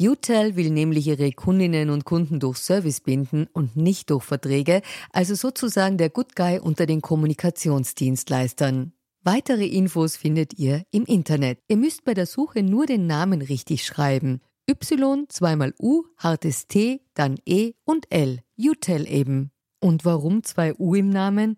UTEL 0.00 0.54
will 0.54 0.70
nämlich 0.70 1.08
ihre 1.08 1.32
Kundinnen 1.32 1.90
und 1.90 2.04
Kunden 2.04 2.38
durch 2.38 2.58
Service 2.58 3.00
binden 3.00 3.48
und 3.52 3.76
nicht 3.76 4.10
durch 4.10 4.22
Verträge, 4.22 4.82
also 5.12 5.34
sozusagen 5.34 5.98
der 5.98 6.08
Good 6.08 6.36
Guy 6.36 6.60
unter 6.60 6.86
den 6.86 7.02
Kommunikationsdienstleistern. 7.02 8.92
Weitere 9.24 9.66
Infos 9.66 10.16
findet 10.16 10.54
ihr 10.54 10.84
im 10.92 11.04
Internet. 11.04 11.58
Ihr 11.68 11.76
müsst 11.76 12.04
bei 12.04 12.14
der 12.14 12.26
Suche 12.26 12.62
nur 12.62 12.86
den 12.86 13.06
Namen 13.08 13.42
richtig 13.42 13.84
schreiben. 13.84 14.40
Y, 14.70 15.26
zweimal 15.28 15.74
U, 15.80 16.04
hartes 16.16 16.68
T, 16.68 17.00
dann 17.14 17.36
E 17.44 17.72
und 17.84 18.06
L. 18.10 18.40
UTEL 18.56 19.08
eben. 19.08 19.50
Und 19.80 20.04
warum 20.04 20.44
zwei 20.44 20.74
U 20.74 20.94
im 20.94 21.10
Namen? 21.10 21.56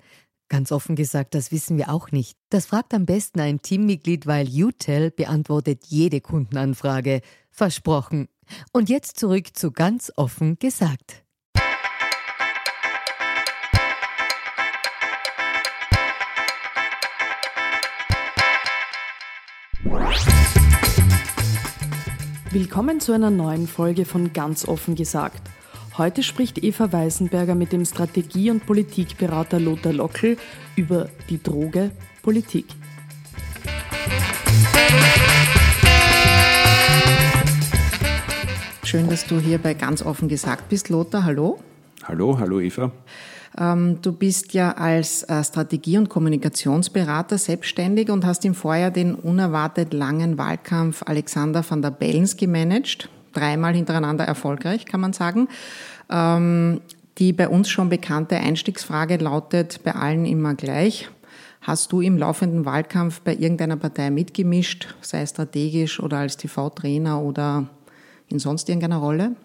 Ganz 0.49 0.73
offen 0.73 0.97
gesagt, 0.97 1.35
das 1.35 1.53
wissen 1.53 1.77
wir 1.77 1.91
auch 1.91 2.11
nicht. 2.11 2.37
Das 2.49 2.67
fragt 2.67 2.93
am 2.93 3.07
besten 3.07 3.39
ein 3.41 3.63
Teammitglied, 3.63 4.27
weil 4.27 4.49
UTEL 4.49 5.11
beantwortet 5.11 5.85
jede 5.87 6.21
Kundenanfrage. 6.21 7.21
Versprochen. 7.61 8.29
Und 8.73 8.89
jetzt 8.89 9.21
zurück 9.21 9.49
zu 9.53 9.71
ganz 9.71 10.11
offen 10.17 10.59
gesagt. 10.59 11.25
Willkommen 22.51 22.99
zu 22.99 23.13
einer 23.13 23.29
neuen 23.29 23.69
Folge 23.69 24.07
von 24.07 24.33
Ganz 24.33 24.67
offen 24.67 24.95
gesagt. 24.95 25.43
Heute 25.99 26.23
spricht 26.23 26.65
Eva 26.65 26.91
Weisenberger 26.95 27.55
mit 27.55 27.73
dem 27.73 27.85
Strategie- 27.85 28.51
und 28.51 28.65
Politikberater 28.65 29.61
Lothar 29.61 29.93
Lockel 29.93 30.39
über 30.77 31.11
die 31.29 31.43
Droge 31.43 31.91
Politik. 32.23 32.65
Schön, 38.91 39.09
dass 39.09 39.25
du 39.25 39.39
hier 39.39 39.59
bei 39.59 39.75
ganz 39.75 40.03
offen 40.03 40.27
gesagt 40.27 40.69
bist, 40.69 40.89
Lothar. 40.89 41.23
Hallo. 41.23 41.61
Hallo, 42.03 42.41
hallo 42.41 42.59
Eva. 42.59 42.91
Ähm, 43.57 44.03
du 44.03 44.11
bist 44.11 44.53
ja 44.53 44.73
als 44.73 45.23
äh, 45.23 45.45
Strategie- 45.45 45.97
und 45.97 46.09
Kommunikationsberater 46.09 47.39
selbstständig 47.39 48.11
und 48.11 48.27
hast 48.27 48.45
im 48.45 48.53
Vorjahr 48.53 48.91
den 48.91 49.15
unerwartet 49.15 49.95
langen 49.95 50.39
Wahlkampf 50.39 51.05
Alexander 51.07 51.65
van 51.69 51.83
der 51.83 51.93
Bellens 51.93 52.37
gemanagt 52.37 53.09
dreimal 53.33 53.77
hintereinander 53.77 54.25
erfolgreich, 54.25 54.87
kann 54.87 55.01
man 55.01 55.13
sagen. 55.13 55.47
Ähm, 56.11 56.81
die 57.19 57.33
bei 57.33 57.49
uns 57.49 57.69
schon 57.69 57.91
bekannte 57.91 58.39
Einstiegsfrage 58.39 59.19
lautet 59.19 59.85
bei 59.85 59.95
allen 59.95 60.27
immer 60.27 60.55
gleich. 60.55 61.09
Hast 61.61 61.93
du 61.93 62.01
im 62.01 62.19
laufenden 62.19 62.65
Wahlkampf 62.65 63.21
bei 63.21 63.37
irgendeiner 63.37 63.77
Partei 63.77 64.11
mitgemischt, 64.11 64.97
sei 65.01 65.25
strategisch 65.27 66.01
oder 66.01 66.19
als 66.19 66.37
TV-Trainer 66.39 67.21
oder 67.23 67.69
in 68.31 68.39
sonst 68.39 68.69
irgendeiner 68.69 68.99
Rolle? 68.99 69.37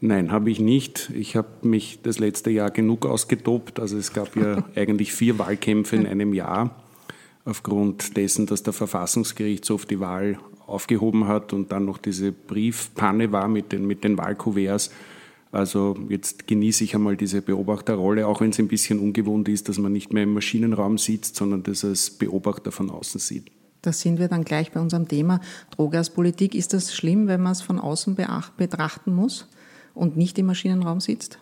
Nein, 0.00 0.30
habe 0.30 0.50
ich 0.50 0.60
nicht. 0.60 1.10
Ich 1.14 1.36
habe 1.36 1.48
mich 1.62 2.00
das 2.02 2.18
letzte 2.18 2.50
Jahr 2.50 2.70
genug 2.70 3.06
ausgetobt. 3.06 3.80
Also 3.80 3.96
es 3.96 4.12
gab 4.12 4.36
ja 4.36 4.64
eigentlich 4.76 5.12
vier 5.12 5.38
Wahlkämpfe 5.38 5.96
in 5.96 6.06
einem 6.06 6.34
Jahr 6.34 6.74
aufgrund 7.44 8.16
dessen, 8.16 8.46
dass 8.46 8.62
der 8.62 8.72
Verfassungsgerichtshof 8.72 9.86
die 9.86 10.00
Wahl 10.00 10.38
aufgehoben 10.66 11.28
hat 11.28 11.52
und 11.52 11.72
dann 11.72 11.84
noch 11.84 11.98
diese 11.98 12.32
Briefpanne 12.32 13.32
war 13.32 13.48
mit 13.48 13.72
den, 13.72 13.86
mit 13.86 14.04
den 14.04 14.18
Wahlkuverts. 14.18 14.90
Also 15.52 15.96
jetzt 16.08 16.46
genieße 16.48 16.84
ich 16.84 16.94
einmal 16.94 17.16
diese 17.16 17.40
Beobachterrolle, 17.40 18.26
auch 18.26 18.40
wenn 18.40 18.50
es 18.50 18.58
ein 18.58 18.68
bisschen 18.68 18.98
ungewohnt 18.98 19.48
ist, 19.48 19.68
dass 19.68 19.78
man 19.78 19.92
nicht 19.92 20.12
mehr 20.12 20.24
im 20.24 20.34
Maschinenraum 20.34 20.98
sitzt, 20.98 21.36
sondern 21.36 21.62
das 21.62 21.84
als 21.84 22.10
Beobachter 22.10 22.72
von 22.72 22.90
außen 22.90 23.20
sieht. 23.20 23.50
Da 23.86 23.92
sind 23.92 24.18
wir 24.18 24.26
dann 24.26 24.42
gleich 24.42 24.72
bei 24.72 24.80
unserem 24.80 25.06
Thema 25.06 25.40
Droge 25.70 25.98
als 25.98 26.10
Politik. 26.10 26.56
Ist 26.56 26.72
das 26.72 26.92
schlimm, 26.92 27.28
wenn 27.28 27.40
man 27.40 27.52
es 27.52 27.62
von 27.62 27.78
außen 27.78 28.16
betrachten 28.56 29.14
muss 29.14 29.46
und 29.94 30.16
nicht 30.16 30.36
im 30.40 30.46
Maschinenraum 30.46 31.00
sitzt? 31.00 31.38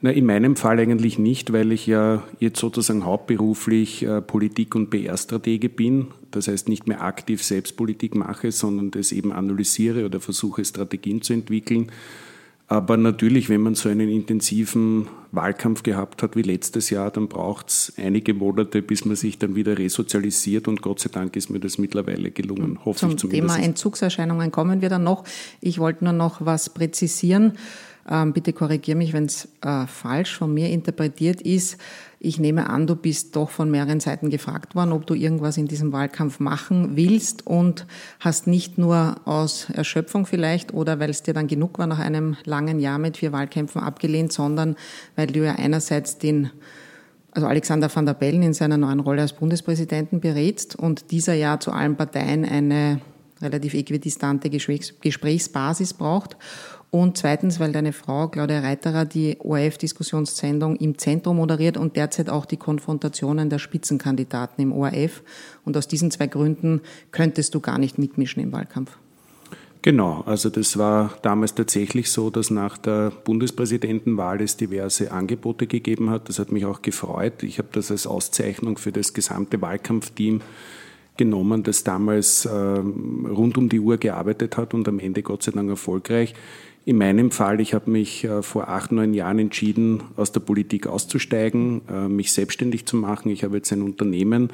Na, 0.00 0.10
in 0.10 0.24
meinem 0.24 0.56
Fall 0.56 0.78
eigentlich 0.78 1.18
nicht, 1.18 1.52
weil 1.52 1.72
ich 1.72 1.86
ja 1.86 2.22
jetzt 2.38 2.58
sozusagen 2.58 3.04
hauptberuflich 3.04 4.02
äh, 4.02 4.22
Politik- 4.22 4.74
und 4.74 4.88
PR-Stratege 4.88 5.68
bin. 5.68 6.06
Das 6.30 6.48
heißt, 6.48 6.70
nicht 6.70 6.88
mehr 6.88 7.02
aktiv 7.02 7.42
Selbstpolitik 7.42 8.14
mache, 8.14 8.50
sondern 8.50 8.90
das 8.90 9.12
eben 9.12 9.30
analysiere 9.30 10.06
oder 10.06 10.20
versuche, 10.20 10.64
Strategien 10.64 11.20
zu 11.20 11.34
entwickeln. 11.34 11.92
Aber 12.70 12.96
natürlich, 12.96 13.48
wenn 13.48 13.62
man 13.62 13.74
so 13.74 13.88
einen 13.88 14.08
intensiven 14.08 15.08
Wahlkampf 15.32 15.82
gehabt 15.82 16.22
hat 16.22 16.36
wie 16.36 16.42
letztes 16.42 16.88
Jahr, 16.88 17.10
dann 17.10 17.26
braucht 17.26 17.68
es 17.68 17.92
einige 17.96 18.32
Monate, 18.32 18.80
bis 18.80 19.04
man 19.04 19.16
sich 19.16 19.38
dann 19.38 19.56
wieder 19.56 19.76
resozialisiert 19.76 20.68
und 20.68 20.80
Gott 20.80 21.00
sei 21.00 21.10
Dank 21.10 21.34
ist 21.34 21.50
mir 21.50 21.58
das 21.58 21.78
mittlerweile 21.78 22.30
gelungen. 22.30 22.78
Hoffe 22.84 23.00
Zum 23.00 23.10
ich 23.10 23.16
zumindest. 23.16 23.56
Thema 23.56 23.66
Entzugserscheinungen 23.66 24.52
kommen 24.52 24.82
wir 24.82 24.88
dann 24.88 25.02
noch. 25.02 25.24
Ich 25.60 25.80
wollte 25.80 26.04
nur 26.04 26.12
noch 26.12 26.46
was 26.46 26.70
präzisieren. 26.70 27.54
Ähm, 28.08 28.32
bitte 28.32 28.52
korrigiere 28.52 28.96
mich, 28.96 29.12
wenn 29.12 29.24
es 29.24 29.48
äh, 29.62 29.88
falsch 29.88 30.36
von 30.36 30.54
mir 30.54 30.70
interpretiert 30.70 31.42
ist. 31.42 31.76
Ich 32.22 32.38
nehme 32.38 32.68
an, 32.68 32.86
du 32.86 32.96
bist 32.96 33.34
doch 33.34 33.48
von 33.48 33.70
mehreren 33.70 33.98
Seiten 33.98 34.28
gefragt 34.28 34.74
worden, 34.74 34.92
ob 34.92 35.06
du 35.06 35.14
irgendwas 35.14 35.56
in 35.56 35.68
diesem 35.68 35.90
Wahlkampf 35.90 36.38
machen 36.38 36.94
willst 36.94 37.46
und 37.46 37.86
hast 38.20 38.46
nicht 38.46 38.76
nur 38.76 39.16
aus 39.24 39.70
Erschöpfung 39.70 40.26
vielleicht 40.26 40.74
oder 40.74 41.00
weil 41.00 41.08
es 41.08 41.22
dir 41.22 41.32
dann 41.32 41.46
genug 41.46 41.78
war 41.78 41.86
nach 41.86 41.98
einem 41.98 42.36
langen 42.44 42.78
Jahr 42.78 42.98
mit 42.98 43.16
vier 43.16 43.32
Wahlkämpfen 43.32 43.80
abgelehnt, 43.80 44.34
sondern 44.34 44.76
weil 45.16 45.28
du 45.28 45.42
ja 45.42 45.54
einerseits 45.54 46.18
den 46.18 46.50
also 47.32 47.46
Alexander 47.46 47.94
van 47.94 48.04
der 48.04 48.14
Bellen 48.14 48.42
in 48.42 48.52
seiner 48.52 48.76
neuen 48.76 49.00
Rolle 49.00 49.22
als 49.22 49.32
Bundespräsidenten 49.32 50.20
berätst 50.20 50.76
und 50.76 51.12
dieser 51.12 51.32
ja 51.32 51.58
zu 51.58 51.72
allen 51.72 51.96
Parteien 51.96 52.44
eine 52.44 53.00
relativ 53.40 53.72
äquidistante 53.72 54.50
Gesprächsbasis 54.50 55.94
braucht 55.94 56.36
und 56.90 57.16
zweitens, 57.16 57.60
weil 57.60 57.70
deine 57.70 57.92
Frau 57.92 58.26
Claudia 58.28 58.60
Reiterer 58.60 59.04
die 59.04 59.36
ORF-Diskussionssendung 59.38 60.74
im 60.76 60.98
Zentrum 60.98 61.36
moderiert 61.36 61.76
und 61.76 61.96
derzeit 61.96 62.28
auch 62.28 62.46
die 62.46 62.56
Konfrontationen 62.56 63.48
der 63.48 63.60
Spitzenkandidaten 63.60 64.60
im 64.60 64.72
ORF. 64.72 65.22
Und 65.64 65.76
aus 65.76 65.86
diesen 65.86 66.10
zwei 66.10 66.26
Gründen 66.26 66.80
könntest 67.12 67.54
du 67.54 67.60
gar 67.60 67.78
nicht 67.78 67.98
mitmischen 67.98 68.42
im 68.42 68.50
Wahlkampf. 68.50 68.98
Genau, 69.82 70.22
also 70.26 70.50
das 70.50 70.76
war 70.76 71.14
damals 71.22 71.54
tatsächlich 71.54 72.10
so, 72.10 72.28
dass 72.28 72.50
nach 72.50 72.76
der 72.76 73.10
Bundespräsidentenwahl 73.10 74.42
es 74.42 74.56
diverse 74.56 75.10
Angebote 75.10 75.66
gegeben 75.66 76.10
hat. 76.10 76.28
Das 76.28 76.38
hat 76.38 76.52
mich 76.52 76.66
auch 76.66 76.82
gefreut. 76.82 77.42
Ich 77.44 77.58
habe 77.58 77.68
das 77.72 77.90
als 77.90 78.06
Auszeichnung 78.06 78.76
für 78.76 78.92
das 78.92 79.14
gesamte 79.14 79.62
Wahlkampfteam 79.62 80.42
genommen, 81.16 81.62
das 81.62 81.84
damals 81.84 82.44
äh, 82.44 82.50
rund 82.50 83.56
um 83.56 83.68
die 83.68 83.80
Uhr 83.80 83.96
gearbeitet 83.96 84.56
hat 84.56 84.74
und 84.74 84.88
am 84.88 84.98
Ende 84.98 85.22
Gott 85.22 85.42
sei 85.42 85.52
Dank 85.52 85.70
erfolgreich. 85.70 86.34
In 86.86 86.96
meinem 86.96 87.30
Fall, 87.30 87.60
ich 87.60 87.74
habe 87.74 87.90
mich 87.90 88.24
äh, 88.24 88.42
vor 88.42 88.68
acht, 88.68 88.90
neun 88.90 89.12
Jahren 89.12 89.38
entschieden, 89.38 90.02
aus 90.16 90.32
der 90.32 90.40
Politik 90.40 90.86
auszusteigen, 90.86 91.82
äh, 91.88 92.08
mich 92.08 92.32
selbstständig 92.32 92.86
zu 92.86 92.96
machen. 92.96 93.30
Ich 93.30 93.44
habe 93.44 93.56
jetzt 93.56 93.72
ein 93.72 93.82
Unternehmen, 93.82 94.50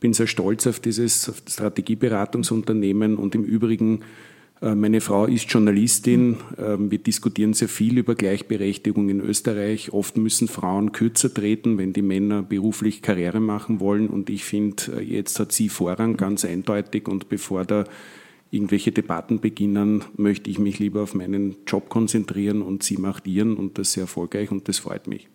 bin 0.00 0.12
sehr 0.12 0.26
stolz 0.26 0.66
auf 0.66 0.80
dieses 0.80 1.32
Strategieberatungsunternehmen 1.48 3.16
und 3.16 3.34
im 3.34 3.44
Übrigen 3.44 4.00
äh, 4.60 4.74
meine 4.74 5.00
Frau 5.00 5.26
ist 5.26 5.50
Journalistin. 5.50 6.36
Ähm, 6.58 6.90
wir 6.90 6.98
diskutieren 6.98 7.54
sehr 7.54 7.68
viel 7.68 7.98
über 7.98 8.14
Gleichberechtigung 8.14 9.08
in 9.08 9.20
Österreich. 9.20 9.92
Oft 9.92 10.16
müssen 10.16 10.48
Frauen 10.48 10.92
kürzer 10.92 11.32
treten, 11.32 11.78
wenn 11.78 11.92
die 11.92 12.02
Männer 12.02 12.42
beruflich 12.42 13.02
Karriere 13.02 13.40
machen 13.40 13.80
wollen. 13.80 14.08
Und 14.08 14.30
ich 14.30 14.44
finde, 14.44 15.02
jetzt 15.02 15.38
hat 15.38 15.52
sie 15.52 15.68
Vorrang 15.68 16.16
ganz 16.16 16.44
eindeutig. 16.44 17.08
Und 17.08 17.28
bevor 17.28 17.64
da 17.64 17.84
irgendwelche 18.50 18.92
Debatten 18.92 19.40
beginnen, 19.40 20.04
möchte 20.16 20.50
ich 20.50 20.58
mich 20.58 20.78
lieber 20.78 21.02
auf 21.02 21.14
meinen 21.14 21.56
Job 21.66 21.88
konzentrieren 21.90 22.62
und 22.62 22.82
sie 22.82 22.96
macht 22.96 23.26
ihren 23.26 23.56
und 23.56 23.78
das 23.78 23.92
sehr 23.92 24.02
erfolgreich 24.02 24.50
und 24.50 24.68
das 24.68 24.78
freut 24.78 25.06
mich. 25.06 25.28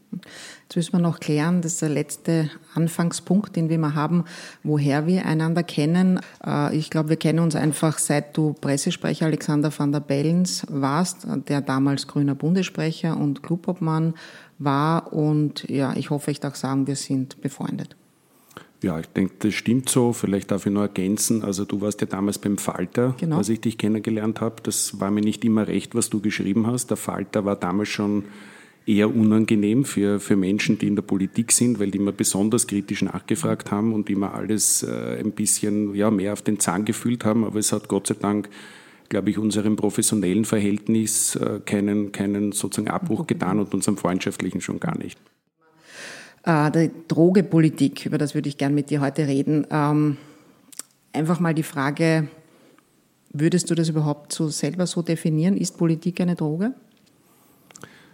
Jetzt 0.63 0.75
müssen 0.75 0.94
wir 0.94 1.00
noch 1.00 1.19
klären, 1.19 1.62
das 1.62 1.74
ist 1.74 1.81
der 1.81 1.89
letzte 1.89 2.50
Anfangspunkt, 2.74 3.56
den 3.56 3.69
wir 3.69 3.77
mal 3.80 3.95
haben, 3.95 4.25
woher 4.63 5.07
wir 5.07 5.25
einander 5.25 5.63
kennen. 5.63 6.19
Äh, 6.45 6.75
ich 6.75 6.89
glaube, 6.89 7.10
wir 7.10 7.18
kennen 7.18 7.39
uns 7.39 7.56
einfach, 7.56 7.98
seit 7.98 8.36
du 8.38 8.54
Pressesprecher 8.54 9.25
Alexander 9.25 9.71
van 9.75 9.92
der 9.92 10.00
Bellens 10.00 10.66
warst, 10.69 11.27
der 11.48 11.62
damals 11.62 12.07
grüner 12.07 12.36
Bundessprecher 12.36 13.18
und 13.18 13.44
Clubobmann 13.44 14.13
war 14.59 15.13
und 15.13 15.68
ja, 15.69 15.95
ich 15.95 16.09
hoffe, 16.09 16.31
ich 16.31 16.39
darf 16.39 16.56
sagen, 16.56 16.88
wir 16.88 16.95
sind 16.95 17.42
befreundet. 17.42 17.95
Ja, 18.83 19.00
ich 19.00 19.07
denke, 19.07 19.33
das 19.39 19.53
stimmt 19.53 19.88
so. 19.88 20.12
Vielleicht 20.12 20.51
darf 20.51 20.65
ich 20.65 20.71
noch 20.71 20.81
ergänzen. 20.81 21.41
Also 21.41 21.63
du 21.63 21.80
warst 21.80 22.01
ja 22.01 22.07
damals 22.07 22.38
beim 22.38 22.57
Falter, 22.57 23.15
genau. 23.18 23.38
als 23.38 23.47
ich 23.47 23.62
dich 23.62 23.77
kennengelernt 23.77 24.41
habe. 24.41 24.57
Das 24.62 25.00
war 25.00 25.09
mir 25.09 25.21
nicht 25.21 25.45
immer 25.45 25.68
recht, 25.68 25.95
was 25.95 26.09
du 26.09 26.19
geschrieben 26.19 26.68
hast. 26.68 26.89
Der 26.89 26.97
Falter 26.97 27.45
war 27.45 27.56
damals 27.56 27.88
schon 27.88 28.25
eher 28.85 29.15
unangenehm 29.15 29.85
für, 29.85 30.19
für 30.19 30.35
Menschen, 30.35 30.77
die 30.80 30.88
in 30.88 30.97
der 30.97 31.03
Politik 31.03 31.53
sind, 31.53 31.80
weil 31.80 31.91
die 31.91 31.97
immer 32.00 32.12
besonders 32.12 32.68
kritisch 32.68 33.01
nachgefragt 33.03 33.71
haben 33.71 33.94
und 33.94 34.09
immer 34.09 34.33
alles 34.33 34.83
äh, 34.83 35.18
ein 35.18 35.31
bisschen 35.31 35.95
ja, 35.95 36.12
mehr 36.12 36.33
auf 36.33 36.41
den 36.41 36.59
Zahn 36.59 36.83
gefühlt 36.83 37.24
haben. 37.24 37.45
Aber 37.45 37.59
es 37.59 37.71
hat 37.71 37.88
Gott 37.88 38.07
sei 38.07 38.15
Dank, 38.15 38.50
glaube 39.07 39.30
ich, 39.30 39.38
unserem 39.38 39.77
professionellen 39.77 40.44
Verhältnis 40.44 41.38
äh, 41.38 41.62
keinen, 41.65 42.12
keinen 42.12 42.51
sozusagen 42.51 42.89
Abbruch 42.89 43.27
getan 43.27 43.59
und 43.59 43.74
unserem 43.74 43.95
freundschaftlichen 43.95 44.59
schon 44.59 44.81
gar 44.81 44.97
nicht. 44.97 45.18
Äh, 46.44 46.72
die 46.72 46.92
Drogepolitik, 47.07 48.06
über 48.06 48.18
das 48.18 48.36
würde 48.36 48.50
ich 48.50 48.57
gern 48.57 48.75
mit 48.75 48.90
dir 48.90 49.01
heute 49.01 49.28
reden. 49.28 49.66
Ähm, 49.69 50.18
einfach 51.13 51.40
mal 51.40 51.54
die 51.54 51.63
Frage, 51.63 52.28
würdest 53.31 53.69
du 53.69 53.75
das 53.75 53.90
überhaupt 53.90 54.34
so 54.34 54.50
selber 54.50 54.86
so 54.86 55.01
definieren? 55.01 55.57
Ist 55.57 55.78
Politik 55.78 56.22
eine 56.22 56.36
Droge? 56.36 56.74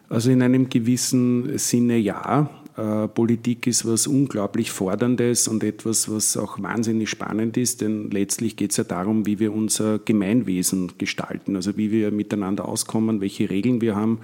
Also 0.10 0.32
in 0.32 0.42
einem 0.42 0.70
gewissen 0.70 1.58
Sinne 1.58 1.98
ja. 1.98 2.50
Äh, 2.78 3.08
Politik 3.10 3.68
ist 3.68 3.86
was 3.86 4.08
unglaublich 4.08 4.72
Forderndes 4.72 5.48
und 5.48 5.64
etwas, 5.64 6.10
was 6.10 6.38
auch 6.38 6.62
wahnsinnig 6.62 7.10
spannend 7.10 7.58
ist, 7.58 7.82
denn 7.82 8.10
letztlich 8.10 8.56
geht 8.56 8.72
es 8.72 8.78
ja 8.78 8.84
darum, 8.84 9.26
wie 9.26 9.40
wir 9.40 9.54
unser 9.54 10.00
Gemeinwesen 10.00 10.94
gestalten, 10.98 11.56
also 11.56 11.78
wie 11.78 11.92
wir 11.92 12.12
miteinander 12.12 12.68
auskommen, 12.68 13.22
welche 13.22 13.50
Regeln 13.50 13.82
wir 13.82 13.96
haben. 13.96 14.20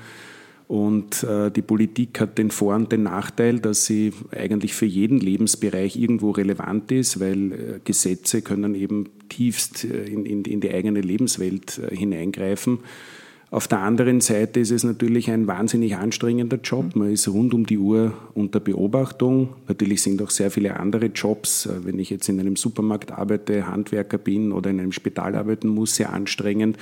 Und 0.68 1.24
äh, 1.24 1.52
die 1.52 1.62
Politik 1.62 2.20
hat 2.20 2.38
den 2.38 2.50
Vor- 2.50 2.76
und 2.76 2.92
den 2.92 3.04
Nachteil, 3.04 3.60
dass 3.60 3.86
sie 3.86 4.14
eigentlich 4.32 4.74
für 4.74 4.88
jeden 4.88 5.20
Lebensbereich 5.20 5.96
irgendwo 5.96 6.32
relevant 6.32 6.92
ist, 6.92 7.20
weil 7.20 7.52
äh, 7.52 7.80
Gesetze 7.84 8.42
können 8.42 8.74
eben 8.74 9.10
tiefst 9.30 9.84
in, 9.84 10.26
in, 10.26 10.44
in 10.44 10.62
die 10.62 10.72
eigene 10.72 11.02
Lebenswelt 11.02 11.82
hineingreifen. 11.92 12.80
Auf 13.52 13.68
der 13.68 13.80
anderen 13.80 14.22
Seite 14.22 14.60
ist 14.60 14.72
es 14.72 14.84
natürlich 14.84 15.30
ein 15.30 15.48
wahnsinnig 15.48 15.96
anstrengender 15.96 16.58
Job. 16.58 16.96
Man 16.96 17.12
ist 17.12 17.28
rund 17.28 17.54
um 17.54 17.66
die 17.66 17.78
Uhr 17.78 18.12
unter 18.34 18.60
Beobachtung. 18.60 19.50
Natürlich 19.68 20.02
sind 20.02 20.22
auch 20.22 20.32
sehr 20.32 20.52
viele 20.52 20.78
andere 20.78 21.06
Jobs, 21.06 21.66
äh, 21.66 21.86
wenn 21.86 22.00
ich 22.00 22.10
jetzt 22.10 22.28
in 22.28 22.40
einem 22.40 22.56
Supermarkt 22.56 23.12
arbeite, 23.12 23.68
Handwerker 23.68 24.18
bin 24.18 24.52
oder 24.52 24.72
in 24.72 24.80
einem 24.80 24.92
Spital 24.92 25.36
arbeiten 25.36 25.70
muss, 25.70 25.96
sehr 25.96 26.12
anstrengend. 26.12 26.78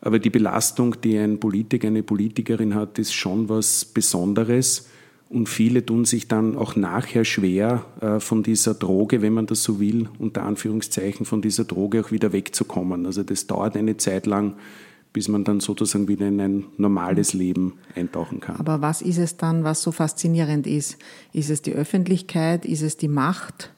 Aber 0.00 0.18
die 0.18 0.30
Belastung, 0.30 1.00
die 1.02 1.18
ein 1.18 1.40
Politiker, 1.40 1.88
eine 1.88 2.02
Politikerin 2.02 2.74
hat, 2.74 2.98
ist 2.98 3.12
schon 3.12 3.48
was 3.48 3.84
Besonderes. 3.84 4.88
Und 5.28 5.48
viele 5.48 5.84
tun 5.84 6.04
sich 6.04 6.28
dann 6.28 6.56
auch 6.56 6.76
nachher 6.76 7.24
schwer, 7.24 7.84
äh, 8.00 8.20
von 8.20 8.42
dieser 8.42 8.74
Droge, 8.74 9.22
wenn 9.22 9.32
man 9.32 9.46
das 9.46 9.62
so 9.62 9.80
will, 9.80 10.08
unter 10.18 10.44
Anführungszeichen, 10.44 11.26
von 11.26 11.42
dieser 11.42 11.64
Droge 11.64 12.04
auch 12.04 12.12
wieder 12.12 12.32
wegzukommen. 12.32 13.06
Also 13.06 13.24
das 13.24 13.46
dauert 13.48 13.76
eine 13.76 13.96
Zeit 13.96 14.26
lang, 14.26 14.54
bis 15.12 15.28
man 15.28 15.42
dann 15.42 15.60
sozusagen 15.60 16.06
wieder 16.06 16.28
in 16.28 16.40
ein 16.40 16.64
normales 16.76 17.32
Leben 17.32 17.78
eintauchen 17.96 18.38
kann. 18.38 18.56
Aber 18.56 18.82
was 18.82 19.02
ist 19.02 19.18
es 19.18 19.36
dann, 19.36 19.64
was 19.64 19.82
so 19.82 19.90
faszinierend 19.90 20.66
ist? 20.66 20.98
Ist 21.32 21.50
es 21.50 21.62
die 21.62 21.72
Öffentlichkeit? 21.72 22.64
Ist 22.64 22.82
es 22.82 22.96
die 22.96 23.08
Macht? 23.08 23.72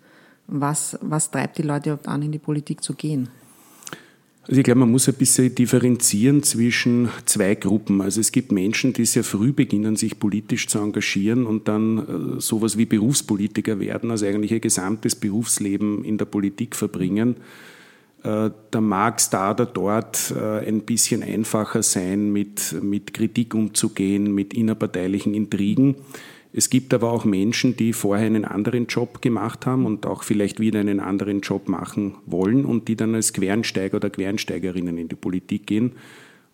Was, 0.48 0.98
was 1.00 1.30
treibt 1.30 1.56
die 1.58 1.62
Leute 1.62 1.90
überhaupt 1.90 2.08
an, 2.08 2.22
in 2.22 2.32
die 2.32 2.38
Politik 2.38 2.82
zu 2.82 2.94
gehen? 2.94 3.28
Also 4.48 4.60
ich 4.60 4.64
glaube, 4.64 4.80
man 4.80 4.90
muss 4.90 5.06
ein 5.08 5.14
bisschen 5.14 5.54
differenzieren 5.54 6.42
zwischen 6.42 7.10
zwei 7.26 7.54
Gruppen. 7.54 8.00
Also 8.00 8.18
es 8.22 8.32
gibt 8.32 8.50
Menschen, 8.50 8.94
die 8.94 9.04
sehr 9.04 9.22
früh 9.22 9.52
beginnen, 9.52 9.94
sich 9.94 10.18
politisch 10.18 10.68
zu 10.68 10.78
engagieren 10.78 11.44
und 11.44 11.68
dann 11.68 11.98
äh, 12.38 12.40
sowas 12.40 12.78
wie 12.78 12.86
Berufspolitiker 12.86 13.78
werden, 13.78 14.10
also 14.10 14.24
eigentlich 14.24 14.52
ihr 14.52 14.60
gesamtes 14.60 15.16
Berufsleben 15.16 16.02
in 16.02 16.16
der 16.16 16.24
Politik 16.24 16.76
verbringen. 16.76 17.36
Äh, 18.22 18.50
da 18.70 18.80
mag 18.80 19.18
es 19.18 19.28
da 19.28 19.50
oder 19.50 19.66
dort 19.66 20.32
äh, 20.34 20.66
ein 20.66 20.80
bisschen 20.80 21.22
einfacher 21.22 21.82
sein, 21.82 22.32
mit, 22.32 22.74
mit 22.82 23.12
Kritik 23.12 23.54
umzugehen, 23.54 24.34
mit 24.34 24.54
innerparteilichen 24.54 25.34
Intrigen. 25.34 25.96
Es 26.58 26.70
gibt 26.70 26.92
aber 26.92 27.12
auch 27.12 27.24
Menschen, 27.24 27.76
die 27.76 27.92
vorher 27.92 28.26
einen 28.26 28.44
anderen 28.44 28.86
Job 28.86 29.22
gemacht 29.22 29.64
haben 29.64 29.86
und 29.86 30.06
auch 30.06 30.24
vielleicht 30.24 30.58
wieder 30.58 30.80
einen 30.80 30.98
anderen 30.98 31.40
Job 31.40 31.68
machen 31.68 32.16
wollen 32.26 32.64
und 32.64 32.88
die 32.88 32.96
dann 32.96 33.14
als 33.14 33.32
Quernsteiger 33.32 33.98
oder 33.98 34.10
Quernsteigerinnen 34.10 34.98
in 34.98 35.06
die 35.06 35.14
Politik 35.14 35.68
gehen. 35.68 35.92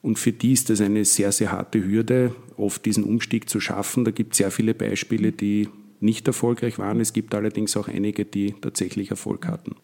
Und 0.03 0.19
für 0.19 0.33
die 0.33 0.53
ist 0.53 0.69
das 0.69 0.83
eine 0.83 1.07
sehr, 1.07 1.33
sehr 1.33 1.53
harte 1.53 1.83
Hürde, 1.83 2.35
oft 2.59 2.85
diesen 2.85 3.03
Umstieg 3.03 3.49
zu 3.49 3.61
schaffen. 3.61 4.05
Da 4.05 4.11
gibt 4.11 4.33
es 4.33 4.39
sehr 4.39 4.51
viele 4.51 4.75
Beispiele, 4.75 5.33
die 5.33 5.71
nicht 6.01 6.27
erfolgreich 6.27 6.79
waren. 6.79 7.01
Es 7.01 7.15
gibt 7.15 7.35
allerdings 7.35 7.75
auch 7.75 7.89
einige, 7.89 8.27
die 8.27 8.55
tatsächlich 8.61 9.09
Erfolg 9.09 9.47
hatten 9.47 9.75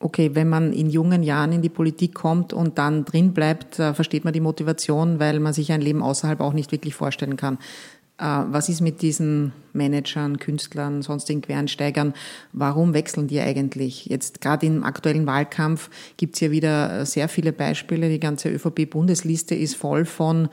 okay, 0.00 0.34
wenn 0.34 0.48
man 0.48 0.72
in 0.72 0.88
jungen 0.88 1.22
Jahren 1.22 1.52
in 1.52 1.62
die 1.62 1.68
Politik 1.68 2.14
kommt 2.14 2.52
und 2.52 2.78
dann 2.78 3.04
drin 3.04 3.32
bleibt, 3.32 3.78
äh, 3.78 3.94
versteht 3.94 4.24
man 4.24 4.32
die 4.32 4.40
Motivation, 4.40 5.20
weil 5.20 5.38
man 5.40 5.52
sich 5.52 5.70
ein 5.72 5.82
Leben 5.82 6.02
außerhalb 6.02 6.40
auch 6.40 6.54
nicht 6.54 6.72
wirklich 6.72 6.94
vorstellen 6.94 7.36
kann. 7.36 7.58
Äh, 8.20 8.24
was 8.50 8.68
ist 8.68 8.80
mit 8.80 9.02
diesen 9.02 9.52
Managern, 9.72 10.38
Künstlern, 10.38 11.02
sonstigen 11.02 11.40
Quernsteigern? 11.40 12.14
Warum 12.52 12.92
wechseln 12.92 13.28
die 13.28 13.40
eigentlich? 13.40 14.06
Jetzt 14.06 14.40
gerade 14.40 14.66
im 14.66 14.84
aktuellen 14.84 15.26
Wahlkampf 15.26 15.90
gibt 16.16 16.34
es 16.34 16.40
ja 16.40 16.50
wieder 16.50 17.06
sehr 17.06 17.28
viele 17.28 17.52
Beispiele. 17.52 18.10
Die 18.10 18.20
ganze 18.20 18.50
ÖVP-Bundesliste 18.50 19.54
ist 19.54 19.74
voll 19.74 20.04
von 20.04 20.48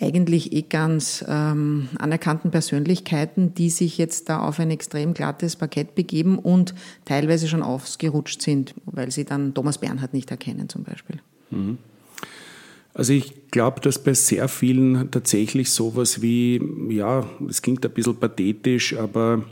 eigentlich 0.00 0.52
eh 0.52 0.62
ganz 0.62 1.24
ähm, 1.28 1.88
anerkannten 1.98 2.50
Persönlichkeiten, 2.50 3.54
die 3.54 3.70
sich 3.70 3.98
jetzt 3.98 4.28
da 4.28 4.40
auf 4.40 4.58
ein 4.58 4.70
extrem 4.70 5.14
glattes 5.14 5.56
Parkett 5.56 5.94
begeben 5.94 6.38
und 6.38 6.74
teilweise 7.04 7.46
schon 7.46 7.62
ausgerutscht 7.62 8.42
sind, 8.42 8.74
weil 8.84 9.10
sie 9.12 9.24
dann 9.24 9.54
Thomas 9.54 9.78
Bernhard 9.78 10.12
nicht 10.12 10.30
erkennen 10.30 10.68
zum 10.68 10.82
Beispiel. 10.82 11.20
Mhm. 11.50 11.78
Also 12.94 13.14
ich 13.14 13.50
glaube, 13.50 13.80
dass 13.80 14.02
bei 14.02 14.12
sehr 14.12 14.48
vielen 14.48 15.10
tatsächlich 15.10 15.70
sowas 15.70 16.20
wie, 16.20 16.60
ja, 16.90 17.26
es 17.48 17.62
klingt 17.62 17.84
ein 17.86 17.92
bisschen 17.92 18.16
pathetisch, 18.16 18.96
aber 18.96 19.44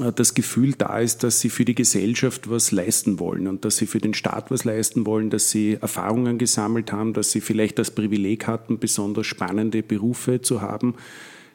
äh, 0.00 0.12
das 0.12 0.34
Gefühl 0.34 0.74
da 0.76 0.98
ist, 0.98 1.22
dass 1.22 1.40
sie 1.40 1.48
für 1.48 1.64
die 1.64 1.74
Gesellschaft 1.74 2.50
was 2.50 2.70
leisten 2.70 3.18
wollen 3.18 3.46
und 3.46 3.64
dass 3.64 3.76
sie 3.78 3.86
für 3.86 3.98
den 3.98 4.12
Staat 4.12 4.50
was 4.50 4.64
leisten 4.64 5.06
wollen, 5.06 5.30
dass 5.30 5.50
sie 5.50 5.78
Erfahrungen 5.80 6.36
gesammelt 6.36 6.92
haben, 6.92 7.14
dass 7.14 7.30
sie 7.30 7.40
vielleicht 7.40 7.78
das 7.78 7.90
Privileg 7.90 8.46
hatten, 8.46 8.78
besonders 8.78 9.26
spannende 9.26 9.82
Berufe 9.82 10.42
zu 10.42 10.60
haben, 10.60 10.94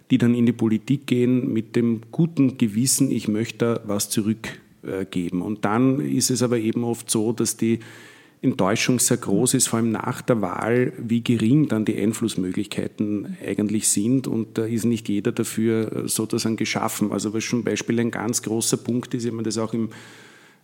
die 0.09 0.18
dann 0.18 0.33
in 0.33 0.47
die 0.47 0.53
Politik 0.53 1.06
gehen 1.06 1.53
mit 1.53 1.75
dem 1.75 2.01
guten 2.12 2.57
Gewissen, 2.57 3.12
ich 3.12 3.27
möchte 3.27 3.81
was 3.85 4.09
zurückgeben. 4.09 5.44
Und 5.44 5.65
dann 5.65 6.00
ist 6.00 6.31
es 6.31 6.42
aber 6.42 6.57
eben 6.57 6.83
oft 6.83 7.12
so, 7.12 7.31
dass 7.31 7.57
die 7.57 7.80
Enttäuschung 8.41 9.00
sehr 9.00 9.18
groß 9.18 9.53
ist, 9.56 9.68
vor 9.68 9.77
allem 9.77 9.91
nach 9.91 10.21
der 10.21 10.41
Wahl, 10.41 10.94
wie 10.97 11.21
gering 11.21 11.68
dann 11.68 11.83
die 11.83 11.97
Einflussmöglichkeiten 11.97 13.38
eigentlich 13.45 13.89
sind. 13.89 14.27
Und 14.27 14.57
da 14.57 14.65
ist 14.65 14.86
nicht 14.86 15.09
jeder 15.09 15.33
dafür 15.33 16.07
sozusagen 16.07 16.56
geschaffen. 16.56 17.12
Also 17.12 17.33
was 17.33 17.45
zum 17.45 17.63
Beispiel 17.65 18.00
ein 18.00 18.12
ganz 18.12 18.41
großer 18.41 18.77
Punkt 18.77 19.13
ist, 19.13 19.24
ich 19.24 19.27
habe 19.27 19.38
mir 19.38 19.44
das 19.44 19.57
auch 19.57 19.73
im, 19.73 19.90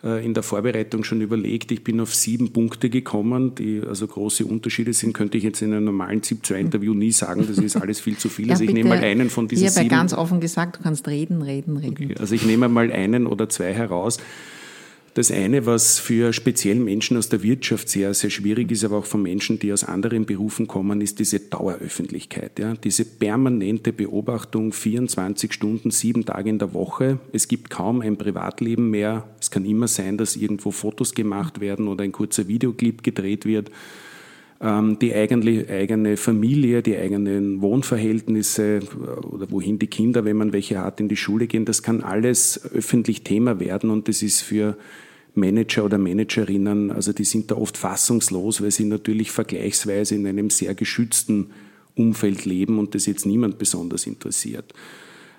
äh, 0.06 0.26
in 0.26 0.34
der 0.34 0.44
Vorbereitung 0.44 1.04
schon 1.04 1.20
überlegt, 1.20 1.70
ich 1.74 1.84
bin 1.84 2.00
auf 2.00 2.16
sieben 2.16 2.54
Punkte 2.54 2.90
gekommen, 2.90 3.56
die 3.56 3.82
also 3.86 4.08
große 4.08 4.46
Unterschiede 4.46 4.94
sind, 4.94 5.12
könnte 5.12 5.38
ich 5.38 5.44
jetzt 5.44 5.62
in 5.62 5.74
einem 5.74 5.84
normalen 5.84 6.24
ZIP-2-Interview 6.24 6.94
nie 6.94 7.12
sagen, 7.12 7.46
das 7.46 7.58
ist 7.58 7.76
alles 7.76 8.00
viel 8.00 8.18
zu 8.18 8.30
viel. 8.30 8.46
Ja, 8.46 8.54
also 8.54 8.64
ich 8.64 8.72
nehme 8.72 8.90
mal 8.90 9.00
einen 9.00 9.30
von 9.30 9.50
diesen 9.50 9.68
sieben. 9.68 9.72
Ich 9.72 9.78
habe 9.78 9.94
ja 9.94 10.00
ganz 10.00 10.14
offen 10.14 10.40
gesagt, 10.40 10.78
du 10.78 10.84
kannst 10.84 11.10
reden, 11.10 11.42
reden, 11.42 11.76
reden. 11.76 12.06
Okay, 12.06 12.16
also 12.20 12.36
ich 12.36 12.46
nehme 12.46 12.70
mal 12.70 12.90
einen 12.92 13.28
oder 13.28 13.50
zwei 13.50 13.74
heraus. 13.74 14.20
Das 15.16 15.32
eine, 15.32 15.66
was 15.66 15.98
für 15.98 16.34
speziell 16.34 16.76
Menschen 16.76 17.16
aus 17.16 17.30
der 17.30 17.42
Wirtschaft 17.42 17.88
sehr, 17.88 18.14
sehr 18.14 18.30
schwierig 18.30 18.70
ist, 18.70 18.84
aber 18.84 18.98
auch 18.98 19.06
von 19.06 19.24
Menschen, 19.24 19.60
die 19.60 19.72
aus 19.72 19.86
anderen 19.86 20.26
Berufen 20.26 20.68
kommen, 20.68 21.00
ist 21.00 21.20
diese 21.20 21.40
Daueröffentlichkeit. 21.40 22.60
Ja? 22.60 22.74
Diese 22.74 23.06
permanente 23.06 23.94
Beobachtung 23.94 24.74
24 24.74 25.54
Stunden, 25.54 25.90
sieben 25.90 26.26
Tage 26.26 26.50
in 26.50 26.60
der 26.60 26.74
Woche. 26.74 27.20
Es 27.32 27.48
gibt 27.48 27.70
kaum 27.70 28.02
ein 28.02 28.18
Privatleben 28.18 28.90
mehr. 28.90 29.24
Es 29.40 29.52
kann 29.52 29.64
immer 29.64 29.88
sein, 29.88 30.18
dass 30.18 30.36
irgendwo 30.36 30.72
Fotos 30.72 31.16
gemacht 31.16 31.62
werden 31.62 31.88
oder 31.88 32.04
ein 32.04 32.12
kurzer 32.12 32.50
Videoclip 32.50 33.02
gedreht 33.02 33.46
wird 33.46 33.72
ähm, 34.62 35.00
die 35.00 35.14
eigene, 35.14 35.66
eigene 35.70 36.18
Familie, 36.18 36.82
die 36.82 36.98
eigenen 36.98 37.62
Wohnverhältnisse 37.62 38.80
äh, 38.80 39.26
oder 39.26 39.50
wohin 39.52 39.80
die 39.80 39.88
Kinder, 39.88 40.26
wenn 40.26 40.38
man 40.38 40.54
welche 40.54 40.80
hat, 40.80 41.00
in 41.00 41.08
die 41.08 41.18
Schule 41.18 41.48
gehen, 41.48 41.66
das 41.66 41.84
kann 41.84 42.02
alles 42.02 42.70
öffentlich 42.74 43.24
Thema 43.24 43.60
werden 43.60 43.90
und 43.90 44.08
das 44.08 44.22
ist 44.22 44.42
für 44.42 44.78
Manager 45.36 45.86
oder 45.86 45.98
Managerinnen, 45.98 46.92
also 46.92 47.14
die 47.14 47.26
sind 47.26 47.52
da 47.52 47.56
oft 47.56 47.78
fassungslos, 47.78 48.62
weil 48.62 48.72
sie 48.72 48.86
natürlich 48.86 49.32
vergleichsweise 49.32 50.16
in 50.16 50.26
einem 50.28 50.50
sehr 50.50 50.74
geschützten 50.76 51.52
Umfeld 51.96 52.46
leben 52.46 52.80
und 52.80 52.96
das 52.96 53.06
jetzt 53.06 53.26
niemand 53.26 53.58
besonders 53.58 54.08
interessiert. 54.08 54.74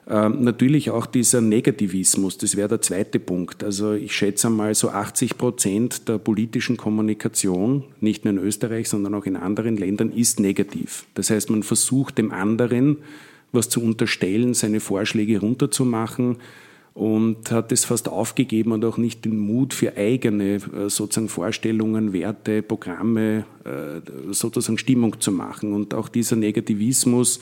Ähm, 0.08 0.44
natürlich 0.44 0.90
auch 0.90 1.04
dieser 1.06 1.40
Negativismus, 1.40 2.38
das 2.38 2.56
wäre 2.56 2.68
der 2.68 2.80
zweite 2.80 3.18
Punkt. 3.18 3.64
Also 3.64 3.92
ich 3.92 4.14
schätze 4.14 4.48
mal 4.50 4.74
so 4.74 4.90
80 4.90 5.36
Prozent 5.36 6.08
der 6.08 6.18
politischen 6.18 6.76
Kommunikation, 6.76 7.82
nicht 8.00 8.24
nur 8.24 8.34
in 8.34 8.38
Österreich, 8.38 8.88
sondern 8.88 9.14
auch 9.14 9.26
in 9.26 9.36
anderen 9.36 9.76
Ländern, 9.76 10.12
ist 10.12 10.38
negativ. 10.38 11.06
Das 11.14 11.30
heißt, 11.30 11.50
man 11.50 11.64
versucht 11.64 12.18
dem 12.18 12.30
anderen 12.30 12.98
was 13.52 13.68
zu 13.68 13.82
unterstellen, 13.82 14.54
seine 14.54 14.80
Vorschläge 14.80 15.40
runterzumachen, 15.40 16.36
und 16.96 17.50
hat 17.50 17.72
es 17.72 17.84
fast 17.84 18.08
aufgegeben 18.08 18.72
und 18.72 18.82
auch 18.82 18.96
nicht 18.96 19.26
den 19.26 19.38
Mut 19.38 19.74
für 19.74 19.98
eigene 19.98 20.54
äh, 20.54 20.88
sozusagen 20.88 21.28
Vorstellungen, 21.28 22.14
Werte, 22.14 22.62
Programme, 22.62 23.44
äh, 23.64 24.00
sozusagen 24.32 24.78
Stimmung 24.78 25.20
zu 25.20 25.30
machen. 25.30 25.74
Und 25.74 25.92
auch 25.92 26.08
dieser 26.08 26.36
Negativismus 26.36 27.38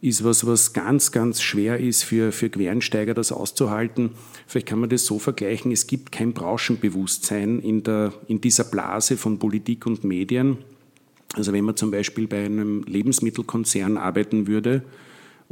ist 0.00 0.24
was, 0.24 0.44
was 0.48 0.72
ganz, 0.72 1.12
ganz 1.12 1.40
schwer 1.40 1.78
ist 1.78 2.02
für, 2.02 2.32
für 2.32 2.50
Quereinsteiger, 2.50 3.14
das 3.14 3.30
auszuhalten. 3.30 4.10
Vielleicht 4.48 4.66
kann 4.66 4.80
man 4.80 4.90
das 4.90 5.06
so 5.06 5.20
vergleichen, 5.20 5.70
es 5.70 5.86
gibt 5.86 6.10
kein 6.10 6.32
Branchenbewusstsein 6.32 7.60
in, 7.60 7.84
der, 7.84 8.12
in 8.26 8.40
dieser 8.40 8.64
Blase 8.64 9.16
von 9.16 9.38
Politik 9.38 9.86
und 9.86 10.02
Medien. 10.02 10.58
Also 11.34 11.52
wenn 11.52 11.64
man 11.64 11.76
zum 11.76 11.92
Beispiel 11.92 12.26
bei 12.26 12.44
einem 12.44 12.82
Lebensmittelkonzern 12.82 13.96
arbeiten 13.96 14.48
würde, 14.48 14.82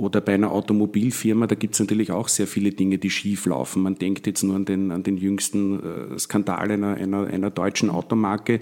oder 0.00 0.20
bei 0.20 0.34
einer 0.34 0.50
Automobilfirma, 0.50 1.46
da 1.46 1.54
gibt 1.54 1.74
es 1.74 1.80
natürlich 1.80 2.10
auch 2.10 2.28
sehr 2.28 2.46
viele 2.46 2.70
Dinge, 2.70 2.98
die 2.98 3.10
schief 3.10 3.46
laufen. 3.46 3.82
Man 3.82 3.96
denkt 3.96 4.26
jetzt 4.26 4.42
nur 4.42 4.56
an 4.56 4.64
den, 4.64 4.90
an 4.90 5.02
den 5.02 5.16
jüngsten 5.16 6.14
äh, 6.14 6.18
Skandal 6.18 6.70
einer, 6.70 6.94
einer, 6.94 7.26
einer 7.26 7.50
deutschen 7.50 7.90
Automarke. 7.90 8.60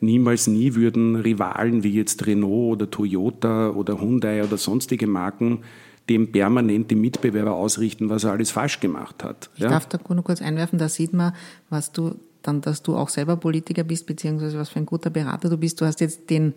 Niemals 0.00 0.46
nie 0.46 0.74
würden 0.74 1.16
Rivalen 1.16 1.84
wie 1.84 1.92
jetzt 1.92 2.26
Renault 2.26 2.72
oder 2.72 2.90
Toyota 2.90 3.70
oder 3.70 4.00
Hyundai 4.00 4.42
oder 4.42 4.56
sonstige 4.56 5.06
Marken 5.06 5.60
dem 6.08 6.32
permanent 6.32 6.90
die 6.90 6.96
Mitbewerber 6.96 7.54
ausrichten, 7.54 8.08
was 8.08 8.24
er 8.24 8.32
alles 8.32 8.50
falsch 8.50 8.80
gemacht 8.80 9.22
hat. 9.22 9.50
Ich 9.54 9.62
ja? 9.62 9.68
darf 9.68 9.86
da 9.86 9.98
nur 10.08 10.24
kurz 10.24 10.42
einwerfen, 10.42 10.78
da 10.78 10.88
sieht 10.88 11.12
man, 11.12 11.34
was 11.68 11.92
du 11.92 12.16
dann, 12.42 12.62
dass 12.62 12.82
du 12.82 12.96
auch 12.96 13.10
selber 13.10 13.36
Politiker 13.36 13.84
bist, 13.84 14.06
beziehungsweise 14.06 14.58
was 14.58 14.70
für 14.70 14.78
ein 14.78 14.86
guter 14.86 15.10
Berater 15.10 15.50
du 15.50 15.58
bist. 15.58 15.80
Du 15.80 15.84
hast 15.84 16.00
jetzt 16.00 16.30
den 16.30 16.54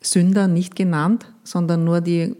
Sünder 0.00 0.48
nicht 0.48 0.76
genannt, 0.76 1.26
sondern 1.42 1.84
nur 1.84 2.00
die 2.00 2.36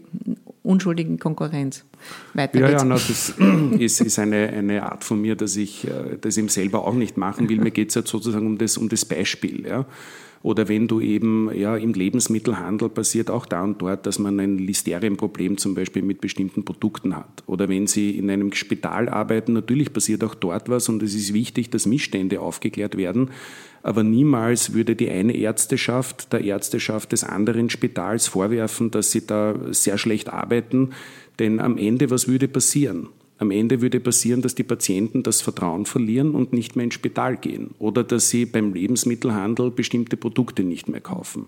unschuldigen 0.65 1.19
Konkurrenz. 1.19 1.85
Weiter 2.33 2.59
ja, 2.59 2.69
ja, 2.69 2.83
na, 2.83 2.95
das 2.95 3.33
ist, 3.79 4.01
ist 4.01 4.19
eine, 4.19 4.49
eine 4.49 4.83
Art 4.83 5.03
von 5.03 5.21
mir, 5.21 5.35
dass 5.35 5.55
ich 5.55 5.87
äh, 5.87 6.17
das 6.19 6.37
eben 6.37 6.49
selber 6.49 6.85
auch 6.85 6.93
nicht 6.93 7.17
machen 7.17 7.49
will. 7.49 7.59
Mir 7.59 7.71
geht 7.71 7.89
es 7.89 7.95
jetzt 7.95 8.09
sozusagen 8.09 8.45
um 8.45 8.57
das, 8.57 8.77
um 8.77 8.89
das 8.89 9.05
Beispiel. 9.05 9.65
Ja. 9.65 9.85
Oder 10.45 10.67
wenn 10.67 10.87
du 10.87 11.01
eben 11.01 11.49
ja, 11.55 11.75
im 11.75 11.93
Lebensmittelhandel 11.93 12.89
passiert 12.89 13.31
auch 13.31 13.47
da 13.47 13.63
und 13.63 13.81
dort, 13.81 14.05
dass 14.05 14.19
man 14.19 14.39
ein 14.39 14.59
Listerienproblem 14.59 15.57
zum 15.57 15.73
Beispiel 15.73 16.03
mit 16.03 16.21
bestimmten 16.21 16.63
Produkten 16.63 17.15
hat. 17.15 17.41
Oder 17.47 17.67
wenn 17.67 17.87
Sie 17.87 18.11
in 18.11 18.29
einem 18.29 18.53
Spital 18.53 19.09
arbeiten, 19.09 19.53
natürlich 19.53 19.91
passiert 19.91 20.23
auch 20.23 20.35
dort 20.35 20.69
was 20.69 20.87
und 20.87 21.01
es 21.01 21.15
ist 21.15 21.33
wichtig, 21.33 21.71
dass 21.71 21.87
Missstände 21.87 22.41
aufgeklärt 22.41 22.95
werden. 22.95 23.31
Aber 23.81 24.03
niemals 24.03 24.75
würde 24.75 24.95
die 24.95 25.09
eine 25.09 25.35
Ärzteschaft 25.35 26.31
der 26.31 26.41
Ärzteschaft 26.41 27.11
des 27.11 27.23
anderen 27.23 27.71
Spitals 27.71 28.27
vorwerfen, 28.27 28.91
dass 28.91 29.09
sie 29.09 29.25
da 29.25 29.55
sehr 29.71 29.97
schlecht 29.97 30.29
arbeiten. 30.29 30.91
Denn 31.39 31.59
am 31.59 31.79
Ende, 31.79 32.11
was 32.11 32.27
würde 32.27 32.47
passieren? 32.47 33.07
Am 33.37 33.51
Ende 33.51 33.81
würde 33.81 33.99
passieren, 33.99 34.41
dass 34.41 34.55
die 34.55 34.63
Patienten 34.63 35.21
das 35.21 35.41
Vertrauen 35.41 35.85
verlieren 35.85 36.35
und 36.35 36.53
nicht 36.53 36.75
mehr 36.75 36.85
ins 36.85 36.93
Spital 36.93 37.35
gehen 37.35 37.71
oder 37.79 38.03
dass 38.03 38.29
sie 38.29 38.45
beim 38.45 38.73
Lebensmittelhandel 38.73 39.71
bestimmte 39.71 40.15
Produkte 40.15 40.63
nicht 40.63 40.87
mehr 40.87 41.01
kaufen. 41.01 41.47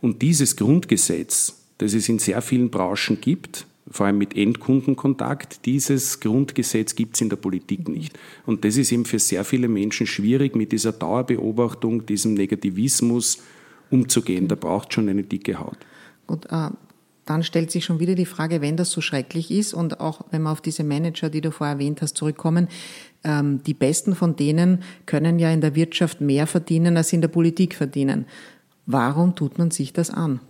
Und 0.00 0.22
dieses 0.22 0.56
Grundgesetz, 0.56 1.62
das 1.78 1.92
es 1.92 2.08
in 2.08 2.18
sehr 2.18 2.40
vielen 2.40 2.70
Branchen 2.70 3.20
gibt, 3.20 3.66
vor 3.90 4.06
allem 4.06 4.18
mit 4.18 4.36
Endkundenkontakt, 4.36 5.64
dieses 5.64 6.20
Grundgesetz 6.20 6.94
gibt 6.94 7.14
es 7.14 7.20
in 7.20 7.30
der 7.30 7.36
Politik 7.36 7.88
nicht. 7.88 8.18
Und 8.44 8.64
das 8.64 8.76
ist 8.76 8.92
eben 8.92 9.04
für 9.04 9.18
sehr 9.18 9.44
viele 9.44 9.68
Menschen 9.68 10.06
schwierig, 10.06 10.56
mit 10.56 10.72
dieser 10.72 10.92
Dauerbeobachtung, 10.92 12.04
diesem 12.04 12.34
Negativismus 12.34 13.38
umzugehen. 13.90 14.48
Da 14.48 14.56
braucht 14.56 14.92
schon 14.92 15.08
eine 15.08 15.22
dicke 15.22 15.58
Haut. 15.58 15.78
Gut, 16.26 16.44
äh, 16.50 16.68
dann 17.28 17.42
stellt 17.42 17.70
sich 17.70 17.84
schon 17.84 18.00
wieder 18.00 18.14
die 18.14 18.26
Frage, 18.26 18.60
wenn 18.60 18.76
das 18.76 18.90
so 18.90 19.00
schrecklich 19.00 19.50
ist 19.50 19.74
und 19.74 20.00
auch 20.00 20.22
wenn 20.30 20.42
wir 20.42 20.50
auf 20.50 20.60
diese 20.60 20.84
Manager, 20.84 21.28
die 21.28 21.40
du 21.40 21.50
vorher 21.50 21.74
erwähnt 21.74 22.00
hast, 22.00 22.16
zurückkommen, 22.16 22.68
ähm, 23.24 23.62
die 23.64 23.74
besten 23.74 24.14
von 24.14 24.36
denen 24.36 24.82
können 25.06 25.38
ja 25.38 25.50
in 25.50 25.60
der 25.60 25.74
Wirtschaft 25.74 26.20
mehr 26.20 26.46
verdienen, 26.46 26.96
als 26.96 27.12
in 27.12 27.20
der 27.20 27.28
Politik 27.28 27.74
verdienen. 27.74 28.24
Warum 28.86 29.34
tut 29.34 29.58
man 29.58 29.70
sich 29.70 29.92
das 29.92 30.10
an? 30.10 30.40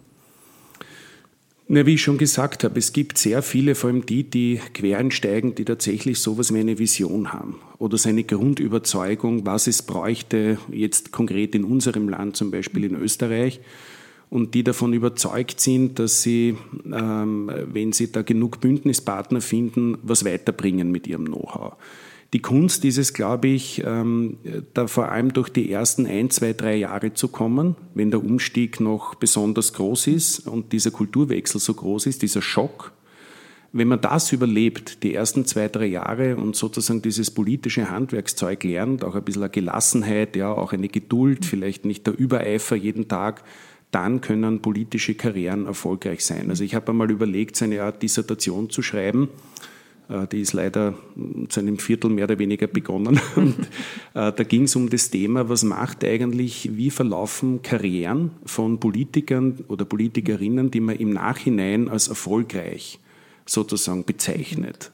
Na, 1.70 1.85
wie 1.85 1.94
ich 1.94 2.02
schon 2.02 2.16
gesagt 2.16 2.64
habe, 2.64 2.78
es 2.78 2.94
gibt 2.94 3.18
sehr 3.18 3.42
viele, 3.42 3.75
vor 3.75 3.90
allem 3.90 4.06
die, 4.06 4.25
die 4.25 4.58
quereinsteigen, 4.73 5.54
die 5.54 5.66
tatsächlich 5.66 6.18
sowas 6.18 6.54
wie 6.54 6.61
eine 6.61 6.78
Vision 6.78 7.32
haben 7.32 7.56
oder 7.78 7.99
seine 7.99 8.25
Grundüberzeugung, 8.25 9.44
was 9.44 9.66
es 9.66 9.82
bräuchte, 9.82 10.56
jetzt 10.73 11.12
konkret 11.12 11.54
in 11.54 11.64
unserem 11.64 12.08
Land, 12.08 12.37
zum 12.37 12.50
Beispiel 12.50 12.85
in 12.85 12.94
Österreich, 12.94 13.61
und 14.30 14.54
die 14.54 14.64
davon 14.64 14.92
überzeugt 14.92 15.61
sind, 15.61 15.99
dass 15.99 16.23
sie, 16.23 16.56
ähm, 16.92 17.50
wenn 17.73 17.92
sie 17.92 18.12
da 18.12 18.23
genug 18.23 18.61
Bündnispartner 18.61 19.40
finden, 19.40 19.99
was 20.02 20.25
weiterbringen 20.25 20.90
mit 20.90 21.06
ihrem 21.06 21.26
Know-how. 21.26 21.76
Die 22.35 22.40
Kunst 22.40 22.85
ist 22.85 22.99
es, 22.99 23.14
glaube 23.14 23.49
ich, 23.49 23.82
ähm, 23.87 24.37
da 24.75 24.87
vor 24.87 25.11
allem 25.11 25.32
durch 25.32 25.49
die 25.49 25.73
ersten 25.73 26.04
ein, 26.04 26.28
zwei, 26.28 26.52
drei 26.52 26.76
Jahre 26.76 27.14
zu 27.14 27.28
kommen, 27.28 27.75
wenn 27.94 28.11
der 28.11 28.23
Umstieg 28.23 28.80
noch 28.80 29.14
besonders 29.14 29.73
groß 29.73 30.08
ist 30.08 30.47
und 30.47 30.73
dieser 30.75 30.90
Kulturwechsel 30.90 31.58
so 31.58 31.73
groß 31.73 32.04
ist, 32.04 32.20
dieser 32.20 32.42
Schock. 32.42 32.92
Wenn 33.73 33.88
man 33.88 34.02
das 34.02 34.32
überlebt, 34.32 35.02
die 35.02 35.14
ersten 35.14 35.47
zwei, 35.47 35.68
drei 35.68 35.87
Jahre 35.87 36.37
und 36.37 36.54
sozusagen 36.54 37.00
dieses 37.00 37.30
politische 37.30 37.90
Handwerkszeug 37.90 38.62
lernt, 38.62 39.04
auch 39.04 39.14
ein 39.14 39.25
bisschen 39.25 39.42
eine 39.42 39.50
Gelassenheit, 39.50 40.37
ja, 40.37 40.52
auch 40.52 40.75
eine 40.75 40.88
Geduld, 40.88 41.47
vielleicht 41.47 41.87
nicht 41.87 42.06
der 42.06 42.18
Übereifer 42.18 42.76
jeden 42.76 43.08
Tag, 43.08 43.42
dann 43.90 44.21
können 44.21 44.61
politische 44.61 45.14
Karrieren 45.14 45.66
erfolgreich 45.66 46.25
sein. 46.25 46.50
Also 46.50 46.64
ich 46.64 46.75
habe 46.75 46.90
einmal 46.90 47.11
überlegt, 47.11 47.57
so 47.57 47.64
eine 47.64 47.83
Art 47.83 48.02
Dissertation 48.02 48.68
zu 48.71 48.83
schreiben. 48.83 49.28
Äh, 50.09 50.26
die 50.26 50.40
ist 50.40 50.52
leider 50.52 50.95
zu 51.49 51.61
einem 51.61 51.78
Viertel 51.78 52.11
mehr 52.11 52.25
oder 52.25 52.38
weniger 52.38 52.66
begonnen. 52.66 53.21
Und 53.37 53.59
äh, 54.14 54.33
da 54.33 54.45
ging 54.45 54.64
es 54.64 54.76
um 54.76 54.90
das 54.90 55.11
Thema, 55.11 55.49
was 55.49 55.62
macht 55.62 56.04
eigentlich, 56.04 56.71
wie 56.76 56.90
verlaufen 56.90 57.62
Karrieren 57.62 58.33
von 58.45 58.80
Politikern 58.80 59.64
oder 59.68 59.85
Politikerinnen, 59.85 60.71
die 60.71 60.80
man 60.80 60.97
im 60.97 61.11
Nachhinein 61.11 61.88
als 61.88 62.09
erfolgreich 62.09 62.99
sozusagen 63.47 64.04
bezeichnet. 64.04 64.92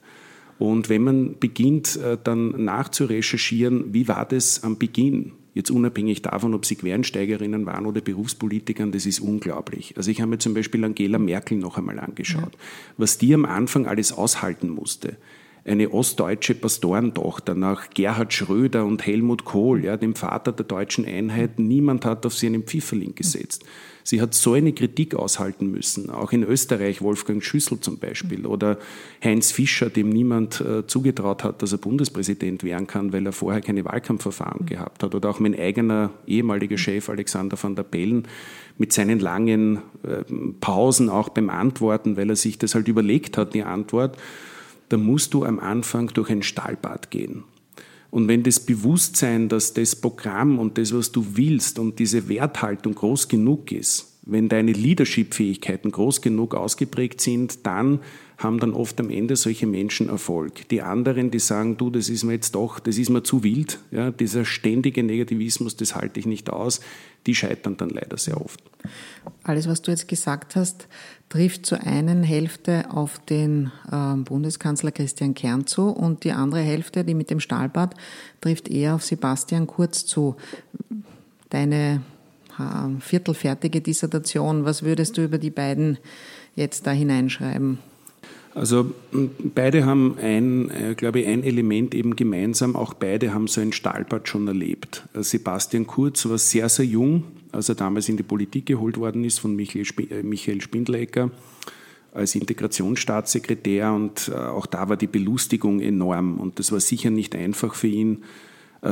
Und 0.59 0.89
wenn 0.89 1.03
man 1.03 1.39
beginnt, 1.39 1.97
äh, 1.97 2.17
dann 2.23 2.65
nachzurecherchieren, 2.65 3.93
wie 3.93 4.07
war 4.07 4.25
das 4.25 4.63
am 4.63 4.79
Beginn? 4.79 5.33
Jetzt 5.55 5.71
unabhängig 5.71 6.23
davon, 6.23 6.53
ob 6.53 6.67
sie 6.67 6.75
Quereinsteigerinnen 6.75 7.65
waren 7.65 7.87
oder 7.87 8.01
Berufspolitikern, 8.01 8.93
das 8.93 9.07
ist 9.07 9.21
unglaublich. 9.21 9.95
Also 9.97 10.11
ich 10.11 10.21
habe 10.21 10.31
mir 10.31 10.39
zum 10.39 10.53
Beispiel 10.53 10.85
Angela 10.85 11.19
Merkel 11.19 11.59
noch 11.59 11.79
einmal 11.79 12.01
angeschaut, 12.01 12.53
ja. 12.53 12.59
was 12.99 13.19
die 13.19 13.33
am 13.33 13.45
Anfang 13.45 13.87
alles 13.87 14.13
aushalten 14.13 14.69
musste 14.69 15.17
eine 15.65 15.91
ostdeutsche 15.93 16.55
Pastorentochter 16.55 17.55
nach 17.55 17.91
Gerhard 17.91 18.33
Schröder 18.33 18.85
und 18.85 19.07
Helmut 19.07 19.45
Kohl, 19.45 19.85
ja, 19.85 19.97
dem 19.97 20.15
Vater 20.15 20.53
der 20.53 20.67
deutschen 20.67 21.07
Einheit. 21.07 21.59
Niemand 21.59 22.05
hat 22.05 22.27
auf 22.27 22.35
sie 22.35 22.47
einen 22.47 22.65
Pfifferling 22.65 23.15
gesetzt. 23.15 23.65
Sie 24.07 24.21
hat 24.21 24.35
so 24.35 24.53
eine 24.53 24.75
Kritik 24.75 25.15
aushalten 25.15 25.71
müssen, 25.71 26.11
auch 26.11 26.31
in 26.33 26.43
Österreich 26.43 27.01
Wolfgang 27.01 27.43
Schüssel 27.43 27.81
zum 27.81 27.99
Beispiel 27.99 28.45
oder 28.45 28.79
Heinz 29.25 29.51
Fischer, 29.51 29.89
dem 29.89 30.11
niemand 30.11 30.61
äh, 30.61 30.87
zugetraut 30.87 31.43
hat, 31.43 31.63
dass 31.63 31.73
er 31.73 31.79
Bundespräsident 31.79 32.65
werden 32.65 32.87
kann, 32.87 33.15
weil 33.15 33.25
er 33.25 33.33
vorher 33.33 33.63
keine 33.63 33.83
Wahlkampfverfahren 33.87 34.67
gehabt 34.67 35.03
hat. 35.03 35.15
Oder 35.15 35.31
auch 35.31 35.41
mein 35.41 35.59
eigener 35.59 36.11
ehemaliger 36.27 36.77
Chef 36.77 37.09
Alexander 37.09 37.57
van 37.61 37.77
der 37.77 37.83
Bellen 37.83 38.29
mit 38.77 38.93
seinen 38.93 39.21
langen 39.21 39.79
äh, 40.03 40.23
Pausen 40.61 41.09
auch 41.09 41.31
beim 41.31 41.49
Antworten, 41.49 42.19
weil 42.19 42.29
er 42.29 42.37
sich 42.37 42.59
das 42.59 42.75
halt 42.75 42.89
überlegt 42.89 43.39
hat, 43.39 43.55
die 43.55 43.63
Antwort, 43.63 44.19
da 44.91 44.99
musst 44.99 45.33
du 45.33 45.47
am 45.47 45.59
Anfang 45.59 46.09
durch 46.09 46.29
ein 46.29 46.43
Stahlbad 46.43 47.11
gehen. 47.11 47.45
Und 48.15 48.29
wenn 48.29 48.45
das 48.45 48.61
Bewusstsein, 48.61 49.49
dass 49.49 49.75
das 49.75 49.97
Programm 49.97 50.61
und 50.61 50.79
das, 50.79 50.95
was 50.95 51.11
du 51.11 51.27
willst 51.33 51.81
und 51.81 51.99
diese 51.99 52.29
Werthaltung 52.29 52.95
groß 52.95 53.27
genug 53.27 53.73
ist, 53.73 54.21
wenn 54.23 54.49
deine 54.49 54.71
Leadership-Fähigkeiten 54.71 55.91
groß 55.91 56.21
genug 56.21 56.55
ausgeprägt 56.55 57.21
sind, 57.21 57.67
dann 57.67 57.99
haben 58.39 58.59
dann 58.59 58.73
oft 58.73 58.99
am 59.01 59.11
Ende 59.11 59.37
solche 59.37 59.67
Menschen 59.67 60.09
Erfolg. 60.09 60.69
Die 60.69 60.83
anderen, 60.83 61.31
die 61.31 61.39
sagen, 61.39 61.77
du, 61.77 61.91
das 61.91 62.09
ist 62.09 62.25
mir 62.25 62.33
jetzt 62.33 62.55
doch, 62.55 62.81
das 62.81 62.99
ist 62.99 63.11
mir 63.11 63.23
zu 63.23 63.43
wild, 63.45 63.79
ja, 63.91 64.11
dieser 64.11 64.45
ständige 64.45 65.03
Negativismus, 65.03 65.77
das 65.77 65.95
halte 65.95 66.21
ich 66.21 66.27
nicht 66.27 66.51
aus, 66.51 66.81
die 67.27 67.35
scheitern 67.35 67.77
dann 67.77 67.91
leider 67.91 68.19
sehr 68.19 68.41
oft. 68.41 68.63
Alles, 69.45 69.69
was 69.69 69.83
du 69.83 69.91
jetzt 69.91 70.09
gesagt 70.09 70.57
hast, 70.57 70.89
trifft 71.29 71.65
zur 71.65 71.81
einen 71.81 72.23
Hälfte 72.23 72.91
auf 72.91 73.19
den 73.19 73.73
äh, 73.91 74.15
Bundeskanzler 74.17 74.93
Christian 74.93 75.35
Kern 75.35 75.67
zu 75.67 75.89
und 75.89 76.25
die 76.25 76.33
andere 76.33 76.61
Hälfte, 76.61 77.05
die 77.05 77.15
mit 77.15 77.31
dem 77.31 77.41
Stahlbad, 77.41 77.95
trifft 78.41 78.69
eher 78.69 78.95
auf 78.95 79.05
Sebastian 79.05 79.67
Kurz 79.67 80.05
zu. 80.07 80.37
Deine 81.51 82.03
äh, 82.59 83.01
viertelfertige 83.01 83.81
Dissertation, 83.81 84.65
was 84.65 84.83
würdest 84.83 85.17
du 85.17 85.25
über 85.25 85.39
die 85.39 85.51
beiden 85.51 85.99
jetzt 86.57 86.87
da 86.87 86.91
hineinschreiben? 86.91 87.79
Also 88.55 88.95
beide 89.09 89.85
haben 89.85 90.17
ein, 90.23 90.71
äh, 90.71 90.95
glaube 90.95 91.21
ich, 91.21 91.27
ein 91.27 91.43
Element 91.43 91.93
eben 91.95 92.15
gemeinsam. 92.15 92.77
Auch 92.77 92.95
beide 92.95 93.35
haben 93.35 93.49
so 93.49 93.61
ein 93.61 93.73
Stahlbad 93.73 94.29
schon 94.29 94.47
erlebt. 94.47 95.03
Äh, 95.13 95.23
Sebastian 95.25 95.89
Kurz 95.89 96.25
war 96.27 96.39
sehr, 96.39 96.69
sehr 96.69 96.85
jung, 96.87 97.25
als 97.51 97.69
er 97.69 97.75
damals 97.75 98.09
in 98.09 98.17
die 98.17 98.23
Politik 98.23 98.67
geholt 98.67 98.97
worden 98.97 99.25
ist 99.25 99.41
von 99.41 99.57
Michael, 99.57 99.85
äh, 100.11 100.23
Michael 100.23 100.61
Spindlecker 100.61 101.31
als 102.13 102.37
Integrationsstaatssekretär 102.37 103.93
und 103.93 104.33
auch 104.33 104.67
da 104.67 104.89
war 104.89 104.97
die 104.97 105.09
Belustigung 105.09 105.81
enorm 105.81 106.39
und 106.39 106.61
das 106.61 106.71
war 106.71 106.79
sicher 106.79 107.11
nicht 107.11 107.35
einfach 107.35 107.75
für 107.75 107.89
ihn, 107.89 108.23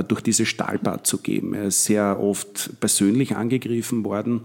durch 0.08 0.22
dieses 0.22 0.48
Stahlbad 0.48 1.06
zu 1.06 1.18
gehen. 1.18 1.54
Er 1.54 1.66
ist 1.66 1.84
sehr 1.84 2.18
oft 2.18 2.80
persönlich 2.80 3.36
angegriffen 3.36 4.04
worden 4.04 4.40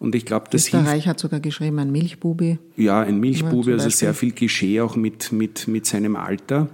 Und 0.00 0.14
ich 0.14 0.24
glaube, 0.24 0.46
das 0.50 0.64
Österreich 0.64 1.06
hat 1.06 1.20
sogar 1.20 1.40
geschrieben, 1.40 1.78
ein 1.78 1.92
Milchbubi. 1.92 2.58
Ja, 2.76 3.00
ein 3.02 3.20
Milchbubi, 3.20 3.72
also 3.72 3.90
sehr 3.90 4.14
viel 4.14 4.32
Klischee 4.32 4.80
auch 4.80 4.96
mit, 4.96 5.30
mit, 5.30 5.68
mit 5.68 5.84
seinem 5.84 6.16
Alter. 6.16 6.70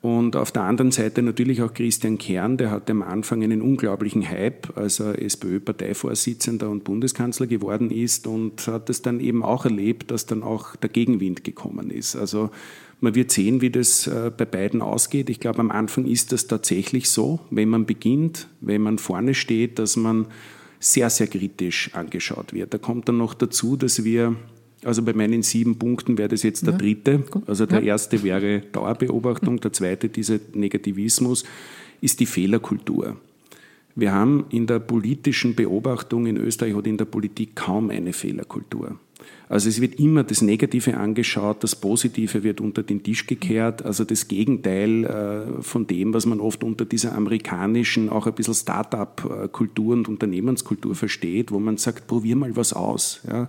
Und 0.00 0.34
auf 0.34 0.50
der 0.50 0.62
anderen 0.62 0.90
Seite 0.90 1.22
natürlich 1.22 1.62
auch 1.62 1.72
Christian 1.72 2.18
Kern, 2.18 2.56
der 2.56 2.72
hatte 2.72 2.92
am 2.92 3.02
Anfang 3.02 3.44
einen 3.44 3.62
unglaublichen 3.62 4.28
Hype, 4.28 4.76
als 4.76 4.98
er 4.98 5.20
SPÖ-Parteivorsitzender 5.22 6.68
und 6.68 6.82
Bundeskanzler 6.82 7.46
geworden 7.46 7.92
ist 7.92 8.26
und 8.26 8.66
hat 8.66 8.90
es 8.90 9.02
dann 9.02 9.20
eben 9.20 9.44
auch 9.44 9.64
erlebt, 9.64 10.10
dass 10.10 10.26
dann 10.26 10.42
auch 10.42 10.74
der 10.76 10.90
Gegenwind 10.90 11.44
gekommen 11.44 11.90
ist. 11.90 12.16
Also 12.16 12.50
man 13.00 13.14
wird 13.14 13.30
sehen, 13.30 13.60
wie 13.60 13.70
das 13.70 14.08
äh, 14.08 14.32
bei 14.36 14.44
beiden 14.44 14.82
ausgeht. 14.82 15.30
Ich 15.30 15.38
glaube, 15.38 15.60
am 15.60 15.70
Anfang 15.70 16.06
ist 16.06 16.32
das 16.32 16.48
tatsächlich 16.48 17.08
so, 17.08 17.38
wenn 17.50 17.68
man 17.68 17.86
beginnt, 17.86 18.48
wenn 18.60 18.82
man 18.82 18.98
vorne 18.98 19.34
steht, 19.34 19.78
dass 19.78 19.96
man 19.96 20.26
sehr, 20.80 21.10
sehr 21.10 21.26
kritisch 21.26 21.90
angeschaut 21.94 22.52
wird. 22.52 22.72
Da 22.72 22.78
kommt 22.78 23.08
dann 23.08 23.18
noch 23.18 23.34
dazu, 23.34 23.76
dass 23.76 24.04
wir 24.04 24.36
also 24.84 25.02
bei 25.02 25.12
meinen 25.12 25.42
sieben 25.42 25.76
Punkten 25.76 26.18
wäre 26.18 26.28
das 26.28 26.42
jetzt 26.42 26.66
der 26.66 26.74
ja, 26.74 26.78
dritte. 26.78 27.18
Gut. 27.18 27.48
Also 27.48 27.66
der 27.66 27.80
ja. 27.80 27.88
erste 27.88 28.22
wäre 28.22 28.60
Dauerbeobachtung, 28.60 29.60
der 29.60 29.72
zweite, 29.72 30.08
dieser 30.08 30.38
Negativismus, 30.54 31.44
ist 32.00 32.20
die 32.20 32.26
Fehlerkultur. 32.26 33.16
Wir 33.96 34.12
haben 34.12 34.46
in 34.50 34.68
der 34.68 34.78
politischen 34.78 35.56
Beobachtung 35.56 36.26
in 36.26 36.36
Österreich 36.36 36.74
oder 36.74 36.86
in 36.86 36.96
der 36.96 37.06
Politik 37.06 37.56
kaum 37.56 37.90
eine 37.90 38.12
Fehlerkultur. 38.12 39.00
Also 39.48 39.68
es 39.68 39.80
wird 39.80 39.98
immer 39.98 40.24
das 40.24 40.42
Negative 40.42 40.96
angeschaut, 40.96 41.64
das 41.64 41.74
Positive 41.74 42.42
wird 42.42 42.60
unter 42.60 42.82
den 42.82 43.02
Tisch 43.02 43.26
gekehrt, 43.26 43.82
also 43.84 44.04
das 44.04 44.28
Gegenteil 44.28 45.04
äh, 45.04 45.62
von 45.62 45.86
dem, 45.86 46.12
was 46.12 46.26
man 46.26 46.40
oft 46.40 46.62
unter 46.62 46.84
dieser 46.84 47.14
amerikanischen, 47.14 48.10
auch 48.10 48.26
ein 48.26 48.34
bisschen 48.34 48.54
Start-up-Kultur 48.54 49.94
und 49.94 50.08
Unternehmenskultur 50.08 50.94
versteht, 50.94 51.50
wo 51.50 51.58
man 51.58 51.78
sagt, 51.78 52.06
probier 52.06 52.36
mal 52.36 52.56
was 52.56 52.72
aus. 52.72 53.22
Ja 53.26 53.48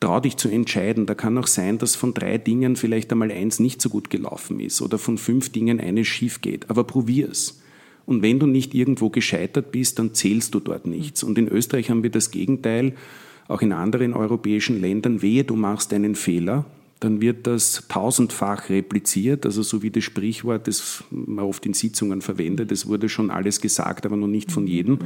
trau 0.00 0.18
dich 0.18 0.36
zu 0.36 0.48
entscheiden. 0.48 1.06
Da 1.06 1.14
kann 1.14 1.38
auch 1.38 1.46
sein, 1.46 1.78
dass 1.78 1.94
von 1.94 2.14
drei 2.14 2.38
Dingen 2.38 2.76
vielleicht 2.76 3.12
einmal 3.12 3.30
eins 3.30 3.60
nicht 3.60 3.80
so 3.80 3.90
gut 3.90 4.10
gelaufen 4.10 4.58
ist 4.58 4.80
oder 4.82 4.98
von 4.98 5.18
fünf 5.18 5.50
Dingen 5.50 5.78
eines 5.78 6.08
schief 6.08 6.40
geht. 6.40 6.70
Aber 6.70 6.84
probier 6.84 7.28
es. 7.30 7.60
Und 8.06 8.22
wenn 8.22 8.40
du 8.40 8.46
nicht 8.46 8.74
irgendwo 8.74 9.10
gescheitert 9.10 9.70
bist, 9.70 9.98
dann 9.98 10.14
zählst 10.14 10.54
du 10.54 10.60
dort 10.60 10.86
nichts. 10.86 11.22
Und 11.22 11.38
in 11.38 11.48
Österreich 11.48 11.90
haben 11.90 12.02
wir 12.02 12.10
das 12.10 12.30
Gegenteil, 12.30 12.94
auch 13.50 13.62
in 13.62 13.72
anderen 13.72 14.14
europäischen 14.14 14.80
Ländern. 14.80 15.22
Wehe, 15.22 15.44
du 15.44 15.56
machst 15.56 15.92
einen 15.92 16.14
Fehler, 16.14 16.64
dann 17.00 17.20
wird 17.20 17.46
das 17.46 17.84
tausendfach 17.88 18.68
repliziert, 18.68 19.44
also 19.44 19.62
so 19.62 19.82
wie 19.82 19.90
das 19.90 20.04
Sprichwort, 20.04 20.68
das 20.68 21.02
man 21.10 21.44
oft 21.44 21.66
in 21.66 21.74
Sitzungen 21.74 22.20
verwendet, 22.20 22.70
es 22.70 22.86
wurde 22.86 23.08
schon 23.08 23.30
alles 23.30 23.60
gesagt, 23.60 24.06
aber 24.06 24.16
noch 24.16 24.28
nicht 24.28 24.52
von 24.52 24.66
jedem. 24.66 24.98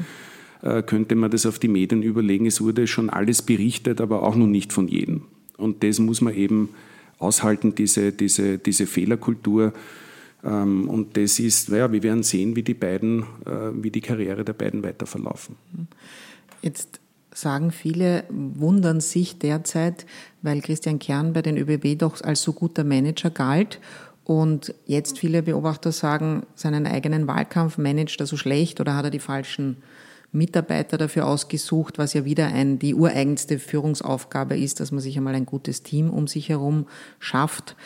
Äh, 0.62 0.82
könnte 0.82 1.14
man 1.14 1.30
das 1.30 1.46
auf 1.46 1.58
die 1.58 1.68
Medien 1.68 2.02
überlegen. 2.02 2.46
Es 2.46 2.60
wurde 2.60 2.86
schon 2.86 3.10
alles 3.10 3.42
berichtet, 3.42 4.00
aber 4.00 4.22
auch 4.22 4.34
noch 4.34 4.46
nicht 4.46 4.72
von 4.72 4.88
jedem. 4.88 5.22
Und 5.56 5.82
das 5.82 5.98
muss 5.98 6.20
man 6.20 6.34
eben 6.34 6.70
aushalten, 7.18 7.74
diese, 7.74 8.12
diese, 8.12 8.58
diese 8.58 8.86
Fehlerkultur. 8.86 9.72
Ähm, 10.42 10.88
und 10.88 11.16
das 11.16 11.38
ist, 11.38 11.70
naja, 11.70 11.92
wir 11.92 12.02
werden 12.02 12.22
sehen, 12.22 12.56
wie 12.56 12.62
die 12.62 12.74
beiden, 12.74 13.24
äh, 13.44 13.72
wie 13.74 13.90
die 13.90 14.00
Karriere 14.00 14.44
der 14.44 14.54
beiden 14.54 14.82
weiter 14.82 15.06
verlaufen. 15.06 15.56
Jetzt 16.62 16.98
sagen 17.35 17.71
viele, 17.73 18.25
wundern 18.31 19.00
sich 19.00 19.38
derzeit, 19.38 20.07
weil 20.41 20.62
Christian 20.62 20.99
Kern 20.99 21.35
bei 21.35 21.43
den 21.43 21.59
ÖBB 21.59 21.99
doch 21.99 22.23
als 22.23 22.43
so 22.43 22.53
guter 22.53 22.85
Manager 22.85 23.29
galt 23.29 23.81
und 24.25 24.75
jetzt 24.87 25.19
viele 25.19 25.43
Beobachter 25.43 25.93
sagen, 25.93 26.47
seinen 26.55 26.87
eigenen 26.87 27.26
Wahlkampf 27.26 27.76
managt 27.76 28.21
er 28.21 28.26
so 28.26 28.37
schlecht 28.37 28.81
oder 28.81 28.97
hat 28.97 29.05
er 29.05 29.11
die 29.11 29.19
falschen 29.19 29.76
Mitarbeiter 30.33 30.97
dafür 30.97 31.26
ausgesucht, 31.26 31.99
was 31.99 32.14
ja 32.14 32.25
wieder 32.25 32.47
ein, 32.47 32.79
die 32.79 32.95
ureigenste 32.95 33.59
Führungsaufgabe 33.59 34.59
ist, 34.59 34.81
dass 34.81 34.91
man 34.91 35.00
sich 35.00 35.17
einmal 35.17 35.35
ein 35.35 35.47
gutes 35.47 35.83
Team 35.83 36.11
um 36.11 36.26
sich 36.26 36.49
herum 36.49 36.87
schafft. 37.21 37.76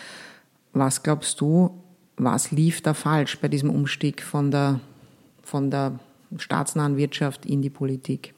Was 0.72 1.02
glaubst 1.02 1.40
du, 1.40 1.82
was 2.16 2.50
lief 2.50 2.80
da 2.80 2.94
falsch 2.94 3.38
bei 3.40 3.48
diesem 3.48 3.70
Umstieg 3.70 4.22
von 4.22 4.50
der, 4.50 4.80
von 5.42 5.70
der 5.70 5.98
staatsnahen 6.38 6.96
Wirtschaft 6.96 7.44
in 7.44 7.62
die 7.62 7.70
Politik? 7.70 8.32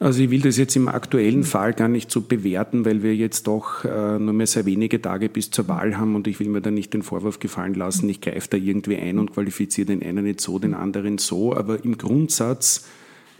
Also 0.00 0.22
ich 0.22 0.30
will 0.30 0.40
das 0.40 0.56
jetzt 0.56 0.76
im 0.76 0.88
aktuellen 0.88 1.44
Fall 1.44 1.72
gar 1.72 1.88
nicht 1.88 2.10
so 2.10 2.20
bewerten, 2.20 2.84
weil 2.84 3.02
wir 3.02 3.14
jetzt 3.14 3.46
doch 3.46 3.84
äh, 3.84 4.18
nur 4.18 4.34
mehr 4.34 4.46
sehr 4.46 4.66
wenige 4.66 5.00
Tage 5.00 5.28
bis 5.28 5.50
zur 5.50 5.68
Wahl 5.68 5.96
haben 5.96 6.16
und 6.16 6.26
ich 6.26 6.40
will 6.40 6.48
mir 6.48 6.60
da 6.60 6.70
nicht 6.70 6.92
den 6.94 7.02
Vorwurf 7.02 7.38
gefallen 7.38 7.74
lassen, 7.74 8.08
ich 8.08 8.20
greife 8.20 8.48
da 8.50 8.56
irgendwie 8.56 8.96
ein 8.96 9.18
und 9.18 9.32
qualifiziere 9.32 9.86
den 9.86 10.02
einen 10.02 10.24
nicht 10.24 10.40
so, 10.40 10.58
den 10.58 10.74
anderen 10.74 11.18
so. 11.18 11.54
Aber 11.54 11.84
im 11.84 11.96
Grundsatz 11.96 12.86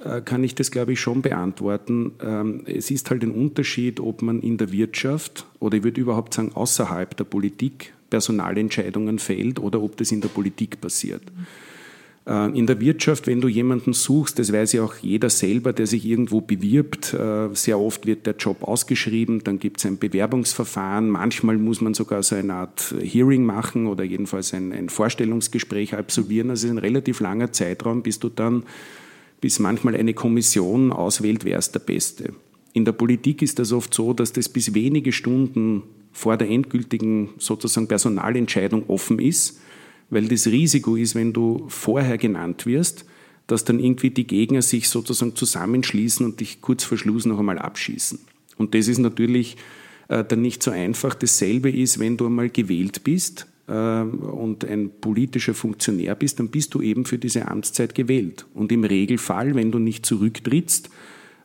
äh, 0.05 0.21
kann 0.21 0.45
ich 0.45 0.55
das, 0.55 0.71
glaube 0.71 0.93
ich, 0.93 1.01
schon 1.01 1.23
beantworten. 1.23 2.13
Ähm, 2.23 2.63
es 2.67 2.91
ist 2.91 3.11
halt 3.11 3.25
ein 3.25 3.33
Unterschied, 3.33 3.99
ob 3.99 4.23
man 4.23 4.41
in 4.41 4.57
der 4.57 4.71
Wirtschaft 4.71 5.47
oder 5.59 5.79
ich 5.79 5.85
würde 5.85 6.01
überhaupt 6.01 6.35
sagen 6.35 6.53
außerhalb 6.55 7.17
der 7.17 7.25
Politik 7.25 7.93
Personalentscheidungen 8.11 9.19
fällt 9.19 9.59
oder 9.59 9.83
ob 9.83 9.97
das 9.97 10.13
in 10.13 10.21
der 10.21 10.29
Politik 10.29 10.81
passiert. 10.81 11.23
Äh, 11.23 11.74
in 12.27 12.67
der 12.67 12.81
Wirtschaft, 12.81 13.27
wenn 13.27 13.43
du 13.43 13.49
jemanden 13.49 13.93
suchst, 13.93 14.39
das 14.39 14.51
weiß 14.51 14.73
ja 14.73 14.83
auch 14.83 14.97
jeder 14.97 15.29
selber, 15.29 15.75
der 15.75 15.87
sich 15.87 16.07
irgendwo 16.07 16.41
bewirbt, 16.41 17.13
äh, 17.13 17.49
sehr 17.53 17.79
oft 17.79 18.07
wird 18.07 18.25
der 18.25 18.37
Job 18.37 18.63
ausgeschrieben, 18.63 19.45
dann 19.45 19.59
gibt 19.59 19.79
es 19.79 19.85
ein 19.85 19.99
Bewerbungsverfahren, 19.99 21.11
manchmal 21.11 21.59
muss 21.59 21.83
man 21.83 21.93
sogar 21.93 22.23
so 22.23 22.35
eine 22.35 22.55
Art 22.55 22.95
Hearing 22.99 23.45
machen 23.45 23.87
oder 23.87 24.05
jedenfalls 24.05 24.55
ein, 24.55 24.73
ein 24.73 24.89
Vorstellungsgespräch 24.89 25.95
absolvieren. 25.95 26.49
Also 26.49 26.67
es 26.67 26.73
ist 26.73 26.79
ein 26.79 26.79
relativ 26.79 27.21
langer 27.21 27.53
Zeitraum, 27.53 28.03
bis 28.03 28.21
du 28.21 28.31
dann, 28.31 28.63
bis 29.43 29.59
manchmal 29.59 29.95
eine 29.95 30.15
Kommission 30.15 30.93
auswählt, 30.93 31.45
wer 31.45 31.59
ist 31.59 31.73
der 31.73 31.81
Beste. 31.81 32.33
In 32.73 32.87
der 32.87 32.93
Politik 32.93 33.43
ist 33.43 33.59
das 33.59 33.71
oft 33.71 33.93
so, 33.93 34.15
dass 34.15 34.33
das 34.33 34.49
bis 34.49 34.73
wenige 34.73 35.13
Stunden 35.13 35.83
vor 36.11 36.39
der 36.39 36.49
endgültigen 36.49 37.35
sozusagen 37.37 37.87
Personalentscheidung 37.87 38.85
offen 38.89 39.19
ist 39.19 39.61
weil 40.11 40.29
das 40.29 40.47
Risiko 40.47 40.97
ist, 40.97 41.15
wenn 41.15 41.33
du 41.33 41.67
vorher 41.69 42.19
genannt 42.19 42.67
wirst, 42.67 43.05
dass 43.47 43.65
dann 43.65 43.79
irgendwie 43.79 44.11
die 44.11 44.27
Gegner 44.27 44.63
sich 44.63 44.89
sozusagen 44.89 45.37
zusammenschließen 45.37 46.25
und 46.25 46.41
dich 46.41 46.61
kurz 46.61 46.85
vor 46.85 46.97
Schluss 46.97 47.27
noch 47.27 47.39
einmal 47.39 47.59
abschießen. 47.59 48.19
Und 48.57 48.75
das 48.75 48.89
ist 48.89 48.99
natürlich 48.99 49.57
äh, 50.09 50.25
dann 50.25 50.41
nicht 50.41 50.63
so 50.63 50.71
einfach. 50.71 51.15
Dasselbe 51.15 51.71
ist, 51.71 51.99
wenn 51.99 52.17
du 52.17 52.27
einmal 52.27 52.49
gewählt 52.49 53.05
bist 53.05 53.47
äh, 53.67 54.01
und 54.01 54.65
ein 54.65 54.91
politischer 55.01 55.55
Funktionär 55.55 56.15
bist, 56.15 56.39
dann 56.39 56.49
bist 56.49 56.75
du 56.75 56.81
eben 56.81 57.05
für 57.05 57.19
diese 57.19 57.49
Amtszeit 57.49 57.95
gewählt. 57.95 58.47
Und 58.55 58.73
im 58.73 58.85
Regelfall, 58.85 59.55
wenn 59.55 59.73
du 59.73 59.79
nicht 59.79 60.07
zurücktrittst, 60.07 60.91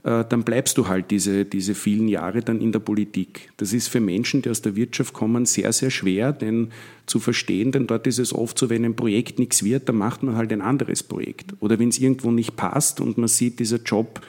dann 0.01 0.43
bleibst 0.43 0.77
du 0.77 0.87
halt 0.87 1.11
diese, 1.11 1.43
diese 1.43 1.75
vielen 1.75 2.07
Jahre 2.07 2.41
dann 2.41 2.61
in 2.61 2.71
der 2.71 2.79
Politik. 2.79 3.51
Das 3.57 3.73
ist 3.73 3.89
für 3.89 3.99
Menschen, 3.99 4.41
die 4.41 4.49
aus 4.49 4.61
der 4.61 4.77
Wirtschaft 4.77 5.13
kommen, 5.13 5.45
sehr, 5.45 5.73
sehr 5.73 5.89
schwer, 5.89 6.31
denn 6.31 6.69
zu 7.05 7.19
verstehen, 7.19 7.73
denn 7.73 7.85
dort 7.85 8.07
ist 8.07 8.19
es 8.19 8.33
oft 8.33 8.57
so, 8.57 8.69
wenn 8.69 8.85
ein 8.85 8.95
Projekt 8.95 9.39
nichts 9.39 9.63
wird, 9.63 9.89
dann 9.89 9.97
macht 9.97 10.23
man 10.23 10.37
halt 10.37 10.53
ein 10.53 10.61
anderes 10.61 11.03
Projekt. 11.03 11.53
Oder 11.59 11.79
wenn 11.79 11.89
es 11.89 11.99
irgendwo 11.99 12.31
nicht 12.31 12.55
passt 12.55 13.01
und 13.01 13.17
man 13.17 13.27
sieht, 13.27 13.59
dieser 13.59 13.79
Job 13.81 14.21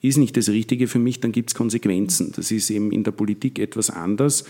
ist 0.00 0.16
nicht 0.16 0.36
das 0.36 0.48
Richtige 0.48 0.88
für 0.88 0.98
mich, 0.98 1.20
dann 1.20 1.30
gibt 1.30 1.50
es 1.50 1.54
Konsequenzen. 1.54 2.32
Das 2.34 2.50
ist 2.50 2.70
eben 2.70 2.90
in 2.90 3.04
der 3.04 3.12
Politik 3.12 3.60
etwas 3.60 3.90
anders. 3.90 4.44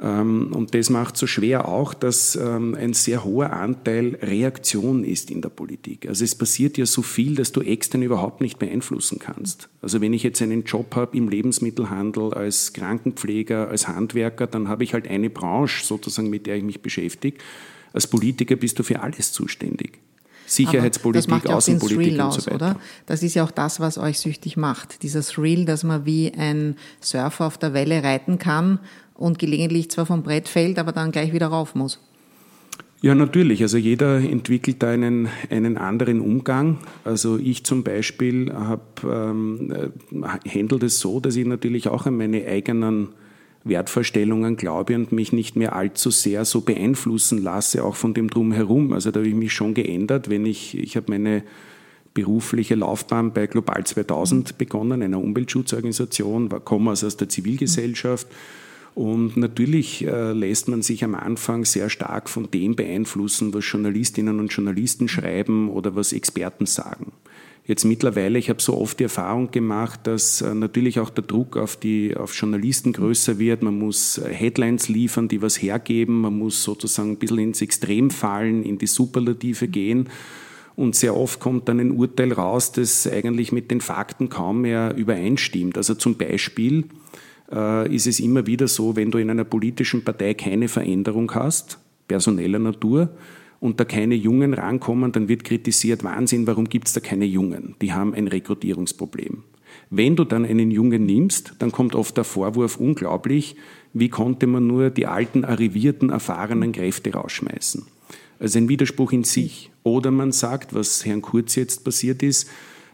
Ähm, 0.00 0.52
und 0.54 0.74
das 0.74 0.88
macht 0.88 1.16
so 1.16 1.26
schwer 1.26 1.68
auch, 1.68 1.92
dass 1.92 2.36
ähm, 2.36 2.74
ein 2.74 2.94
sehr 2.94 3.24
hoher 3.24 3.52
Anteil 3.52 4.18
Reaktion 4.22 5.04
ist 5.04 5.30
in 5.30 5.42
der 5.42 5.50
Politik. 5.50 6.08
Also 6.08 6.24
es 6.24 6.34
passiert 6.34 6.78
ja 6.78 6.86
so 6.86 7.02
viel, 7.02 7.34
dass 7.34 7.52
du 7.52 7.60
extern 7.60 8.02
überhaupt 8.02 8.40
nicht 8.40 8.58
beeinflussen 8.58 9.18
kannst. 9.18 9.68
Also 9.82 10.00
wenn 10.00 10.12
ich 10.12 10.22
jetzt 10.22 10.40
einen 10.40 10.64
Job 10.64 10.96
habe 10.96 11.16
im 11.16 11.28
Lebensmittelhandel 11.28 12.32
als 12.32 12.72
Krankenpfleger, 12.72 13.68
als 13.68 13.88
Handwerker, 13.88 14.46
dann 14.46 14.68
habe 14.68 14.84
ich 14.84 14.94
halt 14.94 15.06
eine 15.06 15.28
Branche 15.28 15.84
sozusagen, 15.84 16.30
mit 16.30 16.46
der 16.46 16.56
ich 16.56 16.64
mich 16.64 16.80
beschäftige. 16.80 17.38
Als 17.92 18.06
Politiker 18.06 18.56
bist 18.56 18.78
du 18.78 18.82
für 18.82 19.00
alles 19.00 19.32
zuständig. 19.32 19.98
Sicherheitspolitik, 20.50 21.44
ja 21.44 21.54
Außenpolitik 21.54 22.20
und 22.20 22.32
so 22.32 22.46
weiter. 22.46 22.54
Oder? 22.54 22.76
Das 23.06 23.22
ist 23.22 23.34
ja 23.34 23.44
auch 23.44 23.52
das, 23.52 23.78
was 23.78 23.98
euch 23.98 24.18
süchtig 24.18 24.56
macht. 24.56 25.02
Dieses 25.04 25.38
Reel, 25.38 25.64
dass 25.64 25.84
man 25.84 26.06
wie 26.06 26.32
ein 26.32 26.76
Surfer 27.00 27.46
auf 27.46 27.56
der 27.56 27.72
Welle 27.72 28.02
reiten 28.02 28.38
kann 28.38 28.80
und 29.14 29.38
gelegentlich 29.38 29.90
zwar 29.90 30.06
vom 30.06 30.22
Brett 30.22 30.48
fällt, 30.48 30.78
aber 30.78 30.90
dann 30.92 31.12
gleich 31.12 31.32
wieder 31.32 31.46
rauf 31.46 31.74
muss. 31.76 32.00
Ja, 33.02 33.14
natürlich. 33.14 33.62
Also 33.62 33.78
jeder 33.78 34.18
entwickelt 34.18 34.82
da 34.82 34.90
einen, 34.90 35.28
einen 35.48 35.78
anderen 35.78 36.20
Umgang. 36.20 36.78
Also 37.04 37.38
ich 37.38 37.64
zum 37.64 37.82
Beispiel 37.82 38.52
habe 38.52 38.82
ähm, 39.04 39.72
äh, 39.72 40.48
handelt 40.48 40.82
es 40.82 41.00
so, 41.00 41.20
dass 41.20 41.36
ich 41.36 41.46
natürlich 41.46 41.88
auch 41.88 42.06
an 42.06 42.16
meine 42.16 42.44
eigenen 42.44 43.10
Wertvorstellungen 43.64 44.56
glaube 44.56 44.94
und 44.94 45.12
mich 45.12 45.32
nicht 45.32 45.56
mehr 45.56 45.74
allzu 45.74 46.10
sehr 46.10 46.44
so 46.44 46.62
beeinflussen 46.62 47.42
lasse, 47.42 47.84
auch 47.84 47.94
von 47.94 48.14
dem 48.14 48.30
Drumherum. 48.30 48.92
Also 48.92 49.10
da 49.10 49.20
habe 49.20 49.28
ich 49.28 49.34
mich 49.34 49.52
schon 49.52 49.74
geändert, 49.74 50.30
wenn 50.30 50.46
ich, 50.46 50.76
ich 50.76 50.96
habe 50.96 51.10
meine 51.10 51.42
berufliche 52.14 52.74
Laufbahn 52.74 53.32
bei 53.32 53.46
Global 53.46 53.84
2000 53.84 54.58
begonnen, 54.58 55.02
einer 55.02 55.20
Umweltschutzorganisation, 55.20 56.48
komme 56.64 56.90
also 56.90 57.06
aus 57.06 57.16
der 57.16 57.28
Zivilgesellschaft. 57.28 58.26
Und 58.94 59.36
natürlich 59.36 60.04
äh, 60.04 60.32
lässt 60.32 60.68
man 60.68 60.82
sich 60.82 61.04
am 61.04 61.14
Anfang 61.14 61.64
sehr 61.64 61.88
stark 61.88 62.28
von 62.28 62.50
dem 62.50 62.74
beeinflussen, 62.74 63.54
was 63.54 63.70
Journalistinnen 63.70 64.40
und 64.40 64.52
Journalisten 64.52 65.06
schreiben 65.06 65.68
oder 65.70 65.94
was 65.94 66.12
Experten 66.12 66.66
sagen. 66.66 67.12
Jetzt 67.70 67.84
mittlerweile, 67.84 68.36
ich 68.36 68.50
habe 68.50 68.60
so 68.60 68.76
oft 68.76 68.98
die 68.98 69.04
Erfahrung 69.04 69.52
gemacht, 69.52 70.00
dass 70.02 70.40
äh, 70.40 70.54
natürlich 70.54 70.98
auch 70.98 71.08
der 71.08 71.22
Druck 71.22 71.56
auf 71.56 71.76
die 71.76 72.16
auf 72.16 72.34
Journalisten 72.34 72.92
größer 72.92 73.38
wird. 73.38 73.62
Man 73.62 73.78
muss 73.78 74.18
äh, 74.18 74.34
Headlines 74.34 74.88
liefern, 74.88 75.28
die 75.28 75.40
was 75.40 75.62
hergeben. 75.62 76.22
Man 76.22 76.36
muss 76.36 76.64
sozusagen 76.64 77.10
ein 77.12 77.16
bisschen 77.18 77.38
ins 77.38 77.62
Extrem 77.62 78.10
fallen, 78.10 78.64
in 78.64 78.78
die 78.78 78.88
Superlative 78.88 79.68
gehen. 79.68 80.08
Und 80.74 80.96
sehr 80.96 81.16
oft 81.16 81.38
kommt 81.38 81.68
dann 81.68 81.78
ein 81.78 81.92
Urteil 81.92 82.32
raus, 82.32 82.72
das 82.72 83.06
eigentlich 83.06 83.52
mit 83.52 83.70
den 83.70 83.80
Fakten 83.80 84.28
kaum 84.28 84.62
mehr 84.62 84.96
übereinstimmt. 84.96 85.76
Also 85.76 85.94
zum 85.94 86.16
Beispiel 86.16 86.86
äh, 87.52 87.94
ist 87.94 88.08
es 88.08 88.18
immer 88.18 88.48
wieder 88.48 88.66
so, 88.66 88.96
wenn 88.96 89.12
du 89.12 89.18
in 89.18 89.30
einer 89.30 89.44
politischen 89.44 90.02
Partei 90.02 90.34
keine 90.34 90.66
Veränderung 90.66 91.32
hast, 91.36 91.78
personeller 92.08 92.58
Natur, 92.58 93.10
und 93.60 93.78
da 93.78 93.84
keine 93.84 94.14
Jungen 94.14 94.54
rankommen, 94.54 95.12
dann 95.12 95.28
wird 95.28 95.44
kritisiert, 95.44 96.02
Wahnsinn, 96.02 96.46
warum 96.46 96.68
gibt 96.68 96.88
es 96.88 96.94
da 96.94 97.00
keine 97.00 97.26
Jungen? 97.26 97.76
Die 97.82 97.92
haben 97.92 98.14
ein 98.14 98.26
Rekrutierungsproblem. 98.26 99.44
Wenn 99.90 100.16
du 100.16 100.24
dann 100.24 100.44
einen 100.44 100.70
Jungen 100.70 101.04
nimmst, 101.04 101.54
dann 101.58 101.70
kommt 101.70 101.94
oft 101.94 102.16
der 102.16 102.24
Vorwurf, 102.24 102.78
unglaublich, 102.78 103.56
wie 103.92 104.08
konnte 104.08 104.46
man 104.46 104.66
nur 104.66 104.90
die 104.90 105.06
alten, 105.06 105.44
arrivierten, 105.44 106.10
erfahrenen 106.10 106.72
Kräfte 106.72 107.12
rausschmeißen? 107.12 107.84
Also 108.38 108.58
ein 108.58 108.68
Widerspruch 108.68 109.12
in 109.12 109.24
sich. 109.24 109.70
Oder 109.82 110.10
man 110.10 110.32
sagt, 110.32 110.74
was 110.74 111.04
Herrn 111.04 111.22
Kurz 111.22 111.54
jetzt 111.56 111.84
passiert 111.84 112.22
ist, 112.22 112.48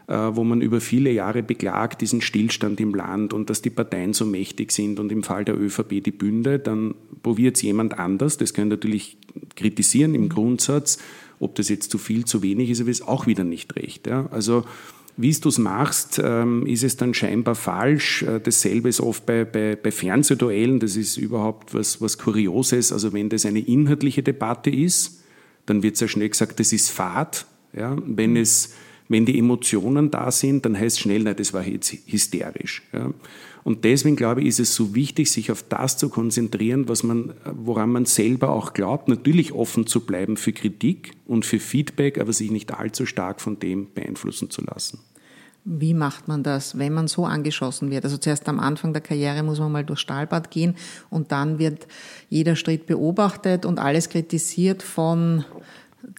äh, 0.07 0.13
wo 0.13 0.43
man 0.43 0.61
über 0.61 0.81
viele 0.81 1.11
Jahre 1.11 1.43
beklagt, 1.43 2.01
diesen 2.01 2.21
Stillstand 2.21 2.79
im 2.79 2.93
Land 2.93 3.33
und 3.33 3.49
dass 3.49 3.61
die 3.61 3.69
Parteien 3.69 4.13
so 4.13 4.25
mächtig 4.25 4.71
sind 4.71 4.99
und 4.99 5.11
im 5.11 5.23
Fall 5.23 5.45
der 5.45 5.59
ÖVP 5.59 6.03
die 6.03 6.11
Bünde, 6.11 6.59
dann 6.59 6.95
probiert 7.23 7.55
es 7.55 7.61
jemand 7.61 7.97
anders. 7.99 8.37
Das 8.37 8.53
kann 8.53 8.69
natürlich 8.69 9.17
kritisieren 9.57 10.15
im 10.15 10.29
Grundsatz. 10.29 10.97
Ob 11.39 11.55
das 11.55 11.69
jetzt 11.69 11.91
zu 11.91 11.97
viel, 11.97 12.25
zu 12.25 12.41
wenig 12.41 12.69
ist, 12.69 12.81
aber 12.81 12.89
ist 12.89 13.07
auch 13.07 13.27
wieder 13.27 13.43
nicht 13.43 13.75
recht. 13.75 14.07
Ja? 14.07 14.27
Also 14.31 14.63
wie 15.17 15.31
du 15.31 15.49
es 15.49 15.57
machst, 15.57 16.21
ähm, 16.23 16.65
ist 16.65 16.83
es 16.83 16.95
dann 16.95 17.13
scheinbar 17.13 17.55
falsch. 17.55 18.23
Äh, 18.23 18.39
dasselbe 18.39 18.87
ist 18.89 19.01
oft 19.01 19.25
bei, 19.25 19.45
bei, 19.45 19.75
bei 19.75 19.91
Fernsehduellen. 19.91 20.79
Das 20.79 20.95
ist 20.95 21.17
überhaupt 21.17 21.73
was, 21.73 22.01
was 22.01 22.17
Kurioses. 22.17 22.91
Also 22.91 23.13
wenn 23.13 23.29
das 23.29 23.45
eine 23.45 23.59
inhaltliche 23.59 24.23
Debatte 24.23 24.69
ist, 24.69 25.23
dann 25.65 25.83
wird 25.83 25.97
sehr 25.97 26.07
schnell 26.07 26.29
gesagt, 26.29 26.59
das 26.59 26.71
ist 26.71 26.91
Fahrt. 26.91 27.45
Ja? 27.73 27.97
Wenn 28.05 28.37
es 28.37 28.73
wenn 29.09 29.25
die 29.25 29.39
Emotionen 29.39 30.11
da 30.11 30.31
sind, 30.31 30.65
dann 30.65 30.77
heißt 30.77 30.97
es 30.97 30.99
schnell, 31.01 31.23
nein, 31.23 31.35
das 31.37 31.53
war 31.53 31.65
jetzt 31.65 31.95
hysterisch. 32.07 32.83
Ja. 32.91 33.13
Und 33.67 33.83
deswegen 33.83 34.15
glaube 34.15 34.39
ich, 34.39 34.47
ist 34.47 34.61
es 34.61 34.75
so 34.75 34.95
wichtig, 34.95 35.29
sich 35.29 35.51
auf 35.51 35.61
das 35.61 35.97
zu 35.97 36.07
konzentrieren, 36.07 36.87
was 36.87 37.03
man, 37.03 37.33
woran 37.43 37.89
man 37.89 38.05
selber 38.05 38.51
auch 38.51 38.71
glaubt. 38.71 39.09
Natürlich 39.09 39.51
offen 39.51 39.85
zu 39.85 40.05
bleiben 40.05 40.37
für 40.37 40.53
Kritik 40.53 41.17
und 41.25 41.45
für 41.45 41.59
Feedback, 41.59 42.17
aber 42.17 42.31
sich 42.31 42.49
nicht 42.49 42.73
allzu 42.73 43.05
stark 43.05 43.41
von 43.41 43.59
dem 43.59 43.93
beeinflussen 43.93 44.49
zu 44.49 44.61
lassen. 44.63 44.99
Wie 45.65 45.93
macht 45.93 46.29
man 46.29 46.43
das, 46.43 46.77
wenn 46.77 46.93
man 46.93 47.09
so 47.09 47.25
angeschossen 47.25 47.91
wird? 47.91 48.05
Also 48.05 48.15
zuerst 48.15 48.47
am 48.47 48.61
Anfang 48.61 48.93
der 48.93 49.01
Karriere 49.01 49.43
muss 49.43 49.59
man 49.59 49.69
mal 49.69 49.83
durchs 49.83 50.03
Stahlbad 50.03 50.49
gehen 50.49 50.77
und 51.09 51.33
dann 51.33 51.59
wird 51.59 51.87
jeder 52.29 52.55
Schritt 52.55 52.85
beobachtet 52.85 53.65
und 53.65 53.79
alles 53.79 54.07
kritisiert 54.07 54.81
von 54.81 55.43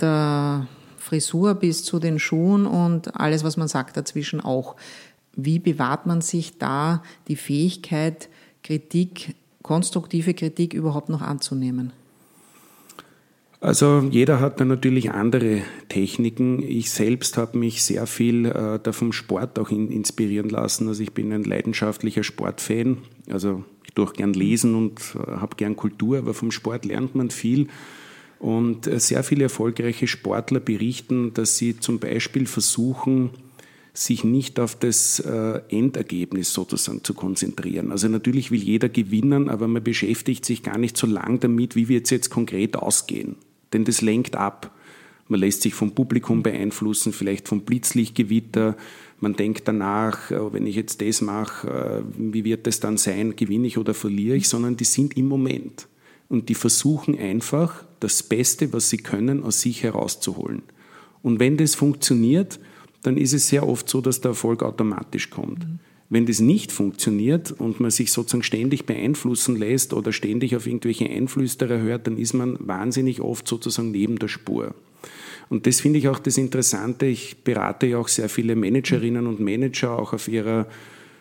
der 0.03 0.69
Frisur 0.99 1.55
bis 1.55 1.83
zu 1.83 1.99
den 1.99 2.19
Schuhen 2.19 2.67
und 2.67 3.19
alles, 3.19 3.43
was 3.43 3.57
man 3.57 3.69
sagt 3.69 3.97
dazwischen 3.97 4.43
auch. 4.43 4.77
Wie 5.40 5.61
bewahrt 5.61 6.05
man 6.05 6.20
sich 6.20 6.59
da 6.59 7.01
die 7.29 7.37
Fähigkeit, 7.37 8.29
Kritik, 8.64 9.37
konstruktive 9.62 10.35
Kritik 10.35 10.74
überhaupt 10.74 11.11
noch 11.11 11.22
anzunehmen? 11.22 11.92
Also 13.61 14.09
jeder 14.11 14.40
hat 14.40 14.59
da 14.59 14.64
natürlich 14.64 15.12
andere 15.12 15.62
Techniken. 15.88 16.61
Ich 16.61 16.90
selbst 16.90 17.37
habe 17.37 17.57
mich 17.57 17.85
sehr 17.85 18.09
viel 18.09 18.46
äh, 18.46 18.81
da 18.83 18.90
vom 18.90 19.12
Sport 19.12 19.61
auch 19.61 19.70
in, 19.70 19.92
inspirieren 19.92 20.48
lassen. 20.48 20.88
Also 20.88 21.05
ich 21.05 21.12
bin 21.12 21.33
ein 21.33 21.44
leidenschaftlicher 21.44 22.24
Sportfan. 22.24 22.98
Also 23.31 23.62
ich 23.85 23.94
durch 23.94 24.14
gern 24.14 24.33
lesen 24.33 24.74
und 24.74 24.98
äh, 25.14 25.37
habe 25.37 25.55
gern 25.55 25.77
Kultur, 25.77 26.18
aber 26.18 26.35
vom 26.35 26.51
Sport 26.51 26.85
lernt 26.85 27.14
man 27.14 27.31
viel. 27.31 27.68
Und 28.40 28.88
äh, 28.88 28.98
sehr 28.98 29.22
viele 29.22 29.44
erfolgreiche 29.44 30.09
Sportler 30.09 30.59
berichten, 30.59 31.33
dass 31.33 31.57
sie 31.59 31.79
zum 31.79 32.01
Beispiel 32.01 32.46
versuchen, 32.46 33.31
sich 33.99 34.23
nicht 34.23 34.61
auf 34.61 34.77
das 34.77 35.19
äh, 35.19 35.61
Endergebnis 35.71 36.53
sozusagen 36.53 37.03
zu 37.03 37.15
konzentrieren. 37.15 37.91
Also 37.91 38.07
natürlich 38.07 38.53
will 38.53 38.63
jeder 38.63 38.89
gewinnen, 38.89 39.49
aber 39.49 39.67
man 39.67 39.83
beschäftigt 39.83 40.45
sich 40.45 40.63
gar 40.63 40.79
nicht 40.79 40.97
so 40.97 41.09
lang 41.09 41.41
damit, 41.41 41.75
wie 41.75 41.89
wird 41.89 42.05
es 42.05 42.11
jetzt 42.11 42.31
konkret 42.31 42.77
ausgehen. 42.77 43.35
Denn 43.73 43.85
das 43.85 44.01
lenkt 44.01 44.37
ab. 44.37 44.73
Man 45.27 45.41
lässt 45.41 45.63
sich 45.63 45.75
vom 45.75 45.97
Publikum 45.97 46.45
beeinflussen, 46.45 47.13
vielleicht 47.13 47.49
vom 47.49 47.63
Blitzlichtgewitter. 47.63 48.77
Man 49.19 49.35
denkt 49.35 49.67
danach, 49.67 50.31
äh, 50.31 50.53
wenn 50.53 50.69
ich 50.69 50.77
jetzt 50.77 51.03
das 51.03 51.21
mache, 51.21 52.05
wie 52.17 52.45
wird 52.45 52.69
es 52.69 52.79
dann 52.79 52.99
sein, 52.99 53.35
gewinne 53.35 53.67
ich 53.67 53.79
oder 53.79 53.95
verliere 53.95 54.37
ich, 54.37 54.49
sondern 54.49 54.77
die 54.77 54.85
sind 54.85 55.17
im 55.17 55.27
Moment. 55.27 55.89
Und 56.29 56.49
die 56.51 56.55
versuchen 56.55 57.19
einfach, 57.19 57.85
das 57.99 58.23
Beste, 58.23 58.73
was 58.73 58.91
sie 58.91 58.99
können, 58.99 59.43
aus 59.43 59.61
sich 59.61 59.83
herauszuholen. 59.83 60.63
Und 61.21 61.41
wenn 61.41 61.57
das 61.57 61.75
funktioniert, 61.75 62.61
dann 63.03 63.17
ist 63.17 63.33
es 63.33 63.49
sehr 63.49 63.67
oft 63.69 63.89
so, 63.89 64.01
dass 64.01 64.21
der 64.21 64.31
Erfolg 64.31 64.63
automatisch 64.63 65.31
kommt. 65.31 65.61
Mhm. 65.61 65.79
Wenn 66.11 66.25
das 66.25 66.41
nicht 66.41 66.73
funktioniert 66.73 67.53
und 67.53 67.81
man 67.81 67.91
sich 67.91 68.13
sozusagen 68.13 68.43
ständig 68.43 68.87
beeinflussen 68.87 69.57
lässt 69.57 69.93
oder 69.93 70.13
ständig 70.13 70.57
auf 70.57 70.67
irgendwelche 70.67 71.09
Einflüsterer 71.09 71.81
hört, 71.81 72.07
dann 72.07 72.17
ist 72.17 72.33
man 72.33 72.57
wahnsinnig 72.61 73.21
oft 73.21 73.47
sozusagen 73.47 73.91
neben 73.91 74.19
der 74.19 74.29
Spur. 74.29 74.75
Und 75.51 75.67
das 75.67 75.81
finde 75.81 75.99
ich 75.99 76.09
auch 76.09 76.19
das 76.19 76.39
Interessante. 76.39 77.07
Ich 77.07 77.45
berate 77.45 77.87
ja 77.87 77.99
auch 77.99 78.09
sehr 78.09 78.29
viele 78.29 78.57
Managerinnen 78.57 79.27
und 79.27 79.41
Manager 79.41 79.99
auch 79.99 80.15
auf 80.15 80.29
ihrer 80.29 80.67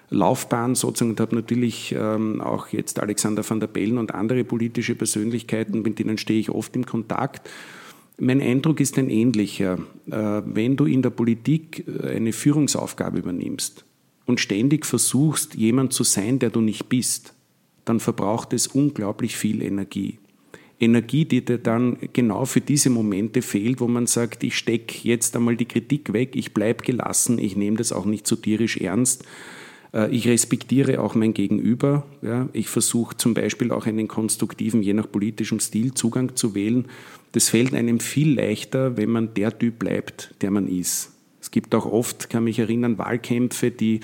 Laufbahn 0.09 0.75
sozusagen 0.75 1.11
und 1.11 1.19
habe 1.19 1.35
natürlich 1.35 1.93
ähm, 1.97 2.39
auch 2.39 2.69
jetzt 2.69 2.99
Alexander 2.99 3.47
van 3.47 3.59
der 3.59 3.67
Bellen 3.67 3.97
und 3.97 4.13
andere 4.13 4.45
politische 4.45 4.95
Persönlichkeiten, 4.95 5.81
mit 5.81 5.99
denen 5.99 6.17
stehe 6.17 6.39
ich 6.39 6.49
oft 6.49 6.75
im 6.77 6.85
Kontakt. 6.85 7.49
Mein 8.19 8.41
Eindruck 8.41 8.79
ist 8.79 8.97
ein 8.97 9.11
ähnlicher. 9.11 9.77
Äh, 10.09 10.41
wenn 10.45 10.75
du 10.75 10.85
in 10.85 11.03
der 11.03 11.11
Politik 11.11 11.85
äh, 11.87 12.15
eine 12.15 12.33
Führungsaufgabe 12.33 13.19
übernimmst 13.19 13.85
und 14.25 14.39
ständig 14.39 14.85
versuchst, 14.87 15.53
jemand 15.53 15.93
zu 15.93 16.03
sein, 16.03 16.39
der 16.39 16.49
du 16.49 16.61
nicht 16.61 16.89
bist, 16.89 17.33
dann 17.85 17.99
verbraucht 17.99 18.53
es 18.53 18.67
unglaublich 18.67 19.37
viel 19.37 19.61
Energie. 19.61 20.17
Energie, 20.79 21.25
die 21.25 21.45
dir 21.45 21.59
dann 21.59 21.97
genau 22.13 22.45
für 22.45 22.61
diese 22.61 22.89
Momente 22.89 23.41
fehlt, 23.41 23.79
wo 23.79 23.87
man 23.87 24.07
sagt, 24.07 24.43
ich 24.43 24.57
stecke 24.57 25.07
jetzt 25.07 25.35
einmal 25.35 25.55
die 25.55 25.65
Kritik 25.65 26.11
weg, 26.13 26.35
ich 26.35 26.53
bleibe 26.53 26.83
gelassen, 26.83 27.39
ich 27.39 27.55
nehme 27.55 27.77
das 27.77 27.91
auch 27.91 28.05
nicht 28.05 28.27
so 28.27 28.35
tierisch 28.35 28.77
ernst 28.77 29.25
äh, 29.93 30.09
ich 30.11 30.27
respektiere 30.27 31.01
auch 31.01 31.15
mein 31.15 31.33
Gegenüber. 31.33 32.05
Ich 32.53 32.67
versuche 32.67 33.17
zum 33.17 33.33
Beispiel 33.33 33.71
auch 33.71 33.85
einen 33.85 34.07
konstruktiven, 34.07 34.81
je 34.81 34.93
nach 34.93 35.09
politischem 35.09 35.59
Stil, 35.59 35.93
Zugang 35.93 36.35
zu 36.35 36.55
wählen. 36.55 36.85
Das 37.31 37.49
fällt 37.49 37.73
einem 37.73 37.99
viel 37.99 38.35
leichter, 38.35 38.97
wenn 38.97 39.09
man 39.09 39.33
der 39.33 39.57
Typ 39.57 39.79
bleibt, 39.79 40.33
der 40.41 40.51
man 40.51 40.67
ist. 40.67 41.11
Es 41.41 41.51
gibt 41.51 41.73
auch 41.75 41.85
oft, 41.85 42.29
kann 42.29 42.43
mich 42.43 42.59
erinnern, 42.59 42.97
Wahlkämpfe, 42.97 43.71
die 43.71 44.01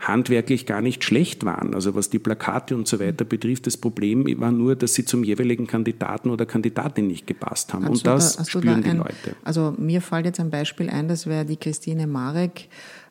handwerklich 0.00 0.66
gar 0.66 0.80
nicht 0.80 1.02
schlecht 1.02 1.44
waren. 1.44 1.74
Also 1.74 1.94
was 1.94 2.08
die 2.08 2.18
Plakate 2.18 2.76
und 2.76 2.86
so 2.86 3.00
weiter 3.00 3.24
betrifft, 3.24 3.66
das 3.66 3.76
Problem 3.76 4.24
war 4.40 4.52
nur, 4.52 4.76
dass 4.76 4.94
sie 4.94 5.04
zum 5.04 5.24
jeweiligen 5.24 5.66
Kandidaten 5.66 6.30
oder 6.30 6.46
Kandidatin 6.46 7.08
nicht 7.08 7.26
gepasst 7.26 7.72
haben. 7.74 7.84
Hast 7.84 7.90
und 7.90 8.06
das 8.06 8.36
da, 8.36 8.44
spüren 8.44 8.66
da 8.66 8.72
ein, 8.74 8.82
die 8.82 8.90
Leute. 8.90 9.36
Also 9.42 9.74
mir 9.76 10.00
fällt 10.00 10.26
jetzt 10.26 10.40
ein 10.40 10.50
Beispiel 10.50 10.88
ein, 10.88 11.08
das 11.08 11.26
wäre 11.26 11.44
die 11.44 11.56
Christine 11.56 12.06
Marek, 12.06 12.68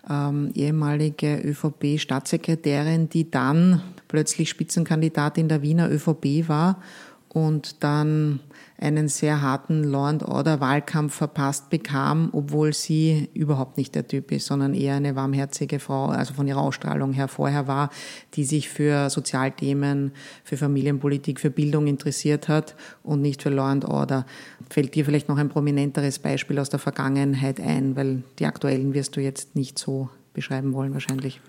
ähm, 0.10 0.52
ehemalige 0.54 1.42
ÖVP-Staatssekretärin, 1.44 3.10
die 3.10 3.30
dann 3.30 3.82
plötzlich 4.08 4.50
Spitzenkandidatin 4.50 5.50
der 5.50 5.62
Wiener 5.62 5.92
ÖVP 5.92 6.48
war 6.48 6.82
und 7.30 7.84
dann 7.84 8.40
einen 8.80 9.08
sehr 9.08 9.42
harten 9.42 9.84
Law 9.84 10.08
and 10.08 10.24
Order 10.24 10.60
Wahlkampf 10.60 11.16
verpasst 11.16 11.70
bekam, 11.70 12.30
obwohl 12.32 12.74
sie 12.74 13.30
überhaupt 13.34 13.78
nicht 13.78 13.96
der 13.96 14.08
Typ 14.08 14.32
ist, 14.32 14.46
sondern 14.46 14.74
eher 14.74 14.96
eine 14.96 15.16
warmherzige 15.16 15.80
Frau, 15.80 16.08
also 16.08 16.34
von 16.34 16.48
ihrer 16.48 16.62
Ausstrahlung 16.62 17.13
her 17.13 17.28
vorher 17.28 17.68
war, 17.68 17.90
die 18.36 18.44
sich 18.44 18.70
für 18.70 19.10
Sozialthemen, 19.10 20.12
für 20.44 20.58
Familienpolitik, 20.58 21.40
für 21.40 21.50
Bildung 21.50 21.88
interessiert 21.88 22.48
hat 22.48 22.76
und 23.04 23.22
nicht 23.22 23.42
für 23.42 23.50
Law 23.50 23.72
and 23.72 23.86
Order. 23.86 24.26
Fällt 24.70 24.94
dir 24.96 25.06
vielleicht 25.06 25.28
noch 25.28 25.38
ein 25.38 25.50
prominenteres 25.50 26.20
Beispiel 26.20 26.60
aus 26.60 26.70
der 26.70 26.80
Vergangenheit 26.80 27.60
ein, 27.60 27.96
weil 27.96 28.24
die 28.40 28.46
aktuellen 28.46 28.94
wirst 28.94 29.16
du 29.16 29.22
jetzt 29.22 29.56
nicht 29.56 29.80
so 29.80 30.10
beschreiben 30.34 30.74
wollen 30.74 30.94
wahrscheinlich. 30.94 31.42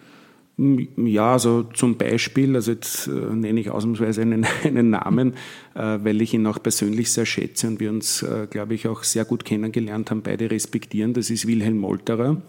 Ja, 0.61 1.35
also 1.35 1.62
zum 1.62 1.97
Beispiel, 1.97 2.57
also 2.57 2.73
jetzt 2.73 3.07
äh, 3.07 3.11
nenne 3.11 3.61
ich 3.61 3.71
ausnahmsweise 3.71 4.23
einen, 4.23 4.44
einen 4.64 4.90
Namen, 4.90 5.35
äh, 5.75 5.99
weil 6.03 6.21
ich 6.21 6.35
ihn 6.35 6.44
auch 6.49 6.61
persönlich 6.61 7.12
sehr 7.12 7.27
schätze 7.27 7.68
und 7.68 7.79
wir 7.79 7.90
uns, 7.90 8.25
äh, 8.25 8.49
glaube 8.51 8.75
ich, 8.75 8.88
auch 8.88 9.05
sehr 9.05 9.25
gut 9.25 9.44
kennengelernt 9.44 10.11
haben, 10.11 10.23
beide 10.23 10.51
respektieren. 10.51 11.14
Das 11.14 11.31
ist 11.31 11.47
Wilhelm 11.47 11.79
Molterer, 11.79 12.42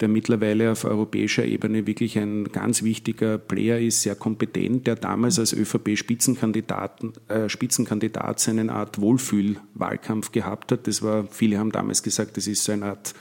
der 0.00 0.08
mittlerweile 0.08 0.70
auf 0.70 0.84
europäischer 0.84 1.46
Ebene 1.46 1.86
wirklich 1.86 2.18
ein 2.18 2.44
ganz 2.52 2.82
wichtiger 2.82 3.38
Player 3.38 3.80
ist, 3.80 4.02
sehr 4.02 4.16
kompetent, 4.16 4.86
der 4.86 4.96
damals 4.96 5.38
als 5.38 5.54
ÖVP-Spitzenkandidat 5.54 7.04
äh, 7.28 7.48
Spitzenkandidat 7.48 8.38
seine 8.38 8.70
Art 8.70 9.00
Wohlfühlwahlkampf 9.00 10.30
gehabt 10.30 10.72
hat. 10.72 10.86
Das 10.86 11.00
war, 11.00 11.26
viele 11.30 11.56
haben 11.56 11.72
damals 11.72 12.02
gesagt, 12.02 12.36
das 12.36 12.48
ist 12.48 12.64
so 12.64 12.72
eine 12.72 12.84
Art 12.84 13.14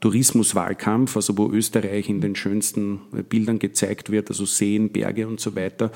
Tourismuswahlkampf, 0.00 1.16
also 1.16 1.36
wo 1.38 1.50
Österreich 1.50 2.08
in 2.08 2.20
den 2.20 2.36
schönsten 2.36 3.00
Bildern 3.28 3.58
gezeigt 3.58 4.10
wird, 4.10 4.28
also 4.28 4.44
Seen, 4.44 4.90
Berge 4.90 5.26
und 5.26 5.40
so 5.40 5.56
weiter. 5.56 5.90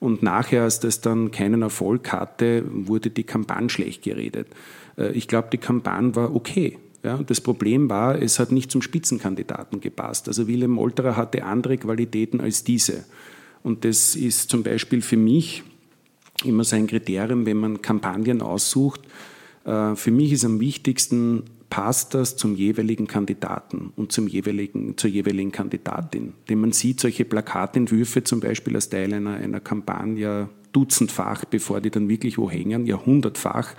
Und 0.00 0.22
nachher, 0.22 0.64
als 0.64 0.80
das 0.80 1.00
dann 1.00 1.30
keinen 1.30 1.62
Erfolg 1.62 2.12
hatte, 2.12 2.64
wurde 2.68 3.10
die 3.10 3.24
Kampagne 3.24 3.70
schlecht 3.70 4.02
geredet. 4.02 4.48
Äh, 4.98 5.12
ich 5.12 5.28
glaube, 5.28 5.48
die 5.52 5.58
Kampagne 5.58 6.14
war 6.14 6.34
okay. 6.34 6.78
Ja, 7.02 7.18
das 7.18 7.40
Problem 7.40 7.90
war, 7.90 8.20
es 8.20 8.38
hat 8.38 8.50
nicht 8.50 8.70
zum 8.70 8.80
Spitzenkandidaten 8.80 9.80
gepasst. 9.80 10.26
Also 10.26 10.48
Willem 10.48 10.70
Molterer 10.70 11.16
hatte 11.16 11.44
andere 11.44 11.76
Qualitäten 11.76 12.40
als 12.40 12.64
diese. 12.64 13.04
Und 13.62 13.84
das 13.84 14.16
ist 14.16 14.50
zum 14.50 14.62
Beispiel 14.62 15.02
für 15.02 15.18
mich 15.18 15.62
immer 16.44 16.64
so 16.64 16.76
ein 16.76 16.86
Kriterium, 16.86 17.46
wenn 17.46 17.58
man 17.58 17.82
Kampagnen 17.82 18.42
aussucht. 18.42 19.00
Äh, 19.64 19.94
für 19.96 20.10
mich 20.10 20.32
ist 20.32 20.44
am 20.44 20.60
wichtigsten, 20.60 21.44
passt 21.74 22.14
das 22.14 22.36
zum 22.36 22.54
jeweiligen 22.54 23.08
Kandidaten 23.08 23.92
und 23.96 24.12
zum 24.12 24.28
jeweiligen, 24.28 24.96
zur 24.96 25.10
jeweiligen 25.10 25.50
Kandidatin. 25.50 26.34
Denn 26.48 26.60
man 26.60 26.70
sieht 26.70 27.00
solche 27.00 27.24
Plakatentwürfe 27.24 28.22
zum 28.22 28.38
Beispiel 28.38 28.76
als 28.76 28.90
Teil 28.90 29.12
einer, 29.12 29.34
einer 29.34 29.58
Kampagne 29.58 30.48
dutzendfach, 30.70 31.44
bevor 31.46 31.80
die 31.80 31.90
dann 31.90 32.08
wirklich 32.08 32.38
wo 32.38 32.48
hängen, 32.48 32.86
ja 32.86 33.04
hundertfach. 33.04 33.74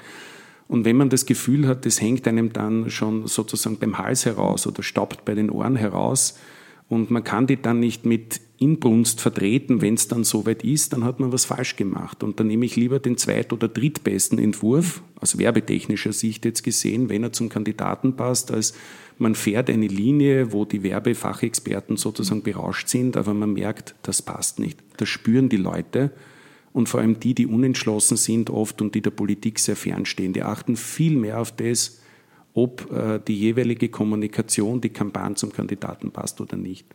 Und 0.67 0.83
wenn 0.83 0.97
man 0.97 1.07
das 1.07 1.25
Gefühl 1.25 1.69
hat, 1.69 1.85
das 1.85 2.01
hängt 2.01 2.27
einem 2.27 2.51
dann 2.51 2.89
schon 2.89 3.27
sozusagen 3.27 3.79
beim 3.79 3.97
Hals 3.97 4.25
heraus 4.25 4.67
oder 4.67 4.83
staubt 4.83 5.23
bei 5.23 5.33
den 5.33 5.49
Ohren 5.49 5.77
heraus 5.77 6.37
und 6.87 7.09
man 7.09 7.23
kann 7.23 7.47
die 7.47 7.61
dann 7.61 7.79
nicht 7.79 8.05
mit 8.05 8.41
Inbrunst 8.57 9.19
vertreten, 9.19 9.81
wenn 9.81 9.95
es 9.95 10.07
dann 10.07 10.23
soweit 10.23 10.63
ist, 10.63 10.93
dann 10.93 11.03
hat 11.03 11.19
man 11.19 11.31
was 11.31 11.45
falsch 11.45 11.75
gemacht. 11.75 12.23
Und 12.23 12.39
dann 12.39 12.47
nehme 12.47 12.65
ich 12.65 12.75
lieber 12.75 12.99
den 12.99 13.17
zweit- 13.17 13.51
oder 13.51 13.67
drittbesten 13.67 14.39
Entwurf, 14.39 15.01
aus 15.19 15.37
werbetechnischer 15.37 16.13
Sicht 16.13 16.45
jetzt 16.45 16.63
gesehen, 16.63 17.09
wenn 17.09 17.23
er 17.23 17.33
zum 17.33 17.49
Kandidaten 17.49 18.15
passt, 18.15 18.51
als 18.51 18.73
man 19.17 19.35
fährt 19.35 19.69
eine 19.69 19.87
Linie, 19.87 20.51
wo 20.51 20.65
die 20.65 20.83
Werbefachexperten 20.83 21.97
sozusagen 21.97 22.43
berauscht 22.43 22.87
sind, 22.87 23.17
aber 23.17 23.33
man 23.33 23.53
merkt, 23.53 23.95
das 24.03 24.21
passt 24.21 24.59
nicht. 24.59 24.79
Das 24.97 25.09
spüren 25.09 25.49
die 25.49 25.57
Leute. 25.57 26.11
Und 26.71 26.89
vor 26.89 26.99
allem 26.99 27.19
die, 27.19 27.33
die 27.33 27.47
unentschlossen 27.47 28.17
sind 28.17 28.49
oft 28.49 28.81
und 28.81 28.95
die 28.95 29.01
der 29.01 29.11
Politik 29.11 29.59
sehr 29.59 29.77
fernstehen, 29.77 30.33
die 30.33 30.43
achten 30.43 30.75
viel 30.75 31.15
mehr 31.15 31.39
auf 31.39 31.53
das, 31.53 32.01
ob 32.55 32.89
äh, 32.89 33.19
die 33.19 33.37
jeweilige 33.37 33.89
Kommunikation, 33.89 34.79
die 34.79 34.89
Kampagne 34.89 35.35
zum 35.35 35.51
Kandidaten 35.51 36.11
passt 36.11 36.39
oder 36.39 36.55
nicht. 36.55 36.87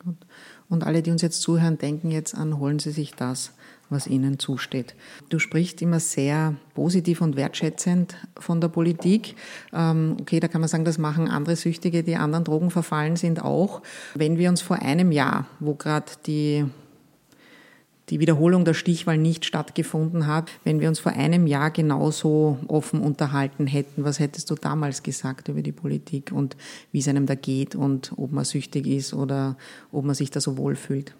Und 0.71 0.85
alle, 0.85 1.03
die 1.03 1.11
uns 1.11 1.21
jetzt 1.21 1.43
zuhören, 1.43 1.77
denken 1.77 2.11
jetzt 2.11 2.35
an, 2.35 2.59
holen 2.59 2.79
Sie 2.79 2.93
sich 2.93 3.15
das, 3.15 3.53
was 3.91 4.07
Ihnen 4.07 4.39
zusteht. 4.39 4.95
Du 5.29 5.39
sprichst 5.39 5.83
immer 5.83 6.01
sehr 6.01 6.55
positiv 6.75 7.21
und 7.21 7.37
wertschätzend 7.37 8.17
von 8.39 8.63
der 8.63 8.69
Politik. 8.69 9.35
Ähm, 9.75 10.17
okay, 10.19 10.41
da 10.41 10.49
kann 10.49 10.63
man 10.63 10.69
sagen, 10.69 10.87
das 10.87 10.97
machen 10.97 11.29
andere 11.29 11.57
Süchtige, 11.57 12.03
die 12.03 12.17
anderen 12.17 12.45
Drogen 12.45 12.71
verfallen 12.71 13.17
sind 13.17 13.45
auch. 13.45 13.83
Wenn 14.15 14.39
wir 14.39 14.49
uns 14.49 14.63
vor 14.63 14.77
einem 14.81 15.13
Jahr, 15.13 15.47
wo 15.59 15.75
gerade 15.75 16.11
die 16.27 16.65
die 18.11 18.19
Wiederholung 18.19 18.65
der 18.65 18.75
Stichwahl 18.75 19.19
nicht 19.19 19.45
stattgefunden 19.45 20.27
hat. 20.27 20.51
Wenn 20.65 20.81
wir 20.81 20.89
uns 20.89 20.99
vor 20.99 21.13
einem 21.13 21.47
Jahr 21.47 21.71
genauso 21.71 22.59
offen 22.67 23.01
unterhalten 23.01 23.67
hätten, 23.67 24.05
was 24.05 24.19
hättest 24.19 24.51
du 24.51 24.57
damals 24.57 25.03
gesagt 25.03 25.49
über 25.49 25.63
die 25.63 25.73
Politik 25.73 26.33
und 26.33 26.57
wie 26.93 26.99
es 26.99 27.09
einem 27.09 27.27
da 27.27 27.37
geht 27.37 27.77
und 27.77 28.13
ob 28.17 28.33
man 28.33 28.45
süchtig 28.45 28.87
ist 28.87 29.15
oder 29.15 29.57
ob 29.93 30.05
man 30.05 30.15
sich 30.15 30.31
da 30.31 30.41
so 30.41 30.57
wohlfühlt? 30.57 31.15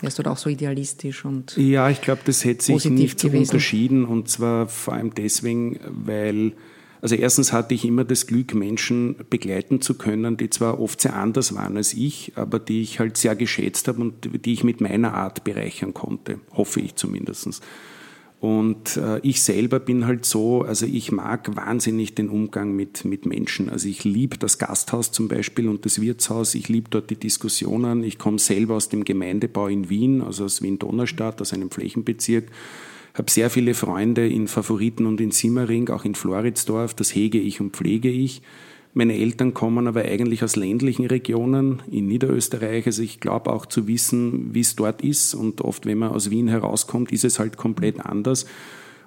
Wärst 0.00 0.18
du 0.18 0.22
da 0.22 0.32
auch 0.32 0.38
so 0.38 0.48
idealistisch 0.48 1.26
und 1.26 1.56
Ja, 1.58 1.90
ich 1.90 2.00
glaube, 2.00 2.22
das 2.24 2.44
hätte 2.44 2.64
sich 2.64 2.86
nicht 2.86 3.20
so 3.20 3.28
unterschieden 3.28 4.06
und 4.06 4.30
zwar 4.30 4.66
vor 4.66 4.94
allem 4.94 5.12
deswegen, 5.12 5.78
weil 5.90 6.52
also 7.00 7.14
erstens 7.14 7.52
hatte 7.52 7.74
ich 7.74 7.84
immer 7.84 8.04
das 8.04 8.26
Glück, 8.26 8.54
Menschen 8.54 9.16
begleiten 9.30 9.80
zu 9.80 9.94
können, 9.94 10.36
die 10.36 10.50
zwar 10.50 10.80
oft 10.80 11.00
sehr 11.00 11.16
anders 11.16 11.54
waren 11.54 11.76
als 11.76 11.94
ich, 11.94 12.32
aber 12.36 12.58
die 12.58 12.82
ich 12.82 13.00
halt 13.00 13.16
sehr 13.16 13.36
geschätzt 13.36 13.88
habe 13.88 14.00
und 14.00 14.44
die 14.44 14.52
ich 14.52 14.64
mit 14.64 14.80
meiner 14.80 15.14
Art 15.14 15.44
bereichern 15.44 15.94
konnte, 15.94 16.40
hoffe 16.52 16.80
ich 16.80 16.96
zumindest. 16.96 17.62
Und 18.40 18.96
äh, 18.96 19.20
ich 19.20 19.42
selber 19.42 19.80
bin 19.80 20.06
halt 20.06 20.24
so, 20.24 20.62
also 20.62 20.86
ich 20.86 21.12
mag 21.12 21.54
wahnsinnig 21.56 22.14
den 22.14 22.30
Umgang 22.30 22.74
mit, 22.74 23.04
mit 23.04 23.26
Menschen. 23.26 23.68
Also 23.68 23.86
ich 23.86 24.04
liebe 24.04 24.38
das 24.38 24.56
Gasthaus 24.56 25.12
zum 25.12 25.28
Beispiel 25.28 25.68
und 25.68 25.84
das 25.84 26.00
Wirtshaus, 26.00 26.54
ich 26.54 26.70
liebe 26.70 26.88
dort 26.88 27.10
die 27.10 27.16
Diskussionen. 27.16 28.02
Ich 28.02 28.18
komme 28.18 28.38
selber 28.38 28.76
aus 28.76 28.88
dem 28.88 29.04
Gemeindebau 29.04 29.68
in 29.68 29.90
Wien, 29.90 30.22
also 30.22 30.46
aus 30.46 30.62
Wien-Donaustadt, 30.62 31.42
aus 31.42 31.52
einem 31.52 31.70
Flächenbezirk 31.70 32.46
habe 33.14 33.30
sehr 33.30 33.50
viele 33.50 33.74
Freunde 33.74 34.28
in 34.28 34.48
Favoriten 34.48 35.06
und 35.06 35.20
in 35.20 35.30
Simmering, 35.30 35.88
auch 35.88 36.04
in 36.04 36.14
Floridsdorf. 36.14 36.94
Das 36.94 37.14
hege 37.14 37.38
ich 37.38 37.60
und 37.60 37.76
pflege 37.76 38.10
ich. 38.10 38.42
Meine 38.92 39.16
Eltern 39.16 39.54
kommen 39.54 39.86
aber 39.86 40.02
eigentlich 40.02 40.42
aus 40.42 40.56
ländlichen 40.56 41.06
Regionen 41.06 41.82
in 41.90 42.06
Niederösterreich. 42.08 42.86
Also 42.86 43.02
ich 43.02 43.20
glaube 43.20 43.52
auch 43.52 43.66
zu 43.66 43.86
wissen, 43.86 44.52
wie 44.52 44.60
es 44.60 44.74
dort 44.74 45.02
ist. 45.02 45.34
Und 45.34 45.60
oft, 45.60 45.86
wenn 45.86 45.98
man 45.98 46.10
aus 46.10 46.30
Wien 46.30 46.48
herauskommt, 46.48 47.12
ist 47.12 47.24
es 47.24 47.38
halt 47.38 47.56
komplett 47.56 48.00
anders. 48.04 48.46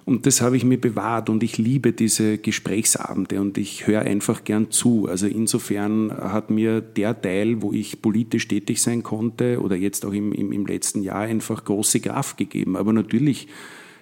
Und 0.06 0.26
das 0.26 0.42
habe 0.42 0.56
ich 0.56 0.64
mir 0.64 0.78
bewahrt 0.78 1.30
und 1.30 1.42
ich 1.42 1.56
liebe 1.56 1.92
diese 1.92 2.36
Gesprächsabende 2.36 3.40
und 3.40 3.56
ich 3.56 3.86
höre 3.86 4.02
einfach 4.02 4.44
gern 4.44 4.70
zu. 4.70 5.08
Also 5.08 5.26
insofern 5.26 6.12
hat 6.12 6.50
mir 6.50 6.82
der 6.82 7.20
Teil, 7.20 7.62
wo 7.62 7.72
ich 7.72 8.02
politisch 8.02 8.46
tätig 8.46 8.82
sein 8.82 9.02
konnte 9.02 9.62
oder 9.62 9.76
jetzt 9.76 10.04
auch 10.04 10.12
im, 10.12 10.32
im, 10.32 10.52
im 10.52 10.66
letzten 10.66 11.02
Jahr 11.02 11.22
einfach 11.22 11.64
große 11.64 12.00
Kraft 12.00 12.36
gegeben. 12.36 12.76
Aber 12.76 12.92
natürlich 12.92 13.48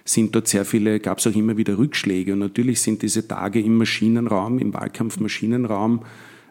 sind 0.05 0.35
dort 0.35 0.47
sehr 0.47 0.65
viele, 0.65 0.99
gab 0.99 1.19
es 1.19 1.27
auch 1.27 1.35
immer 1.35 1.57
wieder 1.57 1.77
Rückschläge. 1.77 2.33
Und 2.33 2.39
natürlich 2.39 2.81
sind 2.81 3.01
diese 3.01 3.27
Tage 3.27 3.61
im 3.61 3.77
Maschinenraum, 3.77 4.59
im 4.59 4.73
Wahlkampfmaschinenraum, 4.73 6.01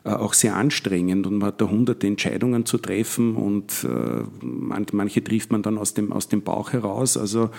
äh, 0.04 0.10
auch 0.10 0.34
sehr 0.34 0.56
anstrengend 0.56 1.26
und 1.26 1.38
man 1.38 1.48
hat 1.48 1.60
da 1.60 1.68
hunderte 1.68 2.06
Entscheidungen 2.06 2.66
zu 2.66 2.78
treffen 2.78 3.36
und 3.36 3.84
äh, 3.84 4.24
manche 4.92 5.22
trifft 5.22 5.52
man 5.52 5.62
dann 5.62 5.78
aus 5.78 5.94
dem, 5.94 6.12
aus 6.12 6.28
dem 6.28 6.42
Bauch 6.42 6.72
heraus. 6.72 7.16
Also 7.16 7.50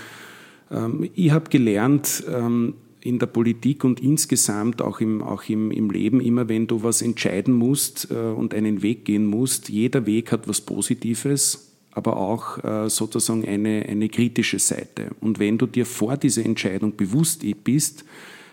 ähm, 0.70 1.10
ich 1.14 1.32
habe 1.32 1.50
gelernt, 1.50 2.24
ähm, 2.30 2.74
in 3.00 3.20
der 3.20 3.26
Politik 3.28 3.84
und 3.84 4.00
insgesamt 4.02 4.82
auch 4.82 5.02
im, 5.02 5.22
auch 5.22 5.44
im, 5.50 5.72
im 5.72 5.90
Leben, 5.90 6.22
immer 6.22 6.48
wenn 6.48 6.68
du 6.68 6.84
was 6.84 7.02
entscheiden 7.02 7.54
musst 7.54 8.10
äh, 8.12 8.16
und 8.16 8.54
einen 8.54 8.82
Weg 8.82 9.06
gehen 9.06 9.26
musst, 9.26 9.70
jeder 9.70 10.06
Weg 10.06 10.32
hat 10.32 10.48
was 10.48 10.62
Positives 10.62 11.73
aber 11.96 12.18
auch 12.18 12.64
äh, 12.64 12.90
sozusagen 12.90 13.48
eine, 13.48 13.86
eine 13.88 14.10
kritische 14.10 14.60
Seite. 14.60 15.12
Und 15.22 15.40
wenn 15.40 15.58
du 15.58 15.68
dir 15.68 15.86
vor 15.86 16.18
dieser 16.18 16.44
Entscheidung 16.44 16.96
bewusst 16.96 17.46
bist, 17.64 18.04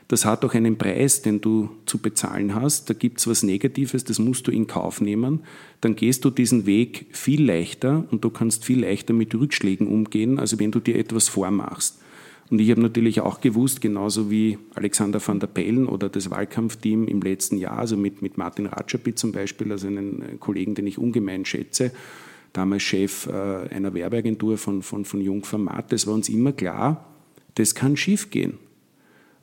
das 0.09 0.25
hat 0.25 0.45
auch 0.45 0.55
einen 0.55 0.77
Preis, 0.77 1.23
den 1.23 1.41
du 1.41 1.71
zu 1.87 1.99
bezahlen 1.99 2.55
hast. 2.57 2.91
Da 2.91 2.95
gibt 2.95 3.21
es 3.21 3.29
was 3.29 3.45
Negatives, 3.45 4.03
das 4.03 4.19
musst 4.19 4.49
du 4.49 4.51
in 4.51 4.67
Kauf 4.67 5.01
nehmen. 5.01 5.45
Dann 5.81 5.95
gehst 5.95 6.25
du 6.25 6.31
diesen 6.31 6.67
Weg 6.67 7.07
viel 7.13 7.45
leichter 7.45 8.05
und 8.11 8.25
du 8.25 8.31
kannst 8.31 8.65
viel 8.65 8.81
leichter 8.81 9.15
mit 9.15 9.33
Rückschlägen 9.35 9.87
umgehen, 9.87 10.41
als 10.41 10.59
wenn 10.59 10.73
du 10.73 10.81
dir 10.81 10.97
etwas 10.97 11.29
vormachst. 11.29 12.01
Und 12.51 12.61
ich 12.61 12.73
habe 12.73 12.81
natürlich 12.81 13.21
auch 13.21 13.41
gewusst, 13.41 13.81
genauso 13.81 14.33
wie 14.33 14.59
Alexander 14.75 15.25
van 15.25 15.39
der 15.39 15.47
Bellen 15.47 15.87
oder 15.87 16.09
das 16.09 16.29
Wahlkampfteam 16.29 17.07
im 17.07 17.23
letzten 17.23 17.57
Jahr, 17.57 17.79
also 17.79 17.97
mit, 17.97 18.21
mit 18.21 18.37
Martin 18.37 18.67
Ratschapi 18.67 19.15
zum 19.15 19.31
Beispiel, 19.31 19.71
also 19.71 19.87
einen 19.87 20.41
Kollegen, 20.41 20.75
den 20.75 20.89
ich 20.89 20.99
ungemein 20.99 21.45
schätze, 21.45 21.93
damals 22.53 22.83
Chef 22.83 23.27
äh, 23.27 23.33
einer 23.33 23.95
Werbeagentur 23.95 24.59
von, 24.59 24.83
von, 24.83 25.05
von 25.05 25.21
Jungformat, 25.21 25.93
das 25.93 26.07
war 26.07 26.15
uns 26.15 26.29
immer 26.29 26.53
klar, 26.53 27.07
das 27.55 27.75
kann 27.75 27.97
schiefgehen. 27.97 28.59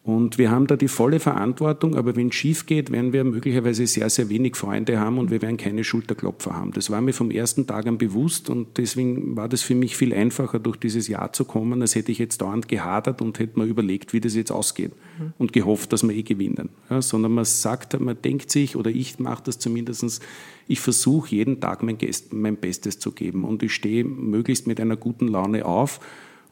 Und 0.08 0.38
wir 0.38 0.52
haben 0.52 0.68
da 0.68 0.78
die 0.78 0.88
volle 0.88 1.20
Verantwortung, 1.20 1.96
aber 1.96 2.16
wenn 2.16 2.30
es 2.30 2.36
schief 2.36 2.66
geht, 2.66 2.94
werden 2.94 3.12
wir 3.12 3.26
möglicherweise 3.26 3.86
sehr, 3.86 4.10
sehr 4.10 4.30
wenig 4.30 4.56
Freunde 4.56 5.02
haben 5.02 5.18
und 5.18 5.32
wir 5.32 5.42
werden 5.42 5.58
keine 5.58 5.84
Schulterklopfer 5.84 6.56
haben. 6.56 6.72
Das 6.72 6.90
war 6.90 7.02
mir 7.02 7.12
vom 7.12 7.30
ersten 7.30 7.68
Tag 7.68 7.88
an 7.88 7.98
bewusst 7.98 8.50
und 8.50 8.78
deswegen 8.78 9.36
war 9.36 9.50
das 9.50 9.64
für 9.64 9.76
mich 9.76 9.98
viel 9.98 10.14
einfacher, 10.14 10.60
durch 10.60 10.78
dieses 10.78 11.10
Jahr 11.10 11.34
zu 11.34 11.44
kommen, 11.44 11.82
als 11.82 11.96
hätte 11.96 12.14
ich 12.14 12.20
jetzt 12.20 12.42
dauernd 12.42 12.70
gehadert 12.70 13.22
und 13.22 13.38
hätte 13.38 13.60
mir 13.60 13.66
überlegt, 13.66 14.14
wie 14.14 14.22
das 14.22 14.34
jetzt 14.34 14.50
ausgeht 14.50 14.94
mhm. 15.20 15.34
und 15.40 15.52
gehofft, 15.52 15.92
dass 15.92 16.08
wir 16.08 16.16
eh 16.16 16.24
gewinnen. 16.24 16.70
Ja, 16.90 17.02
sondern 17.02 17.34
man 17.34 17.44
sagt, 17.44 18.00
man 18.00 18.16
denkt 18.22 18.50
sich, 18.50 18.78
oder 18.78 18.90
ich 18.90 19.20
mache 19.20 19.44
das 19.44 19.60
zumindest, 19.60 20.22
ich 20.70 20.80
versuche 20.80 21.36
jeden 21.36 21.60
Tag 21.60 21.84
mein, 21.84 21.98
mein 22.32 22.56
Bestes 22.56 23.00
zu 23.00 23.12
geben 23.12 23.44
und 23.44 23.62
ich 23.62 23.74
stehe 23.74 24.06
möglichst 24.06 24.68
mit 24.68 24.80
einer 24.80 24.96
guten 24.96 25.28
Laune 25.28 25.66
auf 25.66 26.00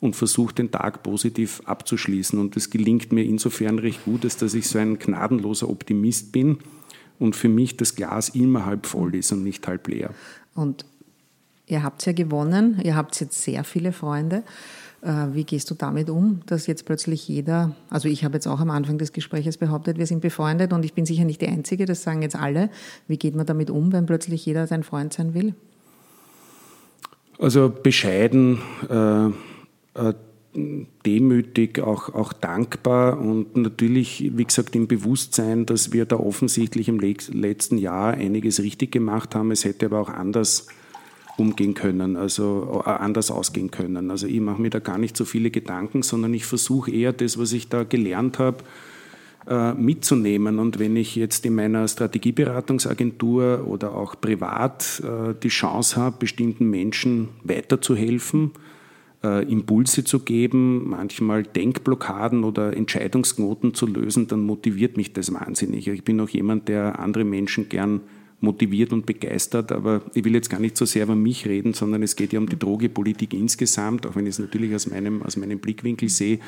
und 0.06 0.16
versuche 0.16 0.56
den 0.56 0.72
Tag 0.72 1.04
positiv 1.04 1.62
abzuschließen. 1.66 2.40
Und 2.40 2.56
das 2.56 2.70
gelingt 2.70 3.12
mir 3.12 3.24
insofern 3.24 3.80
recht 3.80 4.06
gut, 4.06 4.24
dass 4.24 4.54
ich 4.54 4.68
so 4.68 4.80
ein 4.80 4.98
gnadenloser 5.00 5.70
Optimist 5.70 6.32
bin 6.32 6.60
und 7.20 7.36
für 7.36 7.50
mich 7.50 7.76
das 7.76 7.96
Glas 7.96 8.30
immer 8.30 8.66
halb 8.66 8.86
voll 8.86 9.16
ist 9.16 9.32
und 9.32 9.44
nicht 9.44 9.68
halb 9.68 9.88
leer. 9.88 10.12
Und 10.54 10.86
ihr 11.68 11.84
habt 11.84 12.06
ja 12.06 12.14
gewonnen, 12.14 12.80
ihr 12.84 12.96
habt 12.96 13.20
jetzt 13.20 13.42
sehr 13.42 13.64
viele 13.64 13.92
Freunde. 13.92 14.44
Äh, 15.02 15.34
wie 15.34 15.44
gehst 15.44 15.70
du 15.70 15.76
damit 15.76 16.10
um, 16.10 16.42
dass 16.46 16.68
jetzt 16.68 16.86
plötzlich 16.86 17.28
jeder, 17.28 17.76
also 17.90 18.08
ich 18.08 18.24
habe 18.24 18.36
jetzt 18.36 18.48
auch 18.48 18.60
am 18.60 18.70
Anfang 18.70 18.98
des 18.98 19.12
Gesprächs 19.12 19.58
behauptet, 19.58 19.98
wir 19.98 20.08
sind 20.08 20.22
befreundet 20.22 20.74
und 20.74 20.86
ich 20.86 20.94
bin 20.94 21.06
sicher 21.06 21.26
nicht 21.26 21.42
die 21.42 21.48
Einzige, 21.48 21.86
das 21.86 22.04
sagen 22.04 22.22
jetzt 22.22 22.36
alle. 22.36 22.70
Wie 23.08 23.18
geht 23.18 23.36
man 23.36 23.46
damit 23.46 23.70
um, 23.70 23.92
wenn 23.92 24.06
plötzlich 24.06 24.46
jeder 24.46 24.68
sein 24.68 24.84
Freund 24.84 25.14
sein 25.14 25.34
will? 25.34 25.54
Also 27.38 27.70
bescheiden 27.70 28.60
äh, 28.90 29.30
demütig, 31.06 31.80
auch, 31.80 32.14
auch 32.14 32.34
dankbar 32.34 33.20
und 33.20 33.58
natürlich, 33.58 34.32
wie 34.36 34.46
gesagt, 34.46 34.76
im 34.76 34.88
Bewusstsein, 34.88 35.66
dass 35.66 35.92
wir 35.92 36.06
da 36.06 36.18
offensichtlich 36.18 36.88
im 36.88 37.00
letzten 37.00 37.78
Jahr 37.78 38.14
einiges 38.14 38.62
richtig 38.62 38.92
gemacht 38.92 39.36
haben. 39.36 39.52
Es 39.52 39.66
hätte 39.66 39.88
aber 39.88 40.00
auch 40.00 40.10
anders 40.10 40.68
umgehen 41.38 41.74
können, 41.74 42.16
also 42.16 42.84
äh, 42.86 42.90
anders 42.90 43.32
ausgehen 43.32 43.72
können. 43.72 44.10
Also 44.10 44.28
ich 44.28 44.40
mache 44.40 44.62
mir 44.62 44.70
da 44.70 44.80
gar 44.80 44.98
nicht 44.98 45.18
so 45.18 45.26
viele 45.26 45.52
Gedanken, 45.52 46.02
sondern 46.02 46.34
ich 46.34 46.46
versuche 46.46 46.92
eher 46.92 47.12
das, 47.12 47.38
was 47.38 47.52
ich 47.52 47.68
da 47.68 47.84
gelernt 47.84 48.40
habe, 48.40 48.64
äh, 49.48 49.74
mitzunehmen. 49.74 50.60
Und 50.60 50.80
wenn 50.80 50.96
ich 50.96 51.16
jetzt 51.18 51.46
in 51.46 51.56
meiner 51.56 51.88
Strategieberatungsagentur 51.88 53.66
oder 53.68 53.94
auch 53.94 54.20
privat 54.20 55.04
äh, 55.04 55.34
die 55.44 55.50
Chance 55.50 55.98
habe, 55.98 56.16
bestimmten 56.20 56.70
Menschen 56.70 57.30
weiterzuhelfen, 57.44 58.52
Impulse 59.26 60.04
zu 60.04 60.20
geben, 60.20 60.90
manchmal 60.90 61.44
Denkblockaden 61.44 62.44
oder 62.44 62.76
Entscheidungsknoten 62.76 63.74
zu 63.74 63.88
lösen, 63.88 64.28
dann 64.28 64.42
motiviert 64.42 64.98
mich 64.98 65.14
das 65.14 65.34
wahnsinnig. 65.34 65.88
Ich 65.88 66.04
bin 66.04 66.20
auch 66.20 66.30
jemand, 66.30 66.68
der 66.68 67.00
andere 67.00 67.24
Menschen 67.24 67.70
gern 67.70 68.02
motiviert 68.42 68.94
und 68.94 69.06
begeistert. 69.06 69.72
Aber 69.72 70.02
ich 70.14 70.24
will 70.24 70.34
jetzt 70.34 70.50
gar 70.50 70.60
nicht 70.60 70.78
so 70.78 70.86
sehr 70.86 71.04
über 71.04 71.16
mich 71.16 71.46
reden, 71.48 71.74
sondern 71.74 72.04
es 72.04 72.16
geht 72.16 72.34
ja 72.34 72.40
um 72.40 72.48
die 72.48 72.60
Drogepolitik 72.60 73.34
insgesamt, 73.34 74.06
auch 74.06 74.16
wenn 74.16 74.26
ich 74.26 74.32
es 74.32 74.40
natürlich 74.40 74.74
aus 74.74 74.90
meinem, 74.90 75.22
aus 75.24 75.38
meinem 75.38 75.60
Blickwinkel 75.60 76.10
sehe. 76.10 76.40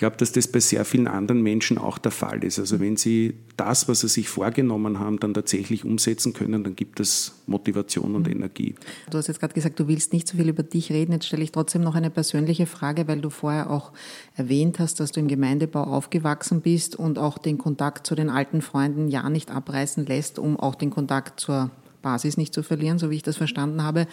Ich 0.00 0.02
glaube, 0.02 0.16
dass 0.16 0.32
das 0.32 0.48
bei 0.48 0.60
sehr 0.60 0.86
vielen 0.86 1.06
anderen 1.06 1.42
Menschen 1.42 1.76
auch 1.76 1.98
der 1.98 2.10
Fall 2.10 2.42
ist. 2.42 2.58
Also 2.58 2.80
wenn 2.80 2.96
sie 2.96 3.34
das, 3.58 3.86
was 3.86 4.00
sie 4.00 4.08
sich 4.08 4.30
vorgenommen 4.30 4.98
haben, 4.98 5.20
dann 5.20 5.34
tatsächlich 5.34 5.84
umsetzen 5.84 6.32
können, 6.32 6.64
dann 6.64 6.74
gibt 6.74 7.00
es 7.00 7.42
Motivation 7.46 8.14
und 8.14 8.26
mhm. 8.26 8.32
Energie. 8.32 8.74
Du 9.10 9.18
hast 9.18 9.26
jetzt 9.26 9.40
gerade 9.40 9.52
gesagt, 9.52 9.78
du 9.78 9.88
willst 9.88 10.14
nicht 10.14 10.26
so 10.26 10.38
viel 10.38 10.48
über 10.48 10.62
dich 10.62 10.90
reden. 10.90 11.12
Jetzt 11.12 11.26
stelle 11.26 11.42
ich 11.42 11.52
trotzdem 11.52 11.82
noch 11.82 11.96
eine 11.96 12.08
persönliche 12.08 12.64
Frage, 12.64 13.08
weil 13.08 13.20
du 13.20 13.28
vorher 13.28 13.68
auch 13.68 13.92
erwähnt 14.36 14.78
hast, 14.78 15.00
dass 15.00 15.12
du 15.12 15.20
im 15.20 15.28
Gemeindebau 15.28 15.82
aufgewachsen 15.82 16.62
bist 16.62 16.96
und 16.96 17.18
auch 17.18 17.36
den 17.36 17.58
Kontakt 17.58 18.06
zu 18.06 18.14
den 18.14 18.30
alten 18.30 18.62
Freunden 18.62 19.08
ja 19.08 19.28
nicht 19.28 19.50
abreißen 19.50 20.06
lässt, 20.06 20.38
um 20.38 20.58
auch 20.58 20.76
den 20.76 20.88
Kontakt 20.88 21.40
zur 21.40 21.70
Basis 22.00 22.38
nicht 22.38 22.54
zu 22.54 22.62
verlieren, 22.62 22.98
so 22.98 23.10
wie 23.10 23.16
ich 23.16 23.22
das 23.22 23.36
verstanden 23.36 23.82
habe. 23.82 24.06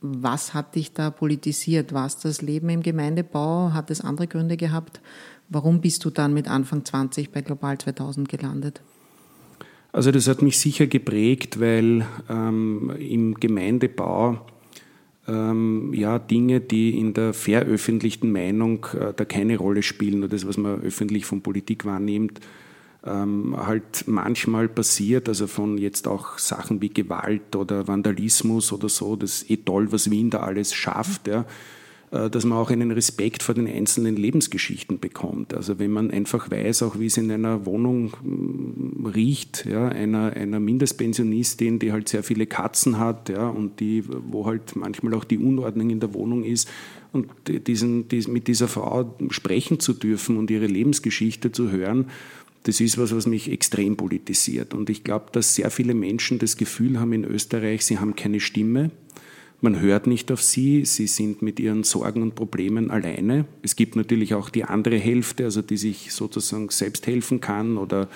Was 0.00 0.54
hat 0.54 0.76
dich 0.76 0.92
da 0.92 1.10
politisiert? 1.10 1.92
War 1.92 2.06
es 2.06 2.18
das 2.18 2.40
Leben 2.40 2.68
im 2.68 2.82
Gemeindebau? 2.82 3.72
Hat 3.72 3.90
es 3.90 4.00
andere 4.00 4.28
Gründe 4.28 4.56
gehabt? 4.56 5.00
Warum 5.48 5.80
bist 5.80 6.04
du 6.04 6.10
dann 6.10 6.34
mit 6.34 6.48
Anfang 6.48 6.84
20 6.84 7.32
bei 7.32 7.40
Global 7.40 7.78
2000 7.78 8.28
gelandet? 8.28 8.82
Also 9.92 10.12
das 10.12 10.28
hat 10.28 10.42
mich 10.42 10.58
sicher 10.58 10.86
geprägt, 10.86 11.58
weil 11.60 12.06
ähm, 12.28 12.92
im 12.98 13.34
Gemeindebau 13.34 14.38
ähm, 15.26 15.92
ja 15.94 16.18
Dinge, 16.18 16.60
die 16.60 16.98
in 16.98 17.14
der 17.14 17.32
veröffentlichten 17.32 18.30
Meinung 18.30 18.86
äh, 18.98 19.12
da 19.16 19.24
keine 19.24 19.56
Rolle 19.56 19.82
spielen 19.82 20.18
oder 20.18 20.28
das, 20.28 20.46
was 20.46 20.56
man 20.56 20.80
öffentlich 20.82 21.24
von 21.24 21.42
Politik 21.42 21.84
wahrnimmt, 21.84 22.40
ähm, 23.08 23.56
halt 23.56 24.04
manchmal 24.06 24.68
passiert, 24.68 25.28
also 25.28 25.46
von 25.46 25.78
jetzt 25.78 26.06
auch 26.06 26.38
Sachen 26.38 26.80
wie 26.82 26.90
Gewalt 26.90 27.56
oder 27.56 27.88
Vandalismus 27.88 28.72
oder 28.72 28.88
so, 28.88 29.16
das 29.16 29.42
ist 29.42 29.50
eh 29.50 29.56
toll, 29.56 29.92
was 29.92 30.10
Wien 30.10 30.30
da 30.30 30.40
alles 30.40 30.74
schafft, 30.74 31.26
ja, 31.28 31.46
äh, 32.10 32.28
dass 32.30 32.44
man 32.44 32.58
auch 32.58 32.70
einen 32.70 32.90
Respekt 32.90 33.42
vor 33.42 33.54
den 33.54 33.66
einzelnen 33.66 34.16
Lebensgeschichten 34.16 34.98
bekommt. 34.98 35.54
Also 35.54 35.78
wenn 35.78 35.90
man 35.90 36.10
einfach 36.10 36.50
weiß, 36.50 36.82
auch 36.82 36.98
wie 36.98 37.06
es 37.06 37.16
in 37.16 37.30
einer 37.30 37.66
Wohnung 37.66 38.12
mm, 38.22 39.06
riecht, 39.06 39.66
ja, 39.66 39.88
einer, 39.88 40.32
einer 40.32 40.60
Mindestpensionistin, 40.60 41.78
die 41.78 41.92
halt 41.92 42.08
sehr 42.08 42.22
viele 42.22 42.46
Katzen 42.46 42.98
hat, 42.98 43.28
ja, 43.28 43.48
und 43.48 43.80
die, 43.80 44.04
wo 44.06 44.46
halt 44.46 44.76
manchmal 44.76 45.14
auch 45.14 45.24
die 45.24 45.38
Unordnung 45.38 45.90
in 45.90 46.00
der 46.00 46.14
Wohnung 46.14 46.44
ist, 46.44 46.68
und 47.12 47.28
diesen, 47.48 48.08
diesen, 48.08 48.32
mit 48.32 48.48
dieser 48.48 48.68
Frau 48.68 49.16
sprechen 49.30 49.80
zu 49.80 49.94
dürfen 49.94 50.36
und 50.36 50.50
ihre 50.50 50.66
Lebensgeschichte 50.66 51.52
zu 51.52 51.70
hören, 51.70 52.06
das 52.68 52.82
ist 52.82 52.98
was, 52.98 53.16
was 53.16 53.26
mich 53.26 53.50
extrem 53.50 53.96
politisiert. 53.96 54.74
Und 54.74 54.90
ich 54.90 55.02
glaube, 55.02 55.28
dass 55.32 55.54
sehr 55.54 55.70
viele 55.70 55.94
Menschen 55.94 56.38
das 56.38 56.58
Gefühl 56.58 57.00
haben 57.00 57.14
in 57.14 57.24
Österreich, 57.24 57.82
sie 57.86 57.98
haben 57.98 58.14
keine 58.14 58.40
Stimme. 58.40 58.90
Man 59.62 59.80
hört 59.80 60.06
nicht 60.06 60.30
auf 60.30 60.42
sie, 60.42 60.84
sie 60.84 61.06
sind 61.06 61.40
mit 61.40 61.58
ihren 61.60 61.82
Sorgen 61.82 62.20
und 62.20 62.34
Problemen 62.34 62.90
alleine. 62.90 63.46
Es 63.62 63.74
gibt 63.74 63.96
natürlich 63.96 64.34
auch 64.34 64.50
die 64.50 64.64
andere 64.64 64.98
Hälfte, 64.98 65.44
also 65.44 65.62
die 65.62 65.78
sich 65.78 66.12
sozusagen 66.12 66.68
selbst 66.68 67.06
helfen 67.06 67.40
kann 67.40 67.78
oder 67.78 68.10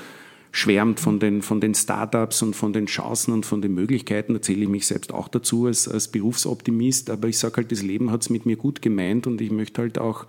schwärmt 0.51 1.01
von 1.01 1.19
den, 1.19 1.41
von 1.41 1.63
den 1.63 1.75
Startups 1.75 2.43
und 2.43 2.55
von 2.55 2.75
den 2.75 2.85
Chancen 2.85 3.33
und 3.33 3.47
von 3.47 3.63
den 3.63 3.73
Möglichkeiten. 3.73 4.35
Da 4.35 4.43
zähle 4.43 4.65
ich 4.65 4.69
mich 4.69 4.87
selbst 4.87 5.15
auch 5.15 5.29
dazu 5.29 5.65
als, 5.65 5.89
als 5.89 6.09
Berufsoptimist. 6.09 7.09
Aber 7.09 7.27
ich 7.27 7.39
sage 7.39 7.57
halt, 7.57 7.73
das 7.73 7.83
Leben 7.83 8.11
hat 8.11 8.21
es 8.21 8.29
mit 8.29 8.45
mir 8.45 8.57
gut 8.57 8.83
gemeint 8.83 9.27
und 9.27 9.41
ich 9.41 9.51
möchte 9.51 9.81
halt 9.81 9.97
auch 9.97 10.27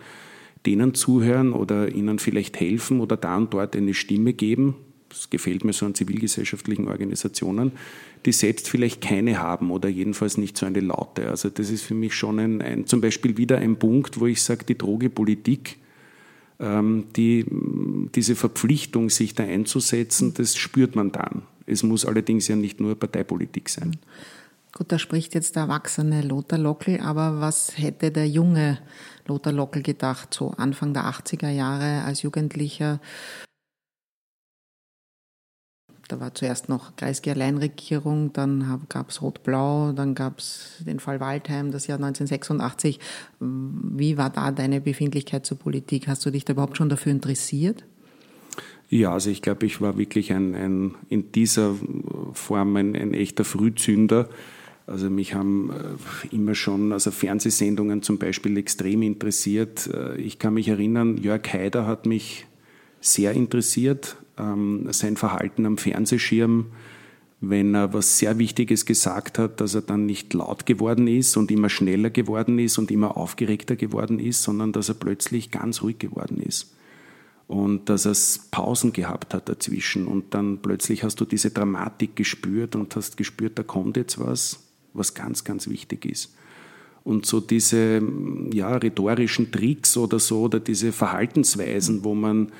denen 0.65 0.93
zuhören 0.93 1.53
oder 1.53 1.93
ihnen 1.93 2.19
vielleicht 2.19 2.59
helfen 2.59 3.01
oder 3.01 3.17
da 3.17 3.37
und 3.37 3.53
dort 3.53 3.75
eine 3.75 3.93
Stimme 3.93 4.33
geben. 4.33 4.75
Das 5.09 5.29
gefällt 5.29 5.63
mir 5.63 5.73
so 5.73 5.85
an 5.85 5.93
zivilgesellschaftlichen 5.93 6.87
Organisationen, 6.87 7.73
die 8.25 8.31
selbst 8.31 8.69
vielleicht 8.69 9.01
keine 9.01 9.39
haben 9.39 9.69
oder 9.69 9.89
jedenfalls 9.89 10.37
nicht 10.37 10.57
so 10.57 10.65
eine 10.65 10.79
laute. 10.79 11.29
Also 11.29 11.49
das 11.49 11.69
ist 11.69 11.83
für 11.83 11.93
mich 11.93 12.15
schon 12.15 12.39
ein, 12.39 12.61
ein 12.61 12.87
zum 12.87 13.01
Beispiel 13.01 13.37
wieder 13.37 13.57
ein 13.57 13.77
Punkt, 13.77 14.19
wo 14.19 14.25
ich 14.25 14.41
sage, 14.41 14.65
die 14.65 14.77
Drogepolitik, 14.77 15.77
ähm, 16.59 17.05
die, 17.15 17.45
diese 18.15 18.35
Verpflichtung, 18.35 19.09
sich 19.09 19.35
da 19.35 19.43
einzusetzen, 19.43 20.33
das 20.33 20.55
spürt 20.55 20.95
man 20.95 21.11
dann. 21.11 21.43
Es 21.65 21.83
muss 21.83 22.05
allerdings 22.05 22.47
ja 22.47 22.55
nicht 22.55 22.79
nur 22.79 22.95
Parteipolitik 22.95 23.69
sein. 23.69 23.97
Gut, 24.75 24.91
da 24.91 24.97
spricht 24.97 25.35
jetzt 25.35 25.55
der 25.55 25.63
erwachsene 25.63 26.23
Lothar 26.23 26.57
Lockel, 26.57 26.99
aber 26.99 27.39
was 27.39 27.77
hätte 27.77 28.09
der 28.09 28.27
junge 28.27 28.79
Lothar 29.27 29.53
Lockel 29.53 29.81
gedacht, 29.81 30.33
so 30.33 30.51
Anfang 30.51 30.93
der 30.93 31.05
80er 31.05 31.49
Jahre 31.49 32.03
als 32.03 32.21
Jugendlicher? 32.21 32.99
Da 36.09 36.19
war 36.19 36.35
zuerst 36.35 36.67
noch 36.67 36.95
Kreisky 36.97 37.31
Alleinregierung, 37.31 38.33
dann 38.33 38.85
gab 38.89 39.09
es 39.09 39.21
Rot-Blau, 39.21 39.93
dann 39.93 40.15
gab 40.15 40.39
es 40.39 40.83
den 40.85 40.99
Fall 40.99 41.19
Waldheim, 41.19 41.71
das 41.71 41.87
Jahr 41.87 41.97
1986. 41.97 42.99
Wie 43.39 44.17
war 44.17 44.29
da 44.29 44.51
deine 44.51 44.81
Befindlichkeit 44.81 45.45
zur 45.45 45.57
Politik? 45.57 46.07
Hast 46.07 46.25
du 46.25 46.29
dich 46.29 46.43
da 46.43 46.53
überhaupt 46.53 46.77
schon 46.77 46.89
dafür 46.89 47.13
interessiert? 47.13 47.85
Ja, 48.89 49.13
also 49.13 49.29
ich 49.29 49.41
glaube, 49.41 49.65
ich 49.65 49.81
war 49.81 49.97
wirklich 49.97 50.33
ein, 50.33 50.53
ein 50.53 50.95
in 51.09 51.31
dieser 51.31 51.73
Form 52.33 52.75
ein, 52.75 52.95
ein 52.95 53.13
echter 53.13 53.45
Frühzünder. 53.45 54.29
Also 54.85 55.09
mich 55.09 55.33
haben 55.33 55.69
äh, 55.71 56.35
immer 56.35 56.55
schon, 56.55 56.91
also 56.91 57.11
Fernsehsendungen 57.11 58.01
zum 58.01 58.17
Beispiel 58.17 58.57
extrem 58.57 59.01
interessiert. 59.01 59.87
Äh, 59.87 60.17
ich 60.17 60.39
kann 60.39 60.55
mich 60.55 60.67
erinnern, 60.67 61.17
Jörg 61.17 61.41
Haider 61.53 61.87
hat 61.87 62.05
mich 62.05 62.45
sehr 62.99 63.33
interessiert. 63.33 64.17
Ähm, 64.37 64.87
sein 64.91 65.15
Verhalten 65.15 65.65
am 65.65 65.77
Fernsehschirm, 65.77 66.67
wenn 67.39 67.75
er 67.75 67.93
was 67.93 68.17
sehr 68.17 68.37
Wichtiges 68.39 68.85
gesagt 68.85 69.39
hat, 69.39 69.61
dass 69.61 69.73
er 69.73 69.83
dann 69.83 70.05
nicht 70.05 70.33
laut 70.33 70.65
geworden 70.65 71.07
ist 71.07 71.37
und 71.37 71.51
immer 71.51 71.69
schneller 71.69 72.09
geworden 72.09 72.59
ist 72.59 72.77
und 72.77 72.91
immer 72.91 73.15
aufgeregter 73.15 73.75
geworden 73.75 74.19
ist, 74.19 74.43
sondern 74.43 74.73
dass 74.73 74.89
er 74.89 74.95
plötzlich 74.95 75.51
ganz 75.51 75.81
ruhig 75.81 75.99
geworden 75.99 76.41
ist. 76.41 76.75
Und 77.47 77.89
dass 77.89 78.05
er 78.05 78.15
Pausen 78.51 78.93
gehabt 78.93 79.33
hat 79.33 79.47
dazwischen. 79.47 80.07
Und 80.07 80.33
dann 80.33 80.59
plötzlich 80.61 81.03
hast 81.03 81.19
du 81.21 81.25
diese 81.25 81.51
Dramatik 81.51 82.15
gespürt 82.15 82.75
und 82.75 82.95
hast 82.95 83.15
gespürt, 83.17 83.59
da 83.59 83.63
kommt 83.63 83.97
jetzt 83.97 84.19
was 84.19 84.72
was 84.93 85.13
ganz, 85.13 85.43
ganz 85.43 85.67
wichtig 85.67 86.05
ist. 86.05 86.33
Und 87.03 87.25
so 87.25 87.39
diese 87.39 88.01
ja, 88.53 88.75
rhetorischen 88.77 89.51
Tricks 89.51 89.97
oder 89.97 90.19
so 90.19 90.43
oder 90.43 90.59
diese 90.59 90.91
Verhaltensweisen, 90.91 92.03
wo 92.03 92.15
man 92.15 92.51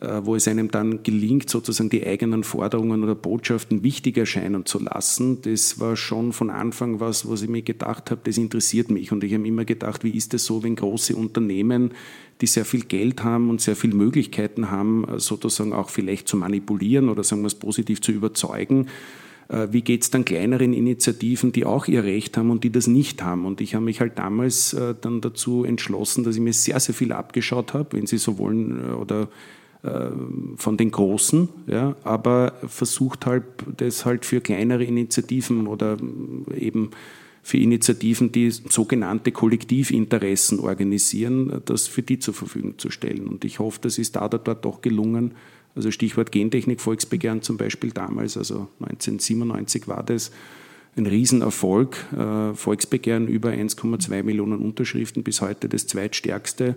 äh, 0.00 0.24
wo 0.24 0.36
es 0.36 0.46
einem 0.46 0.70
dann 0.70 1.02
gelingt, 1.02 1.50
sozusagen 1.50 1.90
die 1.90 2.06
eigenen 2.06 2.44
Forderungen 2.44 3.02
oder 3.02 3.16
Botschaften 3.16 3.82
wichtig 3.82 4.16
erscheinen 4.16 4.64
zu 4.64 4.78
lassen, 4.78 5.42
das 5.42 5.80
war 5.80 5.96
schon 5.96 6.32
von 6.32 6.50
Anfang 6.50 7.00
was, 7.00 7.28
was 7.28 7.42
ich 7.42 7.48
mir 7.48 7.62
gedacht 7.62 8.12
habe, 8.12 8.20
das 8.22 8.38
interessiert 8.38 8.92
mich. 8.92 9.10
Und 9.10 9.24
ich 9.24 9.34
habe 9.34 9.46
immer 9.46 9.64
gedacht, 9.64 10.04
wie 10.04 10.16
ist 10.16 10.34
es 10.34 10.44
so, 10.44 10.62
wenn 10.62 10.76
große 10.76 11.16
Unternehmen, 11.16 11.94
die 12.40 12.46
sehr 12.46 12.64
viel 12.64 12.82
Geld 12.82 13.24
haben 13.24 13.50
und 13.50 13.60
sehr 13.60 13.74
viele 13.74 13.96
Möglichkeiten 13.96 14.70
haben, 14.70 15.04
sozusagen 15.16 15.72
auch 15.72 15.90
vielleicht 15.90 16.28
zu 16.28 16.36
manipulieren 16.36 17.08
oder 17.08 17.24
sagen 17.24 17.42
wir 17.42 17.48
es 17.48 17.56
positiv 17.56 18.00
zu 18.00 18.12
überzeugen, 18.12 18.86
wie 19.48 19.82
geht 19.82 20.02
es 20.02 20.10
dann 20.10 20.24
kleineren 20.24 20.72
Initiativen, 20.74 21.52
die 21.52 21.64
auch 21.64 21.88
ihr 21.88 22.04
Recht 22.04 22.36
haben 22.36 22.50
und 22.50 22.64
die 22.64 22.70
das 22.70 22.86
nicht 22.86 23.22
haben. 23.22 23.46
Und 23.46 23.60
ich 23.60 23.74
habe 23.74 23.84
mich 23.84 24.00
halt 24.00 24.18
damals 24.18 24.74
äh, 24.74 24.94
dann 25.00 25.20
dazu 25.20 25.64
entschlossen, 25.64 26.24
dass 26.24 26.36
ich 26.36 26.42
mir 26.42 26.52
sehr, 26.52 26.78
sehr 26.80 26.94
viel 26.94 27.12
abgeschaut 27.12 27.72
habe, 27.72 27.96
wenn 27.96 28.06
Sie 28.06 28.18
so 28.18 28.38
wollen, 28.38 28.90
äh, 28.90 28.92
oder 28.92 29.28
von 30.56 30.76
den 30.76 30.90
Großen, 30.90 31.48
ja, 31.68 31.94
aber 32.02 32.54
versucht 32.66 33.26
halt, 33.26 33.44
das 33.76 34.04
halt 34.04 34.24
für 34.24 34.40
kleinere 34.40 34.82
Initiativen 34.82 35.68
oder 35.68 35.96
eben 36.52 36.90
für 37.44 37.58
Initiativen, 37.58 38.32
die 38.32 38.50
sogenannte 38.50 39.30
Kollektivinteressen 39.30 40.58
organisieren, 40.58 41.62
das 41.64 41.86
für 41.86 42.02
die 42.02 42.18
zur 42.18 42.34
Verfügung 42.34 42.76
zu 42.78 42.90
stellen. 42.90 43.28
Und 43.28 43.44
ich 43.44 43.60
hoffe, 43.60 43.78
das 43.80 43.98
ist 43.98 44.16
da 44.16 44.26
oder 44.26 44.38
dort 44.38 44.64
doch 44.64 44.82
gelungen, 44.82 45.32
also 45.78 45.92
Stichwort 45.92 46.32
Gentechnik, 46.32 46.80
Volksbegehren 46.80 47.40
zum 47.40 47.56
Beispiel 47.56 47.92
damals, 47.92 48.36
also 48.36 48.68
1997 48.80 49.86
war 49.86 50.02
das, 50.02 50.32
ein 50.96 51.06
Riesenerfolg. 51.06 51.96
Äh, 52.12 52.54
Volksbegehren 52.54 53.28
über 53.28 53.50
1,2 53.50 54.24
Millionen 54.24 54.58
Unterschriften, 54.58 55.22
bis 55.22 55.40
heute 55.40 55.68
das 55.68 55.86
zweitstärkste. 55.86 56.74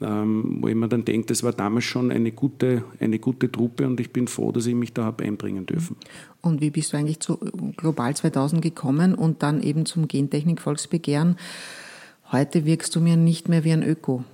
Ähm, 0.00 0.58
wo 0.62 0.68
ich 0.68 0.74
mir 0.74 0.88
dann 0.88 1.04
denke, 1.04 1.26
das 1.26 1.42
war 1.42 1.52
damals 1.52 1.84
schon 1.84 2.10
eine 2.10 2.32
gute, 2.32 2.82
eine 2.98 3.18
gute 3.18 3.52
Truppe 3.52 3.86
und 3.86 4.00
ich 4.00 4.12
bin 4.12 4.26
froh, 4.26 4.50
dass 4.50 4.66
ich 4.66 4.74
mich 4.74 4.94
da 4.94 5.04
habe 5.04 5.24
einbringen 5.24 5.66
dürfen. 5.66 5.96
Und 6.40 6.62
wie 6.62 6.70
bist 6.70 6.92
du 6.92 6.96
eigentlich 6.96 7.20
zu 7.20 7.36
Global 7.76 8.16
2000 8.16 8.62
gekommen 8.62 9.14
und 9.14 9.42
dann 9.42 9.62
eben 9.62 9.84
zum 9.84 10.08
Gentechnik-Volksbegehren? 10.08 11.36
Heute 12.32 12.64
wirkst 12.64 12.96
du 12.96 13.00
mir 13.00 13.16
nicht 13.16 13.50
mehr 13.50 13.62
wie 13.62 13.72
ein 13.72 13.82
Öko. 13.82 14.24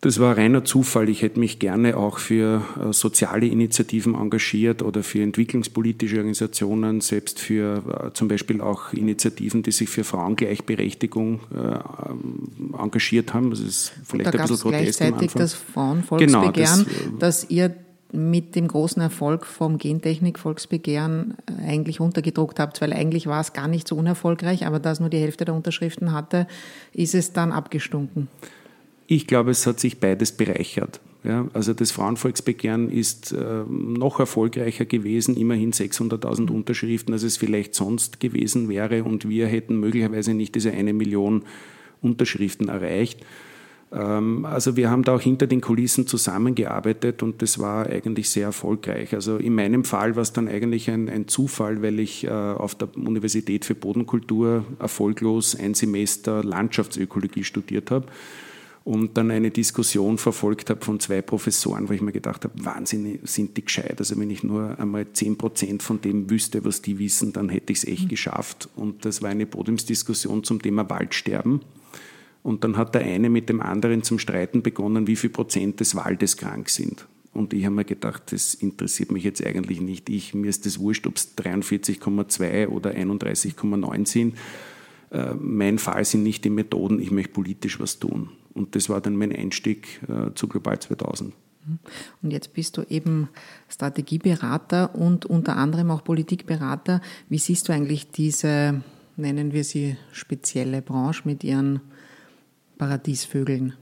Das 0.00 0.20
war 0.20 0.38
reiner 0.38 0.64
Zufall. 0.64 1.08
Ich 1.08 1.22
hätte 1.22 1.40
mich 1.40 1.58
gerne 1.58 1.96
auch 1.96 2.18
für 2.18 2.62
äh, 2.80 2.92
soziale 2.92 3.46
Initiativen 3.46 4.14
engagiert 4.14 4.82
oder 4.82 5.02
für 5.02 5.20
entwicklungspolitische 5.22 6.18
Organisationen, 6.18 7.00
selbst 7.00 7.40
für 7.40 7.82
äh, 8.06 8.12
zum 8.12 8.28
Beispiel 8.28 8.60
auch 8.60 8.92
Initiativen, 8.92 9.64
die 9.64 9.72
sich 9.72 9.88
für 9.88 10.04
Frauengleichberechtigung 10.04 11.40
äh, 11.52 12.80
engagiert 12.80 13.34
haben. 13.34 13.50
Das 13.50 13.58
ist 13.58 13.92
vielleicht 14.04 14.32
da 14.32 14.38
ein 14.38 14.42
bisschen 14.42 14.60
Protest 14.60 14.98
gleichzeitig 14.98 15.32
das 15.32 15.54
Frauenvolksbegehren, 15.54 16.52
genau, 16.52 16.52
das, 16.52 16.86
dass 17.18 17.50
ihr 17.50 17.74
mit 18.12 18.54
dem 18.54 18.68
großen 18.68 19.02
Erfolg 19.02 19.44
vom 19.44 19.78
Gentechnik-Volksbegehren 19.78 21.34
eigentlich 21.66 22.00
untergedruckt 22.00 22.58
habt, 22.58 22.80
weil 22.80 22.92
eigentlich 22.92 23.26
war 23.26 23.40
es 23.40 23.52
gar 23.52 23.68
nicht 23.68 23.86
so 23.86 23.96
unerfolgreich, 23.96 24.64
aber 24.64 24.78
da 24.78 24.92
es 24.92 25.00
nur 25.00 25.10
die 25.10 25.18
Hälfte 25.18 25.44
der 25.44 25.54
Unterschriften 25.54 26.12
hatte, 26.12 26.46
ist 26.94 27.14
es 27.14 27.32
dann 27.32 27.52
abgestunken. 27.52 28.28
Ich 29.10 29.26
glaube, 29.26 29.50
es 29.52 29.66
hat 29.66 29.80
sich 29.80 30.00
beides 30.00 30.32
bereichert. 30.32 31.00
Ja, 31.24 31.48
also 31.54 31.72
das 31.72 31.90
Frauenvolksbegehren 31.90 32.90
ist 32.90 33.32
äh, 33.32 33.64
noch 33.66 34.20
erfolgreicher 34.20 34.84
gewesen, 34.84 35.34
immerhin 35.34 35.72
600.000 35.72 36.50
Unterschriften, 36.50 37.14
als 37.14 37.22
es 37.22 37.38
vielleicht 37.38 37.74
sonst 37.74 38.20
gewesen 38.20 38.68
wäre 38.68 39.04
und 39.04 39.26
wir 39.26 39.46
hätten 39.46 39.80
möglicherweise 39.80 40.34
nicht 40.34 40.54
diese 40.54 40.72
eine 40.72 40.92
Million 40.92 41.42
Unterschriften 42.02 42.68
erreicht. 42.68 43.24
Ähm, 43.92 44.44
also 44.44 44.76
wir 44.76 44.90
haben 44.90 45.04
da 45.04 45.16
auch 45.16 45.22
hinter 45.22 45.46
den 45.46 45.62
Kulissen 45.62 46.06
zusammengearbeitet 46.06 47.22
und 47.22 47.40
das 47.40 47.58
war 47.58 47.86
eigentlich 47.86 48.28
sehr 48.28 48.44
erfolgreich. 48.44 49.14
Also 49.14 49.38
in 49.38 49.54
meinem 49.54 49.84
Fall 49.84 50.16
war 50.16 50.22
es 50.22 50.34
dann 50.34 50.48
eigentlich 50.48 50.90
ein, 50.90 51.08
ein 51.08 51.28
Zufall, 51.28 51.80
weil 51.82 51.98
ich 51.98 52.24
äh, 52.24 52.30
auf 52.30 52.74
der 52.74 52.94
Universität 52.94 53.64
für 53.64 53.74
Bodenkultur 53.74 54.66
erfolglos 54.78 55.58
ein 55.58 55.72
Semester 55.72 56.44
Landschaftsökologie 56.44 57.44
studiert 57.44 57.90
habe 57.90 58.06
und 58.88 59.18
dann 59.18 59.30
eine 59.30 59.50
Diskussion 59.50 60.16
verfolgt 60.16 60.70
habe 60.70 60.82
von 60.82 60.98
zwei 60.98 61.20
Professoren, 61.20 61.90
wo 61.90 61.92
ich 61.92 62.00
mir 62.00 62.10
gedacht 62.10 62.44
habe, 62.44 62.64
Wahnsinn, 62.64 63.18
sind 63.22 63.54
die 63.58 63.64
gescheit. 63.66 63.96
Also 63.98 64.18
wenn 64.18 64.30
ich 64.30 64.42
nur 64.42 64.80
einmal 64.80 65.12
zehn 65.12 65.36
Prozent 65.36 65.82
von 65.82 66.00
dem 66.00 66.30
wüsste, 66.30 66.64
was 66.64 66.80
die 66.80 66.98
wissen, 66.98 67.34
dann 67.34 67.50
hätte 67.50 67.70
ich 67.70 67.80
es 67.80 67.84
echt 67.84 68.04
mhm. 68.04 68.08
geschafft. 68.08 68.70
Und 68.76 69.04
das 69.04 69.20
war 69.20 69.28
eine 69.28 69.44
Podiumsdiskussion 69.44 70.42
zum 70.42 70.62
Thema 70.62 70.88
Waldsterben. 70.88 71.60
Und 72.42 72.64
dann 72.64 72.78
hat 72.78 72.94
der 72.94 73.02
eine 73.02 73.28
mit 73.28 73.50
dem 73.50 73.60
anderen 73.60 74.04
zum 74.04 74.18
Streiten 74.18 74.62
begonnen, 74.62 75.06
wie 75.06 75.16
viel 75.16 75.28
Prozent 75.28 75.80
des 75.80 75.94
Waldes 75.94 76.38
krank 76.38 76.70
sind. 76.70 77.06
Und 77.34 77.52
ich 77.52 77.66
habe 77.66 77.74
mir 77.74 77.84
gedacht, 77.84 78.32
das 78.32 78.54
interessiert 78.54 79.12
mich 79.12 79.22
jetzt 79.22 79.44
eigentlich 79.44 79.82
nicht. 79.82 80.08
Ich, 80.08 80.32
mir 80.32 80.48
ist 80.48 80.64
das 80.64 80.78
wurscht, 80.78 81.06
ob 81.06 81.16
es 81.16 81.36
43,2 81.36 82.68
oder 82.68 82.92
31,9 82.92 84.08
sind. 84.08 84.38
Äh, 85.10 85.34
mein 85.34 85.78
Fall 85.78 86.06
sind 86.06 86.22
nicht 86.22 86.42
die 86.46 86.50
Methoden, 86.50 87.00
ich 87.00 87.10
möchte 87.10 87.34
politisch 87.34 87.78
was 87.80 87.98
tun. 87.98 88.30
Und 88.58 88.74
das 88.74 88.88
war 88.88 89.00
dann 89.00 89.16
mein 89.16 89.34
Einstieg 89.34 90.00
äh, 90.08 90.34
zu 90.34 90.48
Global 90.48 90.78
2000. 90.78 91.32
Mhm. 91.32 91.78
Und 92.22 92.30
jetzt 92.30 92.52
bist 92.54 92.76
du 92.76 92.82
eben 92.88 93.28
Strategieberater 93.68 94.94
und 94.94 95.26
unter 95.26 95.56
anderem 95.56 95.90
auch 95.90 96.04
Politikberater. 96.04 97.00
Wie 97.28 97.38
siehst 97.38 97.68
du 97.68 97.72
eigentlich 97.72 98.10
diese, 98.10 98.82
nennen 99.16 99.52
wir 99.52 99.64
sie, 99.64 99.96
spezielle 100.12 100.82
Branche 100.82 101.22
mit 101.24 101.44
ihren 101.44 101.80
Paradiesvögeln? 102.78 103.74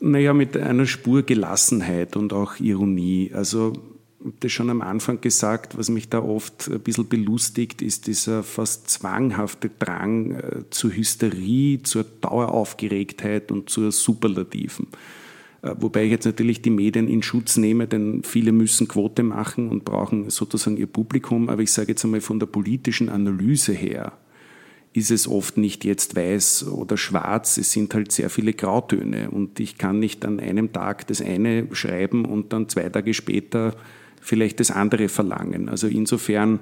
Naja, 0.00 0.34
mit 0.34 0.56
einer 0.56 0.86
Spur 0.86 1.22
Gelassenheit 1.22 2.16
und 2.16 2.32
auch 2.32 2.58
Ironie. 2.58 3.30
Also 3.32 3.72
das 4.40 4.52
schon 4.52 4.70
am 4.70 4.82
Anfang 4.82 5.20
gesagt, 5.20 5.76
was 5.76 5.88
mich 5.88 6.08
da 6.08 6.22
oft 6.22 6.68
ein 6.70 6.80
bisschen 6.80 7.08
belustigt, 7.08 7.82
ist 7.82 8.06
dieser 8.06 8.42
fast 8.42 8.88
zwanghafte 8.90 9.70
Drang 9.78 10.32
äh, 10.32 10.70
zur 10.70 10.92
Hysterie, 10.92 11.82
zur 11.82 12.04
Daueraufgeregtheit 12.04 13.50
und 13.50 13.70
zur 13.70 13.92
Superlativen. 13.92 14.88
Äh, 15.62 15.74
wobei 15.78 16.04
ich 16.04 16.10
jetzt 16.10 16.26
natürlich 16.26 16.62
die 16.62 16.70
Medien 16.70 17.08
in 17.08 17.22
Schutz 17.22 17.56
nehme, 17.56 17.86
denn 17.86 18.22
viele 18.24 18.52
müssen 18.52 18.88
Quote 18.88 19.22
machen 19.22 19.68
und 19.68 19.84
brauchen 19.84 20.30
sozusagen 20.30 20.76
ihr 20.76 20.86
Publikum. 20.86 21.48
Aber 21.48 21.62
ich 21.62 21.72
sage 21.72 21.92
jetzt 21.92 22.04
einmal 22.04 22.20
von 22.20 22.38
der 22.38 22.46
politischen 22.46 23.08
Analyse 23.08 23.72
her, 23.72 24.12
ist 24.94 25.10
es 25.10 25.26
oft 25.26 25.56
nicht 25.56 25.84
jetzt 25.84 26.16
weiß 26.16 26.68
oder 26.68 26.96
schwarz, 26.96 27.56
es 27.56 27.72
sind 27.72 27.94
halt 27.94 28.12
sehr 28.12 28.28
viele 28.28 28.52
Grautöne 28.52 29.30
und 29.30 29.58
ich 29.58 29.78
kann 29.78 29.98
nicht 29.98 30.24
an 30.26 30.38
einem 30.38 30.72
Tag 30.72 31.06
das 31.06 31.22
eine 31.22 31.66
schreiben 31.74 32.26
und 32.26 32.52
dann 32.52 32.68
zwei 32.68 32.88
Tage 32.90 33.14
später 33.14 33.74
vielleicht 34.22 34.60
das 34.60 34.70
andere 34.70 35.08
verlangen. 35.08 35.68
Also 35.68 35.88
insofern 35.88 36.60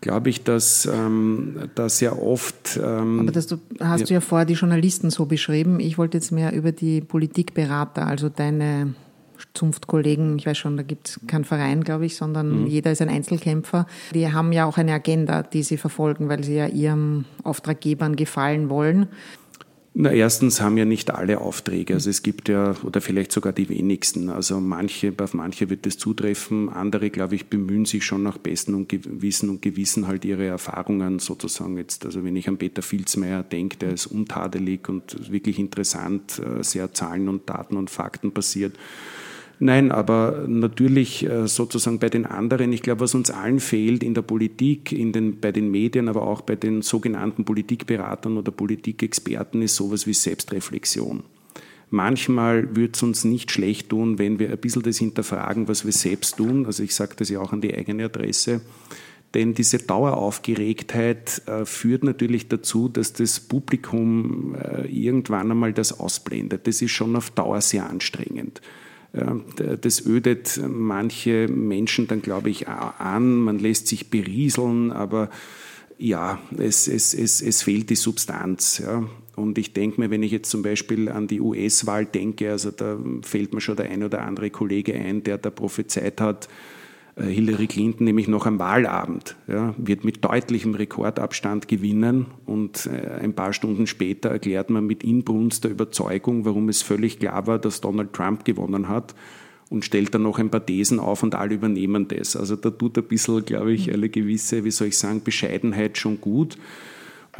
glaube 0.00 0.30
ich, 0.30 0.42
dass 0.42 0.86
ähm, 0.86 1.68
da 1.74 1.88
sehr 1.88 2.22
oft. 2.22 2.80
Ähm, 2.82 3.20
Aber 3.20 3.32
das 3.32 3.46
du, 3.46 3.58
hast 3.80 4.00
ja, 4.00 4.06
du 4.06 4.14
ja 4.14 4.20
vorher 4.20 4.46
die 4.46 4.54
Journalisten 4.54 5.10
so 5.10 5.26
beschrieben. 5.26 5.78
Ich 5.78 5.98
wollte 5.98 6.16
jetzt 6.16 6.32
mehr 6.32 6.52
über 6.52 6.72
die 6.72 7.00
Politikberater, 7.00 8.06
also 8.06 8.28
deine 8.28 8.94
Zunftkollegen, 9.54 10.38
ich 10.38 10.46
weiß 10.46 10.58
schon, 10.58 10.76
da 10.76 10.82
gibt 10.82 11.08
es 11.08 11.20
keinen 11.26 11.44
Verein, 11.44 11.82
glaube 11.82 12.06
ich, 12.06 12.16
sondern 12.16 12.62
mhm. 12.62 12.66
jeder 12.66 12.92
ist 12.92 13.02
ein 13.02 13.08
Einzelkämpfer. 13.08 13.86
Die 14.14 14.32
haben 14.32 14.52
ja 14.52 14.64
auch 14.64 14.78
eine 14.78 14.92
Agenda, 14.92 15.42
die 15.42 15.62
sie 15.62 15.76
verfolgen, 15.76 16.28
weil 16.28 16.44
sie 16.44 16.56
ja 16.56 16.66
ihrem 16.66 17.24
Auftraggebern 17.42 18.16
gefallen 18.16 18.68
wollen. 18.68 19.08
Na, 19.92 20.12
erstens 20.12 20.60
haben 20.60 20.76
ja 20.76 20.84
nicht 20.84 21.10
alle 21.10 21.40
Aufträge. 21.40 21.94
Also 21.94 22.10
es 22.10 22.22
gibt 22.22 22.48
ja, 22.48 22.76
oder 22.84 23.00
vielleicht 23.00 23.32
sogar 23.32 23.52
die 23.52 23.68
wenigsten. 23.68 24.28
Also 24.28 24.60
manche, 24.60 25.12
auf 25.20 25.34
manche 25.34 25.68
wird 25.68 25.84
es 25.84 25.98
zutreffen. 25.98 26.68
Andere, 26.68 27.10
glaube 27.10 27.34
ich, 27.34 27.46
bemühen 27.46 27.84
sich 27.86 28.04
schon 28.04 28.22
nach 28.22 28.38
bestem 28.38 28.76
und 28.76 28.88
Gewissen 28.88 29.50
und 29.50 29.62
Gewissen 29.62 30.06
halt 30.06 30.24
ihre 30.24 30.46
Erfahrungen 30.46 31.18
sozusagen 31.18 31.76
jetzt. 31.76 32.06
Also 32.06 32.22
wenn 32.22 32.36
ich 32.36 32.48
an 32.48 32.56
Peter 32.56 32.82
Filzmeier 32.82 33.42
denke, 33.42 33.78
der 33.78 33.92
ist 33.92 34.06
untadelig 34.06 34.88
und 34.88 35.32
wirklich 35.32 35.58
interessant, 35.58 36.38
äh, 36.38 36.62
sehr 36.62 36.92
Zahlen 36.92 37.28
und 37.28 37.50
Daten 37.50 37.76
und 37.76 37.90
Fakten 37.90 38.32
basiert. 38.32 38.76
Nein, 39.62 39.92
aber 39.92 40.46
natürlich 40.48 41.28
äh, 41.28 41.46
sozusagen 41.46 41.98
bei 41.98 42.08
den 42.08 42.24
anderen, 42.24 42.72
ich 42.72 42.80
glaube, 42.80 43.02
was 43.02 43.14
uns 43.14 43.30
allen 43.30 43.60
fehlt 43.60 44.02
in 44.02 44.14
der 44.14 44.22
Politik, 44.22 44.90
in 44.90 45.12
den, 45.12 45.38
bei 45.38 45.52
den 45.52 45.70
Medien, 45.70 46.08
aber 46.08 46.22
auch 46.22 46.40
bei 46.40 46.56
den 46.56 46.80
sogenannten 46.80 47.44
Politikberatern 47.44 48.38
oder 48.38 48.52
Politikexperten, 48.52 49.60
ist 49.60 49.76
sowas 49.76 50.06
wie 50.06 50.14
Selbstreflexion. 50.14 51.24
Manchmal 51.90 52.74
wird 52.74 52.96
es 52.96 53.02
uns 53.02 53.24
nicht 53.24 53.50
schlecht 53.50 53.90
tun, 53.90 54.18
wenn 54.18 54.38
wir 54.38 54.50
ein 54.50 54.58
bisschen 54.58 54.82
das 54.82 54.96
hinterfragen, 54.96 55.68
was 55.68 55.84
wir 55.84 55.92
selbst 55.92 56.38
tun. 56.38 56.64
Also 56.64 56.82
ich 56.82 56.94
sage 56.94 57.16
das 57.16 57.28
ja 57.28 57.40
auch 57.40 57.52
an 57.52 57.60
die 57.60 57.74
eigene 57.74 58.06
Adresse. 58.06 58.62
Denn 59.34 59.52
diese 59.52 59.78
Daueraufgeregtheit 59.78 61.42
äh, 61.46 61.66
führt 61.66 62.02
natürlich 62.02 62.48
dazu, 62.48 62.88
dass 62.88 63.12
das 63.12 63.40
Publikum 63.40 64.54
äh, 64.54 64.86
irgendwann 64.86 65.50
einmal 65.50 65.74
das 65.74 66.00
ausblendet. 66.00 66.66
Das 66.66 66.80
ist 66.80 66.92
schon 66.92 67.14
auf 67.14 67.30
Dauer 67.30 67.60
sehr 67.60 67.90
anstrengend. 67.90 68.62
Das 69.12 70.06
ödet 70.06 70.60
manche 70.68 71.48
Menschen 71.48 72.06
dann, 72.06 72.22
glaube 72.22 72.50
ich, 72.50 72.68
an. 72.68 73.36
Man 73.36 73.58
lässt 73.58 73.88
sich 73.88 74.08
berieseln, 74.08 74.92
aber 74.92 75.30
ja, 75.98 76.38
es, 76.56 76.86
es, 76.86 77.12
es, 77.12 77.42
es 77.42 77.62
fehlt 77.62 77.90
die 77.90 77.96
Substanz. 77.96 78.78
Ja. 78.78 79.04
Und 79.36 79.58
ich 79.58 79.72
denke 79.72 80.00
mir, 80.00 80.10
wenn 80.10 80.22
ich 80.22 80.32
jetzt 80.32 80.50
zum 80.50 80.62
Beispiel 80.62 81.08
an 81.08 81.26
die 81.26 81.40
US-Wahl 81.40 82.06
denke, 82.06 82.50
also 82.50 82.70
da 82.70 82.98
fällt 83.22 83.52
mir 83.52 83.60
schon 83.60 83.76
der 83.76 83.90
ein 83.90 84.04
oder 84.04 84.22
andere 84.22 84.50
Kollege 84.50 84.94
ein, 84.94 85.24
der 85.24 85.38
da 85.38 85.50
prophezeit 85.50 86.20
hat, 86.20 86.46
äh, 86.46 86.79
Hillary 87.16 87.66
Clinton 87.66 88.04
nämlich 88.04 88.28
noch 88.28 88.46
am 88.46 88.58
Wahlabend, 88.58 89.36
ja, 89.46 89.74
wird 89.76 90.04
mit 90.04 90.24
deutlichem 90.24 90.74
Rekordabstand 90.74 91.68
gewinnen 91.68 92.26
und 92.46 92.86
äh, 92.86 93.20
ein 93.20 93.34
paar 93.34 93.52
Stunden 93.52 93.86
später 93.86 94.30
erklärt 94.30 94.70
man 94.70 94.86
mit 94.86 95.02
Inbrunst 95.02 95.64
der 95.64 95.72
Überzeugung, 95.72 96.44
warum 96.44 96.68
es 96.68 96.82
völlig 96.82 97.18
klar 97.18 97.46
war, 97.46 97.58
dass 97.58 97.80
Donald 97.80 98.12
Trump 98.12 98.44
gewonnen 98.44 98.88
hat 98.88 99.14
und 99.70 99.84
stellt 99.84 100.14
dann 100.14 100.22
noch 100.22 100.38
ein 100.38 100.50
paar 100.50 100.66
Thesen 100.66 100.98
auf 100.98 101.22
und 101.22 101.34
alle 101.34 101.54
übernehmen 101.54 102.08
das. 102.08 102.36
Also 102.36 102.56
da 102.56 102.70
tut 102.70 102.98
ein 102.98 103.04
bisschen, 103.04 103.44
glaube 103.44 103.72
ich, 103.72 103.92
eine 103.92 104.08
gewisse, 104.08 104.64
wie 104.64 104.70
soll 104.70 104.88
ich 104.88 104.98
sagen, 104.98 105.22
Bescheidenheit 105.22 105.96
schon 105.96 106.20
gut. 106.20 106.58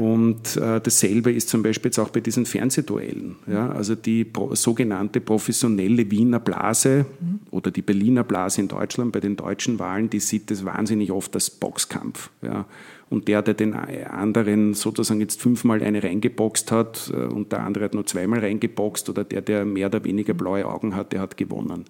Und 0.01 0.57
äh, 0.57 0.81
dasselbe 0.81 1.31
ist 1.31 1.51
zum 1.51 1.63
Beispiel 1.63 1.91
jetzt 1.91 1.99
auch 1.99 2.09
bei 2.09 2.21
diesen 2.21 2.47
Fernsehduellen. 2.47 3.37
Ja? 3.47 3.69
Also 3.69 3.95
die 3.95 4.25
pro, 4.25 4.55
sogenannte 4.55 5.21
professionelle 5.21 6.11
Wiener 6.11 6.41
Blase 6.41 7.05
mhm. 7.21 7.41
oder 7.51 7.71
die 7.71 7.83
Berliner 7.83 8.25
Blase 8.25 8.63
in 8.63 8.69
Deutschland 8.69 9.13
bei 9.13 9.21
den 9.21 9.37
deutschen 9.37 9.79
Wahlen, 9.79 10.09
die 10.09 10.21
sieht 10.21 10.51
das 10.51 10.65
wahnsinnig 10.65 11.13
oft 11.13 11.35
als 11.35 11.51
Boxkampf. 11.51 12.31
Ja? 12.41 12.65
Und 13.11 13.29
der, 13.29 13.43
der 13.43 13.53
den 13.53 13.75
anderen 13.75 14.73
sozusagen 14.73 15.21
jetzt 15.21 15.43
fünfmal 15.43 15.83
eine 15.83 16.03
reingeboxt 16.03 16.73
hat 16.73 17.13
äh, 17.13 17.27
und 17.27 17.53
der 17.53 17.63
andere 17.63 17.85
hat 17.85 17.93
nur 17.93 18.07
zweimal 18.07 18.39
reingeboxt 18.39 19.11
oder 19.11 19.25
der, 19.25 19.43
der 19.43 19.67
mehr 19.67 19.89
oder 19.89 20.03
weniger 20.05 20.33
blaue 20.33 20.65
Augen 20.65 20.97
hat, 20.97 21.13
der 21.13 21.21
hat 21.21 21.37
gewonnen. 21.37 21.85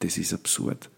Das 0.00 0.18
ist 0.18 0.34
absurd. 0.34 0.90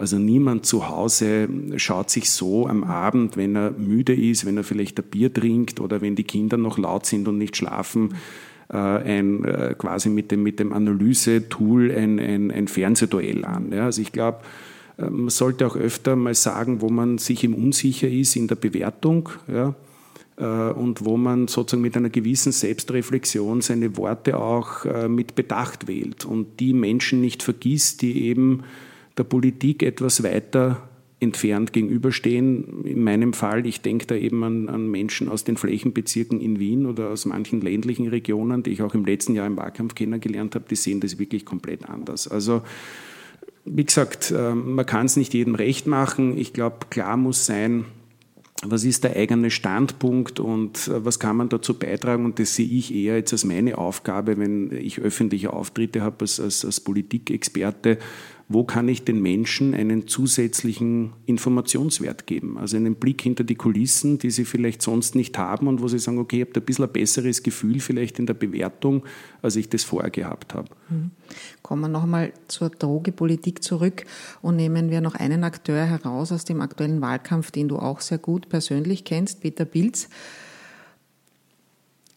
Also 0.00 0.18
niemand 0.18 0.64
zu 0.64 0.88
Hause 0.88 1.46
schaut 1.76 2.08
sich 2.08 2.30
so 2.30 2.66
am 2.66 2.84
Abend, 2.84 3.36
wenn 3.36 3.54
er 3.54 3.72
müde 3.72 4.14
ist, 4.14 4.46
wenn 4.46 4.56
er 4.56 4.64
vielleicht 4.64 4.98
ein 4.98 5.04
Bier 5.04 5.30
trinkt 5.30 5.78
oder 5.78 6.00
wenn 6.00 6.16
die 6.16 6.24
Kinder 6.24 6.56
noch 6.56 6.78
laut 6.78 7.04
sind 7.04 7.28
und 7.28 7.36
nicht 7.36 7.54
schlafen, 7.54 8.14
äh, 8.72 8.78
ein, 8.78 9.44
äh, 9.44 9.74
quasi 9.76 10.08
mit 10.08 10.30
dem, 10.30 10.42
mit 10.42 10.58
dem 10.58 10.72
Analyse-Tool 10.72 11.90
ein, 11.90 12.18
ein, 12.18 12.50
ein 12.50 12.66
Fernsehduell 12.66 13.44
an. 13.44 13.72
Ja, 13.72 13.84
also 13.84 14.00
ich 14.00 14.10
glaube, 14.10 14.38
äh, 14.96 15.10
man 15.10 15.28
sollte 15.28 15.66
auch 15.66 15.76
öfter 15.76 16.16
mal 16.16 16.34
sagen, 16.34 16.80
wo 16.80 16.88
man 16.88 17.18
sich 17.18 17.44
im 17.44 17.54
unsicher 17.54 18.08
ist 18.08 18.36
in 18.36 18.48
der 18.48 18.56
Bewertung. 18.56 19.28
Ja, 19.52 19.74
und 20.38 21.04
wo 21.04 21.18
man 21.18 21.48
sozusagen 21.48 21.82
mit 21.82 21.98
einer 21.98 22.08
gewissen 22.08 22.50
Selbstreflexion 22.50 23.60
seine 23.60 23.98
Worte 23.98 24.38
auch 24.38 24.86
mit 25.06 25.34
Bedacht 25.34 25.86
wählt 25.86 26.24
und 26.24 26.60
die 26.60 26.72
Menschen 26.72 27.20
nicht 27.20 27.42
vergisst, 27.42 28.00
die 28.00 28.24
eben 28.24 28.62
der 29.20 29.24
Politik 29.24 29.82
etwas 29.82 30.22
weiter 30.22 30.88
entfernt 31.20 31.74
gegenüberstehen. 31.74 32.86
In 32.86 33.04
meinem 33.04 33.34
Fall, 33.34 33.66
ich 33.66 33.82
denke 33.82 34.06
da 34.06 34.14
eben 34.14 34.42
an, 34.42 34.70
an, 34.70 34.88
Menschen 34.90 35.28
aus 35.28 35.44
den 35.44 35.58
Flächenbezirken 35.58 36.40
in 36.40 36.58
Wien 36.58 36.86
oder 36.86 37.10
aus 37.10 37.26
manchen 37.26 37.60
ländlichen 37.60 38.08
Regionen, 38.08 38.62
die 38.62 38.70
ich 38.70 38.80
auch 38.80 38.94
im 38.94 39.04
letzten 39.04 39.34
Jahr 39.34 39.46
im 39.46 39.58
Wahlkampf 39.58 39.94
kennengelernt 39.94 40.54
habe, 40.54 40.64
die 40.70 40.76
sehen 40.76 41.00
das 41.00 41.18
wirklich 41.18 41.44
komplett 41.44 41.86
anders. 41.86 42.28
Also 42.28 42.62
wie 43.66 43.84
gesagt, 43.84 44.30
äh, 44.30 44.54
man 44.54 44.86
kann 44.86 45.04
es 45.04 45.16
nicht 45.16 45.34
jedem 45.34 45.54
recht 45.54 45.86
machen. 45.86 46.38
Ich 46.38 46.54
glaube, 46.54 46.86
klar 46.88 47.18
muss 47.18 47.44
sein, 47.44 47.84
was 48.62 48.84
ist 48.84 49.04
der 49.04 49.16
eigene 49.16 49.50
Standpunkt 49.50 50.40
und 50.40 50.88
äh, 50.88 51.04
was 51.04 51.18
kann 51.18 51.36
man 51.36 51.50
dazu 51.50 51.78
beitragen? 51.78 52.24
Und 52.24 52.38
das 52.38 52.54
sehe 52.54 52.66
ich 52.66 52.94
eher 52.94 53.16
jetzt 53.16 53.34
als 53.34 53.44
meine 53.44 53.76
Aufgabe, 53.76 54.38
wenn 54.38 54.72
ich 54.72 55.00
öffentliche 55.00 55.52
Auftritte 55.52 56.00
habe 56.00 56.16
als, 56.20 56.40
als, 56.40 56.64
als 56.64 56.80
Politikexperte, 56.80 57.98
wo 58.52 58.64
kann 58.64 58.88
ich 58.88 59.04
den 59.04 59.22
Menschen 59.22 59.74
einen 59.74 60.08
zusätzlichen 60.08 61.12
Informationswert 61.24 62.26
geben? 62.26 62.58
Also 62.58 62.76
einen 62.76 62.96
Blick 62.96 63.22
hinter 63.22 63.44
die 63.44 63.54
Kulissen, 63.54 64.18
die 64.18 64.30
sie 64.30 64.44
vielleicht 64.44 64.82
sonst 64.82 65.14
nicht 65.14 65.38
haben 65.38 65.68
und 65.68 65.80
wo 65.80 65.86
sie 65.86 66.00
sagen, 66.00 66.18
okay, 66.18 66.42
ich 66.42 66.48
habe 66.48 66.60
ein 66.60 66.64
bisschen 66.64 66.84
ein 66.84 66.92
besseres 66.92 67.44
Gefühl 67.44 67.78
vielleicht 67.78 68.18
in 68.18 68.26
der 68.26 68.34
Bewertung, 68.34 69.04
als 69.40 69.54
ich 69.54 69.68
das 69.68 69.84
vorher 69.84 70.10
gehabt 70.10 70.52
habe. 70.52 70.68
Mhm. 70.88 71.12
Kommen 71.62 71.82
wir 71.82 71.88
nochmal 71.88 72.32
zur 72.48 72.70
Drogepolitik 72.70 73.62
zurück 73.62 74.04
und 74.42 74.56
nehmen 74.56 74.90
wir 74.90 75.00
noch 75.00 75.14
einen 75.14 75.44
Akteur 75.44 75.86
heraus 75.86 76.32
aus 76.32 76.44
dem 76.44 76.60
aktuellen 76.60 77.00
Wahlkampf, 77.00 77.52
den 77.52 77.68
du 77.68 77.78
auch 77.78 78.00
sehr 78.00 78.18
gut 78.18 78.48
persönlich 78.48 79.04
kennst, 79.04 79.42
Peter 79.42 79.64
Pilz. 79.64 80.08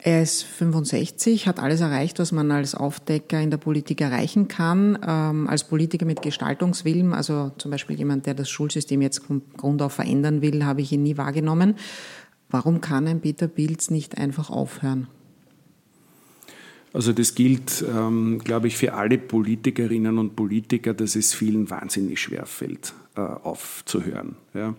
Er 0.06 0.22
ist 0.22 0.44
65, 0.44 1.48
hat 1.48 1.60
alles 1.60 1.80
erreicht, 1.80 2.20
was 2.20 2.34
man 2.34 2.52
als 2.52 2.76
Aufdecker 2.76 3.40
in 3.40 3.52
der 3.52 3.58
Politik 3.58 4.02
erreichen 4.02 4.50
kann. 4.50 5.00
Ähm, 5.08 5.48
als 5.48 5.64
Politiker 5.64 6.06
mit 6.06 6.22
Gestaltungswillen, 6.22 7.14
also 7.14 7.54
zum 7.58 7.72
Beispiel 7.72 7.98
jemand, 7.98 8.26
der 8.26 8.34
das 8.34 8.50
Schulsystem 8.50 9.02
jetzt 9.02 9.26
vom 9.26 9.42
Grund 9.56 9.82
auf 9.82 9.94
verändern 9.94 10.42
will, 10.42 10.66
habe 10.66 10.82
ich 10.82 10.92
ihn 10.92 11.04
nie 11.04 11.16
wahrgenommen. 11.16 11.76
Warum 12.50 12.82
kann 12.82 13.08
ein 13.08 13.22
Peter 13.22 13.48
Pilz 13.48 13.92
nicht 13.92 14.18
einfach 14.18 14.50
aufhören? 14.50 15.08
Also 16.92 17.14
das 17.14 17.34
gilt, 17.34 17.84
ähm, 17.88 18.40
glaube 18.44 18.68
ich, 18.68 18.76
für 18.76 18.96
alle 18.96 19.18
Politikerinnen 19.18 20.18
und 20.18 20.36
Politiker, 20.36 20.94
dass 20.94 21.16
es 21.16 21.34
vielen 21.34 21.70
wahnsinnig 21.70 22.20
schwer 22.20 22.46
fällt, 22.46 22.94
äh, 23.16 23.22
aufzuhören. 23.22 24.36
Ja. 24.54 24.76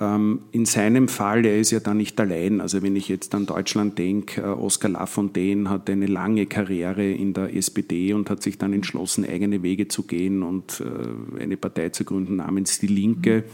Ähm, 0.00 0.40
in 0.50 0.66
seinem 0.66 1.06
Fall, 1.06 1.46
er 1.46 1.58
ist 1.58 1.70
ja 1.70 1.78
da 1.78 1.94
nicht 1.94 2.18
allein. 2.20 2.60
Also 2.60 2.82
wenn 2.82 2.96
ich 2.96 3.08
jetzt 3.08 3.34
an 3.34 3.46
Deutschland 3.46 3.96
denke, 3.96 4.40
äh, 4.40 4.44
Oskar 4.44 4.90
Lafontaine 4.90 5.70
hat 5.70 5.88
eine 5.88 6.06
lange 6.06 6.46
Karriere 6.46 7.08
in 7.12 7.32
der 7.32 7.54
SPD 7.54 8.12
und 8.12 8.28
hat 8.28 8.42
sich 8.42 8.58
dann 8.58 8.72
entschlossen, 8.72 9.24
eigene 9.24 9.62
Wege 9.62 9.86
zu 9.86 10.02
gehen 10.02 10.42
und 10.42 10.80
äh, 10.80 11.42
eine 11.42 11.56
Partei 11.56 11.90
zu 11.90 12.04
gründen 12.04 12.36
namens 12.36 12.80
Die 12.80 12.88
Linke. 12.88 13.44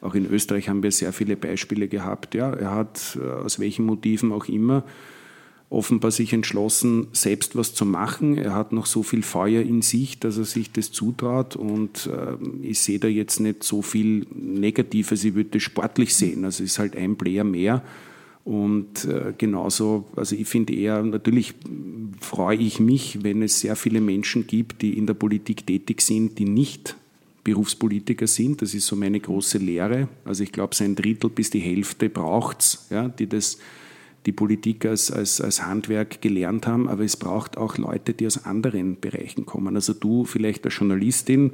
Auch 0.00 0.16
in 0.16 0.26
Österreich 0.26 0.68
haben 0.68 0.82
wir 0.82 0.90
sehr 0.90 1.12
viele 1.12 1.36
Beispiele 1.36 1.86
gehabt. 1.86 2.34
Ja, 2.34 2.52
er 2.52 2.72
hat 2.72 3.16
äh, 3.22 3.26
aus 3.26 3.60
welchen 3.60 3.86
Motiven 3.86 4.32
auch 4.32 4.46
immer 4.46 4.84
offenbar 5.74 6.10
sich 6.10 6.32
entschlossen, 6.32 7.08
selbst 7.12 7.56
was 7.56 7.74
zu 7.74 7.84
machen. 7.84 8.38
Er 8.38 8.54
hat 8.54 8.72
noch 8.72 8.86
so 8.86 9.02
viel 9.02 9.22
Feuer 9.22 9.62
in 9.62 9.82
sich, 9.82 10.18
dass 10.20 10.38
er 10.38 10.44
sich 10.44 10.70
das 10.70 10.92
zutraut 10.92 11.56
und 11.56 12.06
äh, 12.06 12.36
ich 12.62 12.78
sehe 12.78 12.98
da 12.98 13.08
jetzt 13.08 13.40
nicht 13.40 13.64
so 13.64 13.82
viel 13.82 14.26
Negatives. 14.32 15.24
Ich 15.24 15.34
würde 15.34 15.50
das 15.50 15.62
sportlich 15.62 16.14
sehen. 16.14 16.44
Also 16.44 16.62
es 16.62 16.72
ist 16.72 16.78
halt 16.78 16.96
ein 16.96 17.16
Player 17.16 17.44
mehr. 17.44 17.82
Und 18.44 19.06
äh, 19.06 19.32
genauso, 19.36 20.04
also 20.16 20.36
ich 20.36 20.46
finde 20.46 20.74
eher, 20.74 21.02
natürlich 21.02 21.54
freue 22.20 22.58
ich 22.58 22.78
mich, 22.78 23.24
wenn 23.24 23.42
es 23.42 23.60
sehr 23.60 23.74
viele 23.74 24.00
Menschen 24.00 24.46
gibt, 24.46 24.82
die 24.82 24.96
in 24.96 25.06
der 25.06 25.14
Politik 25.14 25.66
tätig 25.66 26.02
sind, 26.02 26.38
die 26.38 26.44
nicht 26.44 26.94
Berufspolitiker 27.42 28.26
sind. 28.26 28.62
Das 28.62 28.74
ist 28.74 28.86
so 28.86 28.96
meine 28.96 29.18
große 29.18 29.58
Lehre. 29.58 30.08
Also 30.24 30.44
ich 30.44 30.52
glaube, 30.52 30.74
so 30.74 30.84
ein 30.84 30.94
Drittel 30.94 31.30
bis 31.30 31.50
die 31.50 31.60
Hälfte 31.60 32.08
braucht 32.10 32.60
es, 32.60 32.86
ja, 32.90 33.08
die 33.08 33.26
das 33.26 33.58
die 34.26 34.32
Politik 34.32 34.86
als, 34.86 35.10
als, 35.10 35.40
als 35.40 35.64
Handwerk 35.64 36.22
gelernt 36.22 36.66
haben, 36.66 36.88
aber 36.88 37.04
es 37.04 37.16
braucht 37.16 37.58
auch 37.58 37.76
Leute, 37.76 38.14
die 38.14 38.26
aus 38.26 38.44
anderen 38.44 39.00
Bereichen 39.00 39.44
kommen. 39.44 39.76
Also 39.76 39.92
du 39.92 40.24
vielleicht 40.24 40.64
als 40.64 40.78
Journalistin 40.78 41.52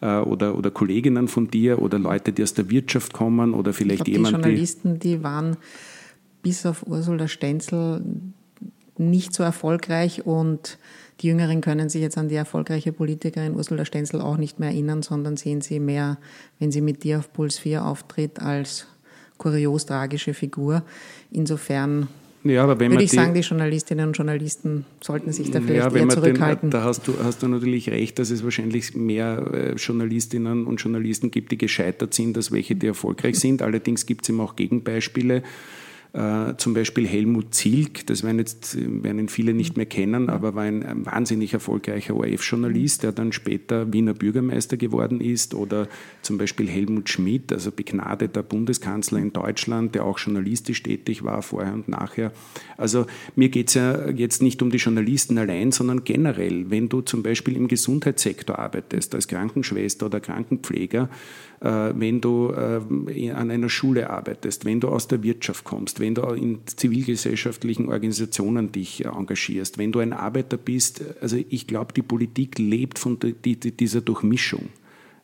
äh, 0.00 0.18
oder, 0.18 0.56
oder 0.56 0.70
Kolleginnen 0.70 1.28
von 1.28 1.48
dir 1.48 1.80
oder 1.80 1.98
Leute, 1.98 2.32
die 2.32 2.42
aus 2.42 2.54
der 2.54 2.70
Wirtschaft 2.70 3.12
kommen 3.12 3.54
oder 3.54 3.72
vielleicht 3.72 4.08
ich 4.08 4.14
jemand. 4.14 4.36
Die 4.36 4.40
Journalisten, 4.40 4.98
die 4.98 5.22
waren 5.22 5.56
bis 6.42 6.66
auf 6.66 6.86
Ursula 6.86 7.28
Stenzel 7.28 8.02
nicht 8.98 9.32
so 9.32 9.42
erfolgreich 9.42 10.26
und 10.26 10.78
die 11.20 11.28
Jüngeren 11.28 11.60
können 11.60 11.88
sich 11.88 12.02
jetzt 12.02 12.18
an 12.18 12.28
die 12.28 12.34
erfolgreiche 12.34 12.92
Politikerin 12.92 13.54
Ursula 13.54 13.84
Stenzel 13.84 14.20
auch 14.20 14.36
nicht 14.36 14.58
mehr 14.58 14.70
erinnern, 14.70 15.02
sondern 15.02 15.36
sehen 15.36 15.60
sie 15.60 15.80
mehr, 15.80 16.18
wenn 16.58 16.70
sie 16.70 16.80
mit 16.80 17.02
dir 17.04 17.18
auf 17.18 17.32
Puls 17.32 17.58
4 17.58 17.84
auftritt, 17.84 18.40
als 18.40 18.86
kurios 19.40 19.86
tragische 19.86 20.34
Figur. 20.34 20.82
Insofern 21.32 22.06
ja, 22.42 22.62
aber 22.62 22.80
wenn 22.80 22.90
würde 22.90 23.04
ich 23.04 23.10
die, 23.10 23.16
sagen, 23.16 23.34
die 23.34 23.40
Journalistinnen 23.40 24.06
und 24.06 24.16
Journalisten 24.16 24.86
sollten 25.02 25.30
sich 25.30 25.50
da 25.50 25.60
vielleicht 25.60 25.92
ja, 25.92 26.00
eher 26.00 26.08
zurückhalten. 26.08 26.70
Den, 26.70 26.80
da 26.80 26.84
hast 26.84 27.06
du, 27.06 27.14
hast 27.22 27.42
du 27.42 27.48
natürlich 27.48 27.90
recht, 27.90 28.18
dass 28.18 28.30
es 28.30 28.42
wahrscheinlich 28.42 28.94
mehr 28.94 29.44
äh, 29.52 29.74
Journalistinnen 29.74 30.64
und 30.66 30.80
Journalisten 30.80 31.30
gibt, 31.30 31.52
die 31.52 31.58
gescheitert 31.58 32.14
sind, 32.14 32.38
als 32.38 32.50
welche, 32.50 32.76
die 32.76 32.86
erfolgreich 32.86 33.38
sind. 33.38 33.60
Allerdings 33.60 34.06
gibt 34.06 34.22
es 34.22 34.30
eben 34.30 34.40
auch 34.40 34.56
Gegenbeispiele. 34.56 35.42
Äh, 36.12 36.56
zum 36.56 36.74
Beispiel 36.74 37.06
Helmut 37.06 37.54
Zilk, 37.54 38.04
das 38.06 38.24
werden 38.24 38.38
jetzt 38.40 38.76
werden 38.76 39.28
viele 39.28 39.54
nicht 39.54 39.76
mehr 39.76 39.86
kennen, 39.86 40.28
aber 40.28 40.56
war 40.56 40.64
ein, 40.64 40.82
ein 40.82 41.06
wahnsinnig 41.06 41.52
erfolgreicher 41.52 42.16
ORF-Journalist, 42.16 43.04
der 43.04 43.12
dann 43.12 43.32
später 43.32 43.92
Wiener 43.92 44.14
Bürgermeister 44.14 44.76
geworden 44.76 45.20
ist. 45.20 45.54
Oder 45.54 45.86
zum 46.22 46.36
Beispiel 46.36 46.68
Helmut 46.68 47.08
Schmidt, 47.08 47.52
also 47.52 47.70
begnadeter 47.70 48.42
Bundeskanzler 48.42 49.20
in 49.20 49.32
Deutschland, 49.32 49.94
der 49.94 50.04
auch 50.04 50.18
journalistisch 50.18 50.82
tätig 50.82 51.22
war, 51.22 51.42
vorher 51.42 51.74
und 51.74 51.88
nachher. 51.88 52.32
Also 52.76 53.06
mir 53.36 53.48
geht 53.48 53.68
es 53.68 53.74
ja 53.74 54.08
jetzt 54.10 54.42
nicht 54.42 54.62
um 54.62 54.70
die 54.70 54.78
Journalisten 54.78 55.38
allein, 55.38 55.70
sondern 55.70 56.02
generell, 56.02 56.70
wenn 56.70 56.88
du 56.88 57.02
zum 57.02 57.22
Beispiel 57.22 57.56
im 57.56 57.68
Gesundheitssektor 57.68 58.58
arbeitest, 58.58 59.14
als 59.14 59.28
Krankenschwester 59.28 60.06
oder 60.06 60.18
Krankenpfleger, 60.18 61.08
wenn 61.60 62.22
du 62.22 62.52
äh, 62.52 63.30
an 63.30 63.50
einer 63.50 63.68
Schule 63.68 64.08
arbeitest, 64.08 64.64
wenn 64.64 64.80
du 64.80 64.88
aus 64.88 65.08
der 65.08 65.22
Wirtschaft 65.22 65.64
kommst, 65.64 66.00
wenn 66.00 66.14
du 66.14 66.22
in 66.22 66.60
zivilgesellschaftlichen 66.64 67.88
Organisationen 67.88 68.72
dich 68.72 69.04
engagierst, 69.04 69.76
wenn 69.76 69.92
du 69.92 69.98
ein 69.98 70.14
Arbeiter 70.14 70.56
bist. 70.56 71.02
Also 71.20 71.36
ich 71.36 71.66
glaube, 71.66 71.92
die 71.92 72.02
Politik 72.02 72.58
lebt 72.58 72.98
von 72.98 73.18
dieser 73.44 74.00
Durchmischung 74.00 74.70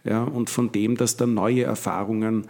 ja, 0.05 0.25
und 0.25 0.51
von 0.51 0.73
dem, 0.73 0.97
dass 0.97 1.17
da 1.17 1.27
neue 1.27 1.63
Erfahrungen 1.63 2.45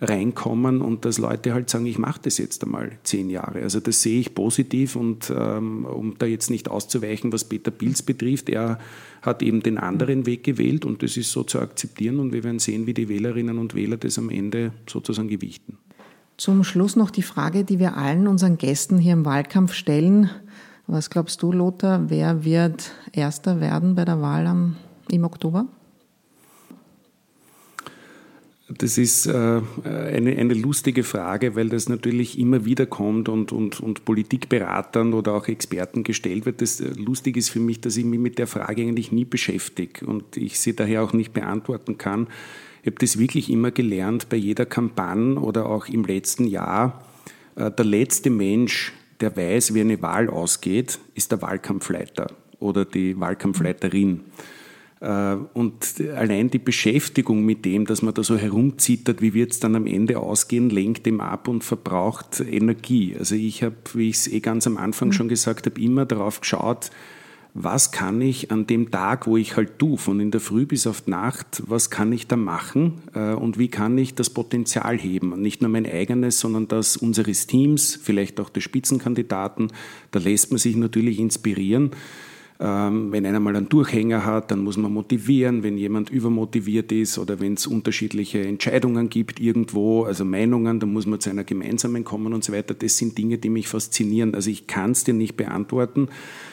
reinkommen 0.00 0.82
und 0.82 1.04
dass 1.04 1.18
Leute 1.18 1.54
halt 1.54 1.70
sagen, 1.70 1.86
ich 1.86 1.98
mache 1.98 2.20
das 2.24 2.38
jetzt 2.38 2.64
einmal 2.64 2.92
zehn 3.04 3.30
Jahre. 3.30 3.62
Also 3.62 3.78
das 3.78 4.02
sehe 4.02 4.20
ich 4.20 4.34
positiv 4.34 4.96
und 4.96 5.32
ähm, 5.36 5.84
um 5.84 6.16
da 6.18 6.26
jetzt 6.26 6.50
nicht 6.50 6.68
auszuweichen, 6.68 7.32
was 7.32 7.44
Peter 7.44 7.70
Pilz 7.70 8.02
betrifft, 8.02 8.48
er 8.48 8.78
hat 9.22 9.42
eben 9.42 9.62
den 9.62 9.78
anderen 9.78 10.26
Weg 10.26 10.44
gewählt 10.44 10.84
und 10.84 11.02
das 11.02 11.16
ist 11.16 11.32
so 11.32 11.44
zu 11.44 11.60
akzeptieren 11.60 12.18
und 12.18 12.32
wir 12.32 12.44
werden 12.44 12.58
sehen, 12.58 12.86
wie 12.86 12.94
die 12.94 13.08
Wählerinnen 13.08 13.58
und 13.58 13.74
Wähler 13.74 13.96
das 13.96 14.18
am 14.18 14.28
Ende 14.28 14.72
sozusagen 14.88 15.28
gewichten. 15.28 15.78
Zum 16.36 16.64
Schluss 16.64 16.96
noch 16.96 17.10
die 17.10 17.22
Frage, 17.22 17.62
die 17.64 17.78
wir 17.78 17.96
allen 17.96 18.26
unseren 18.26 18.58
Gästen 18.58 18.98
hier 18.98 19.12
im 19.12 19.24
Wahlkampf 19.24 19.74
stellen. 19.74 20.28
Was 20.88 21.08
glaubst 21.08 21.42
du, 21.42 21.52
Lothar, 21.52 22.10
wer 22.10 22.44
wird 22.44 22.90
Erster 23.12 23.60
werden 23.60 23.94
bei 23.94 24.04
der 24.04 24.20
Wahl 24.20 24.74
im 25.08 25.24
Oktober? 25.24 25.66
Das 28.78 28.96
ist 28.96 29.26
äh, 29.26 29.60
eine, 29.84 30.36
eine 30.36 30.54
lustige 30.54 31.02
Frage, 31.02 31.56
weil 31.56 31.68
das 31.68 31.88
natürlich 31.88 32.38
immer 32.38 32.64
wieder 32.64 32.86
kommt 32.86 33.28
und, 33.28 33.52
und, 33.52 33.80
und 33.80 34.04
Politikberatern 34.04 35.14
oder 35.14 35.34
auch 35.34 35.48
Experten 35.48 36.04
gestellt 36.04 36.46
wird. 36.46 36.60
Das 36.62 36.80
äh, 36.80 36.90
lustig 36.96 37.36
ist 37.36 37.50
für 37.50 37.60
mich, 37.60 37.80
dass 37.80 37.96
ich 37.96 38.04
mich 38.04 38.20
mit 38.20 38.38
der 38.38 38.46
Frage 38.46 38.82
eigentlich 38.82 39.12
nie 39.12 39.24
beschäftige 39.24 40.06
und 40.06 40.36
ich 40.36 40.60
sie 40.60 40.74
daher 40.74 41.02
auch 41.02 41.12
nicht 41.12 41.32
beantworten 41.32 41.98
kann. 41.98 42.28
Ich 42.82 42.86
habe 42.86 42.96
das 42.98 43.18
wirklich 43.18 43.50
immer 43.50 43.70
gelernt 43.70 44.28
bei 44.28 44.36
jeder 44.36 44.66
Kampagne 44.66 45.38
oder 45.38 45.66
auch 45.66 45.86
im 45.86 46.04
letzten 46.04 46.46
Jahr. 46.46 47.04
Äh, 47.56 47.70
der 47.70 47.84
letzte 47.84 48.30
Mensch, 48.30 48.92
der 49.20 49.36
weiß, 49.36 49.74
wie 49.74 49.80
eine 49.80 50.00
Wahl 50.02 50.30
ausgeht, 50.30 50.98
ist 51.14 51.32
der 51.32 51.42
Wahlkampfleiter 51.42 52.28
oder 52.58 52.84
die 52.84 53.18
Wahlkampfleiterin. 53.18 54.20
Äh, 55.02 55.36
und 55.52 56.00
allein 56.14 56.50
die 56.50 56.58
Beschäftigung 56.58 57.44
mit 57.44 57.64
dem, 57.64 57.86
dass 57.86 58.02
man 58.02 58.14
da 58.14 58.22
so 58.22 58.36
herumzittert, 58.36 59.20
wie 59.20 59.34
wird 59.34 59.50
es 59.52 59.60
dann 59.60 59.74
am 59.74 59.86
Ende 59.86 60.20
ausgehen, 60.20 60.70
lenkt 60.70 61.06
dem 61.06 61.20
ab 61.20 61.48
und 61.48 61.64
verbraucht 61.64 62.40
Energie. 62.40 63.16
Also 63.18 63.34
ich 63.34 63.64
habe, 63.64 63.74
wie 63.94 64.08
ich 64.08 64.16
es 64.16 64.28
eh 64.28 64.40
ganz 64.40 64.66
am 64.66 64.76
Anfang 64.76 65.08
mhm. 65.08 65.12
schon 65.12 65.28
gesagt 65.28 65.66
habe, 65.66 65.80
immer 65.80 66.06
darauf 66.06 66.40
geschaut, 66.40 66.90
was 67.54 67.92
kann 67.92 68.22
ich 68.22 68.50
an 68.50 68.66
dem 68.66 68.90
Tag, 68.90 69.26
wo 69.26 69.36
ich 69.36 69.56
halt 69.56 69.78
tue, 69.78 69.98
von 69.98 70.20
in 70.20 70.30
der 70.30 70.40
Früh 70.40 70.64
bis 70.64 70.86
auf 70.86 71.02
die 71.02 71.10
Nacht, 71.10 71.62
was 71.66 71.90
kann 71.90 72.10
ich 72.10 72.26
da 72.26 72.36
machen 72.36 73.02
äh, 73.14 73.34
und 73.34 73.58
wie 73.58 73.68
kann 73.68 73.98
ich 73.98 74.14
das 74.14 74.30
Potenzial 74.30 74.98
heben? 74.98 75.32
Und 75.32 75.42
nicht 75.42 75.60
nur 75.60 75.68
mein 75.68 75.84
eigenes, 75.84 76.38
sondern 76.38 76.68
das 76.68 76.96
unseres 76.96 77.48
Teams, 77.48 77.98
vielleicht 78.00 78.40
auch 78.40 78.48
der 78.48 78.60
Spitzenkandidaten. 78.60 79.72
Da 80.12 80.20
lässt 80.20 80.50
man 80.50 80.58
sich 80.58 80.76
natürlich 80.76 81.18
inspirieren. 81.18 81.90
Ähm, 82.64 83.10
wenn 83.10 83.26
einer 83.26 83.40
mal 83.40 83.56
einen 83.56 83.68
Durchhänger 83.68 84.24
hat, 84.24 84.52
dann 84.52 84.60
muss 84.60 84.76
man 84.76 84.92
motivieren. 84.92 85.64
Wenn 85.64 85.76
jemand 85.76 86.10
übermotiviert 86.10 86.92
ist 86.92 87.18
oder 87.18 87.40
wenn 87.40 87.54
es 87.54 87.66
unterschiedliche 87.66 88.40
Entscheidungen 88.40 89.08
gibt 89.08 89.40
irgendwo, 89.40 90.04
also 90.04 90.24
Meinungen, 90.24 90.78
dann 90.78 90.92
muss 90.92 91.04
man 91.04 91.18
zu 91.18 91.28
einer 91.28 91.42
gemeinsamen 91.42 92.04
kommen 92.04 92.32
und 92.32 92.44
so 92.44 92.52
weiter. 92.52 92.74
Das 92.74 92.98
sind 92.98 93.18
Dinge, 93.18 93.38
die 93.38 93.48
mich 93.48 93.66
faszinieren. 93.66 94.36
Also 94.36 94.48
ich 94.48 94.68
kann 94.68 94.92
es 94.92 95.02
dir 95.02 95.12
nicht 95.12 95.36
beantworten. 95.36 96.08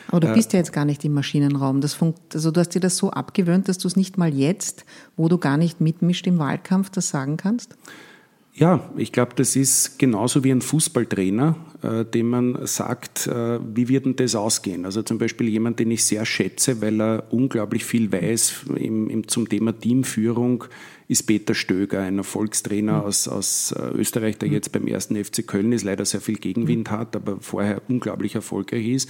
Aber 0.08 0.20
du 0.20 0.30
äh, 0.30 0.34
bist 0.34 0.52
ja 0.54 0.58
jetzt 0.58 0.74
gar 0.74 0.86
nicht 0.86 1.06
im 1.06 1.14
Maschinenraum. 1.14 1.80
Das 1.80 1.94
funkt, 1.94 2.34
also 2.34 2.50
du 2.50 2.60
hast 2.60 2.70
dir 2.70 2.82
das 2.82 2.98
so 2.98 3.12
abgewöhnt, 3.12 3.68
dass 3.68 3.78
du 3.78 3.88
es 3.88 3.96
nicht 3.96 4.18
mal 4.18 4.34
jetzt, 4.34 4.86
wo 5.16 5.28
du 5.28 5.38
gar 5.38 5.58
nicht 5.58 5.80
mitmischt 5.80 6.26
im 6.26 6.40
Wahlkampf, 6.40 6.90
das 6.90 7.10
sagen 7.10 7.38
kannst? 7.38 7.78
Ja, 8.60 8.90
ich 8.98 9.14
glaube, 9.14 9.32
das 9.38 9.56
ist 9.56 9.98
genauso 10.00 10.44
wie 10.44 10.52
ein 10.52 10.62
Fußballtrainer, 10.62 11.56
äh, 11.82 12.04
dem 12.04 12.30
man 12.30 12.68
sagt, 12.68 13.26
äh, 13.26 13.58
wie 13.74 13.88
wird 13.88 14.06
denn 14.06 14.18
das 14.18 14.36
ausgehen? 14.36 14.84
Also 14.84 15.02
zum 15.02 15.18
Beispiel 15.18 15.48
jemand, 15.48 15.80
den 15.80 15.90
ich 15.92 16.04
sehr 16.04 16.26
schätze, 16.26 16.82
weil 16.82 17.02
er 17.02 17.24
unglaublich 17.32 17.86
viel 17.86 18.12
weiß 18.12 18.66
im, 18.76 19.10
im, 19.10 19.30
zum 19.30 19.48
Thema 19.48 19.72
Teamführung, 19.72 20.66
ist 21.08 21.24
Peter 21.24 21.56
Stöger, 21.56 22.02
ein 22.02 22.18
Erfolgstrainer 22.18 22.98
mhm. 22.98 23.04
aus, 23.06 23.30
aus 23.30 23.72
äh, 23.72 23.98
Österreich, 23.98 24.38
der 24.38 24.50
mhm. 24.50 24.56
jetzt 24.56 24.74
beim 24.74 24.88
ersten 24.88 25.16
FC 25.16 25.48
Köln 25.48 25.72
ist, 25.72 25.84
leider 25.86 26.04
sehr 26.04 26.20
viel 26.20 26.36
Gegenwind 26.36 26.92
mhm. 26.92 26.98
hat, 26.98 27.16
aber 27.16 27.38
vorher 27.40 27.82
unglaublich 27.88 28.36
erfolgreich 28.36 28.90
ist. 28.90 29.10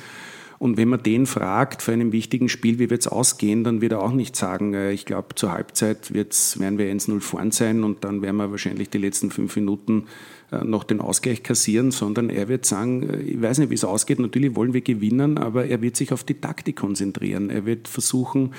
Und 0.59 0.75
wenn 0.75 0.89
man 0.89 1.01
den 1.01 1.25
fragt 1.25 1.81
für 1.81 1.93
einen 1.93 2.11
wichtigen 2.11 2.49
Spiel, 2.49 2.79
wie 2.79 2.89
wird 2.89 3.01
es 3.01 3.07
ausgehen, 3.07 3.63
dann 3.63 3.79
wird 3.79 3.93
er 3.93 4.03
auch 4.03 4.11
nicht 4.11 4.35
sagen, 4.35 4.73
äh, 4.73 4.91
ich 4.91 5.05
glaube, 5.05 5.35
zur 5.35 5.53
Halbzeit 5.53 6.13
wird's, 6.13 6.59
werden 6.59 6.77
wir 6.77 6.93
1-0 6.93 7.21
vorn 7.21 7.51
sein 7.51 7.85
und 7.85 8.03
dann 8.03 8.21
werden 8.21 8.35
wir 8.35 8.51
wahrscheinlich 8.51 8.89
die 8.89 8.97
letzten 8.97 9.31
fünf 9.31 9.55
Minuten 9.55 10.07
äh, 10.51 10.65
noch 10.65 10.83
den 10.83 10.99
Ausgleich 10.99 11.43
kassieren, 11.43 11.91
sondern 11.91 12.29
er 12.29 12.49
wird 12.49 12.65
sagen, 12.65 13.09
äh, 13.09 13.21
ich 13.21 13.41
weiß 13.41 13.59
nicht, 13.59 13.69
wie 13.69 13.75
es 13.75 13.85
ausgeht, 13.85 14.19
natürlich 14.19 14.55
wollen 14.57 14.73
wir 14.73 14.81
gewinnen, 14.81 15.37
aber 15.37 15.65
er 15.65 15.81
wird 15.81 15.95
sich 15.95 16.11
auf 16.11 16.25
die 16.25 16.41
Taktik 16.41 16.75
konzentrieren. 16.75 17.49
Er 17.49 17.65
wird 17.65 17.87
versuchen, 17.87 18.53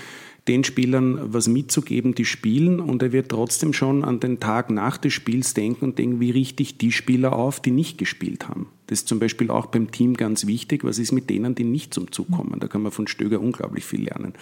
den 0.50 0.64
Spielern 0.64 1.32
was 1.32 1.46
mitzugeben, 1.46 2.16
die 2.16 2.24
spielen 2.24 2.80
und 2.80 3.04
er 3.04 3.12
wird 3.12 3.28
trotzdem 3.28 3.72
schon 3.72 4.02
an 4.02 4.18
den 4.18 4.40
Tag 4.40 4.68
nach 4.68 4.96
des 4.96 5.12
Spiels 5.12 5.54
denken 5.54 5.84
und 5.84 5.98
denken, 6.00 6.18
wie 6.18 6.32
richte 6.32 6.64
ich 6.64 6.76
die 6.76 6.90
Spieler 6.90 7.34
auf, 7.34 7.60
die 7.60 7.70
nicht 7.70 7.98
gespielt 7.98 8.48
haben. 8.48 8.66
Das 8.88 8.98
ist 8.98 9.08
zum 9.08 9.20
Beispiel 9.20 9.52
auch 9.52 9.66
beim 9.66 9.92
Team 9.92 10.14
ganz 10.14 10.48
wichtig. 10.48 10.82
Was 10.82 10.98
ist 10.98 11.12
mit 11.12 11.30
denen, 11.30 11.54
die 11.54 11.62
nicht 11.62 11.94
zum 11.94 12.10
Zug 12.10 12.32
kommen? 12.32 12.58
Da 12.58 12.66
kann 12.66 12.82
man 12.82 12.90
von 12.90 13.06
Stöger 13.06 13.40
unglaublich 13.40 13.84
viel 13.84 14.02
lernen. 14.02 14.34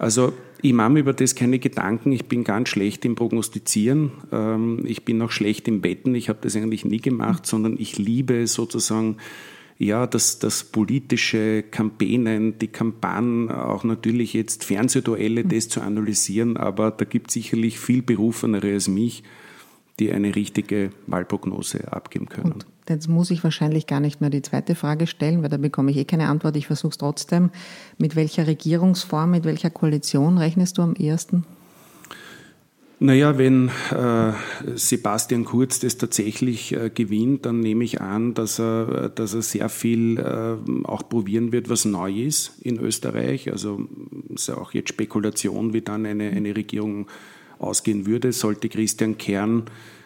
Also 0.00 0.32
ich 0.62 0.72
mache 0.72 0.90
mir 0.90 1.00
über 1.00 1.12
das 1.12 1.36
keine 1.36 1.60
Gedanken. 1.60 2.10
Ich 2.10 2.24
bin 2.24 2.42
ganz 2.42 2.68
schlecht 2.68 3.04
im 3.04 3.14
Prognostizieren. 3.14 4.10
Ähm, 4.32 4.82
ich 4.84 5.04
bin 5.04 5.22
auch 5.22 5.30
schlecht 5.30 5.68
im 5.68 5.80
Betten. 5.80 6.16
Ich 6.16 6.28
habe 6.28 6.40
das 6.42 6.56
eigentlich 6.56 6.84
nie 6.84 7.00
gemacht, 7.00 7.46
sondern 7.46 7.76
ich 7.78 7.98
liebe 7.98 8.48
sozusagen 8.48 9.18
ja, 9.78 10.06
das, 10.06 10.38
das 10.38 10.64
politische 10.64 11.62
Kampagnen, 11.62 12.58
die 12.58 12.68
Kampagnen, 12.68 13.50
auch 13.50 13.84
natürlich 13.84 14.32
jetzt 14.32 14.64
Fernsehduelle, 14.64 15.44
das 15.44 15.68
zu 15.68 15.82
analysieren, 15.82 16.56
aber 16.56 16.90
da 16.90 17.04
gibt 17.04 17.28
es 17.28 17.34
sicherlich 17.34 17.78
viel 17.78 18.02
Berufenere 18.02 18.72
als 18.72 18.88
mich, 18.88 19.22
die 19.98 20.12
eine 20.12 20.34
richtige 20.34 20.90
Wahlprognose 21.06 21.92
abgeben 21.92 22.28
können. 22.28 22.52
Und 22.52 22.66
jetzt 22.88 23.08
muss 23.08 23.30
ich 23.30 23.42
wahrscheinlich 23.44 23.86
gar 23.86 24.00
nicht 24.00 24.20
mehr 24.20 24.30
die 24.30 24.42
zweite 24.42 24.74
Frage 24.74 25.06
stellen, 25.06 25.42
weil 25.42 25.50
da 25.50 25.56
bekomme 25.56 25.90
ich 25.90 25.96
eh 25.96 26.04
keine 26.04 26.28
Antwort. 26.28 26.56
Ich 26.56 26.66
versuche 26.66 26.90
es 26.90 26.98
trotzdem. 26.98 27.50
Mit 27.98 28.16
welcher 28.16 28.46
Regierungsform, 28.46 29.30
mit 29.30 29.44
welcher 29.44 29.70
Koalition 29.70 30.38
rechnest 30.38 30.78
du 30.78 30.82
am 30.82 30.94
ersten? 30.94 31.44
Naja, 32.98 33.36
wenn 33.36 33.68
äh, 33.90 34.32
Sebastian 34.74 35.44
Kurz 35.44 35.80
das 35.80 35.98
tatsächlich 35.98 36.72
äh, 36.72 36.88
gewinnt, 36.88 37.44
dann 37.44 37.60
nehme 37.60 37.84
ich 37.84 38.00
an, 38.00 38.32
dass 38.32 38.58
er, 38.58 39.10
dass 39.10 39.34
er 39.34 39.42
sehr 39.42 39.68
viel 39.68 40.18
äh, 40.18 40.56
auch 40.84 41.06
probieren 41.06 41.52
wird, 41.52 41.68
was 41.68 41.84
neu 41.84 42.10
ist 42.10 42.52
in 42.62 42.80
Österreich. 42.80 43.52
Also 43.52 43.86
ist 44.34 44.48
ja 44.48 44.56
auch 44.56 44.72
jetzt 44.72 44.88
Spekulation, 44.88 45.74
wie 45.74 45.82
dann 45.82 46.06
eine, 46.06 46.30
eine 46.30 46.56
Regierung 46.56 47.06
ausgehen 47.58 48.06
würde. 48.06 48.32
Sollte 48.32 48.70
Christian 48.70 49.18
Kern 49.18 49.64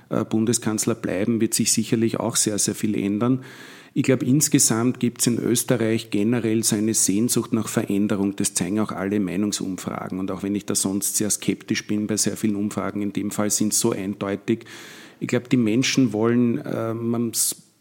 äh, 0.09 0.25
Bundeskanzler 0.25 0.97
bleiben, 0.97 1.41
wird 1.41 1.55
sich 1.55 1.71
sicherlich 1.71 2.19
auch 2.19 2.35
sehr, 2.35 2.59
sehr 2.59 2.75
viel 2.75 2.97
ändern. 2.97 3.45
Ich 3.93 4.05
glaube, 4.05 4.25
insgesamt 4.25 5.01
gibt 5.01 5.21
es 5.21 5.27
in 5.27 5.39
Österreich 5.39 6.11
generell 6.11 6.63
so 6.63 6.77
eine 6.77 6.95
Sehnsucht 6.95 7.53
nach 7.53 7.69
Veränderung. 7.69 8.37
Das 8.37 8.55
zeigen 8.55 8.79
auch 8.79 8.93
alle 8.93 9.19
Meinungsumfragen. 9.19 10.21
Und 10.21 10.31
auch 10.31 10.45
wenn 10.45 10.55
ich 10.55 10.65
da 10.65 10.77
sonst 10.77 11.17
sehr 11.17 11.31
skeptisch 11.31 11.87
bin 11.87 12.07
bei 12.07 12.17
sehr 12.17 12.37
vielen 12.37 12.55
Umfragen, 12.55 13.03
in 13.03 13.13
dem 13.13 13.33
Fall 13.33 13.51
sind 13.51 13.73
es 13.73 13.81
so 13.81 13.91
eindeutig. 13.91 14.65
Ich 15.19 15.27
glaube, 15.27 15.49
die 15.49 15.57
Menschen 15.57 16.13
wollen, 16.13 16.59
äh, 16.59 16.95
man 16.95 17.33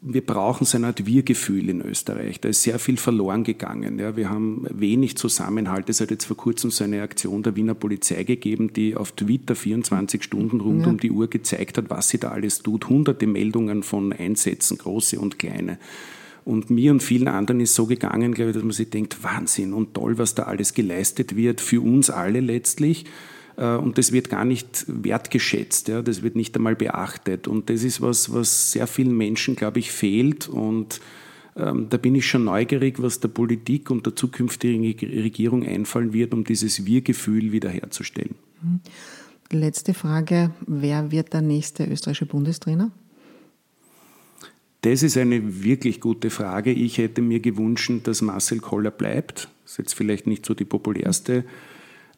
wir 0.01 0.25
brauchen 0.25 0.65
so 0.65 0.77
eine 0.77 0.87
Art 0.87 1.05
Wir-Gefühl 1.05 1.67
in 1.67 1.81
Österreich. 1.81 2.39
Da 2.39 2.47
ist 2.49 2.63
sehr 2.63 2.79
viel 2.79 2.95
verloren 2.95 3.43
gegangen. 3.43 3.99
Ja, 3.99 4.15
wir 4.15 4.29
haben 4.29 4.65
wenig 4.69 5.17
Zusammenhalt. 5.17 5.89
Es 5.89 5.99
hat 5.99 6.09
jetzt 6.09 6.25
vor 6.25 6.37
kurzem 6.37 6.71
so 6.71 6.85
eine 6.85 7.01
Aktion 7.01 7.43
der 7.43 7.57
Wiener 7.57 7.73
Polizei 7.73 8.23
gegeben, 8.23 8.71
die 8.71 8.95
auf 8.95 9.11
Twitter 9.11 9.55
24 9.55 10.23
Stunden 10.23 10.61
rund 10.61 10.83
ja. 10.83 10.87
um 10.87 10.99
die 10.99 11.11
Uhr 11.11 11.29
gezeigt 11.29 11.77
hat, 11.77 11.89
was 11.89 12.09
sie 12.09 12.17
da 12.17 12.29
alles 12.29 12.59
tut. 12.59 12.87
Hunderte 12.87 13.27
Meldungen 13.27 13.83
von 13.83 14.13
Einsätzen, 14.13 14.77
große 14.77 15.19
und 15.19 15.37
kleine. 15.37 15.77
Und 16.45 16.69
mir 16.69 16.91
und 16.91 17.03
vielen 17.03 17.27
anderen 17.27 17.59
ist 17.59 17.75
so 17.75 17.85
gegangen, 17.85 18.33
glaube 18.33 18.51
ich, 18.51 18.55
dass 18.55 18.63
man 18.63 18.71
sich 18.71 18.89
denkt, 18.89 19.21
Wahnsinn 19.21 19.73
und 19.73 19.93
toll, 19.93 20.17
was 20.17 20.33
da 20.33 20.43
alles 20.43 20.73
geleistet 20.73 21.35
wird, 21.35 21.59
für 21.59 21.81
uns 21.81 22.09
alle 22.09 22.39
letztlich. 22.39 23.05
Äh, 23.59 23.75
und 23.75 23.97
das 23.97 24.11
wird 24.11 24.29
gar 24.29 24.45
nicht 24.45 24.85
wertgeschätzt, 24.87 25.89
ja, 25.89 26.01
das 26.01 26.23
wird 26.23 26.35
nicht 26.35 26.55
einmal 26.55 26.75
beachtet. 26.75 27.47
Und 27.47 27.69
das 27.69 27.83
ist 27.83 28.01
was, 28.01 28.33
was 28.33 28.71
sehr 28.71 28.87
vielen 28.87 29.15
Menschen, 29.15 29.55
glaube 29.55 29.79
ich, 29.79 29.91
fehlt. 29.91 30.47
Und 30.47 31.01
ähm, 31.55 31.87
da 31.89 31.97
bin 31.97 32.15
ich 32.15 32.25
schon 32.25 32.45
neugierig, 32.45 33.01
was 33.01 33.19
der 33.19 33.27
Politik 33.27 33.91
und 33.91 34.05
der 34.05 34.15
zukünftigen 34.15 34.83
Regierung 34.83 35.65
einfallen 35.65 36.13
wird, 36.13 36.33
um 36.33 36.45
dieses 36.45 36.85
Wir-Gefühl 36.85 37.51
wiederherzustellen. 37.51 38.35
Mhm. 38.61 38.79
Letzte 39.51 39.95
Frage, 39.95 40.51
wer 40.67 41.11
wird 41.11 41.33
der 41.33 41.41
nächste 41.41 41.83
österreichische 41.83 42.27
Bundestrainer? 42.27 42.91
Das 44.81 45.03
ist 45.03 45.17
eine 45.17 45.63
wirklich 45.63 45.99
gute 45.99 46.29
Frage. 46.29 46.71
Ich 46.71 46.99
hätte 46.99 47.21
mir 47.21 47.39
gewünscht, 47.39 47.91
dass 48.03 48.21
Marcel 48.21 48.59
Koller 48.59 48.91
bleibt. 48.91 49.49
Das 49.63 49.73
ist 49.73 49.77
jetzt 49.79 49.93
vielleicht 49.95 50.27
nicht 50.27 50.45
so 50.45 50.53
die 50.53 50.65
populärste 50.65 51.43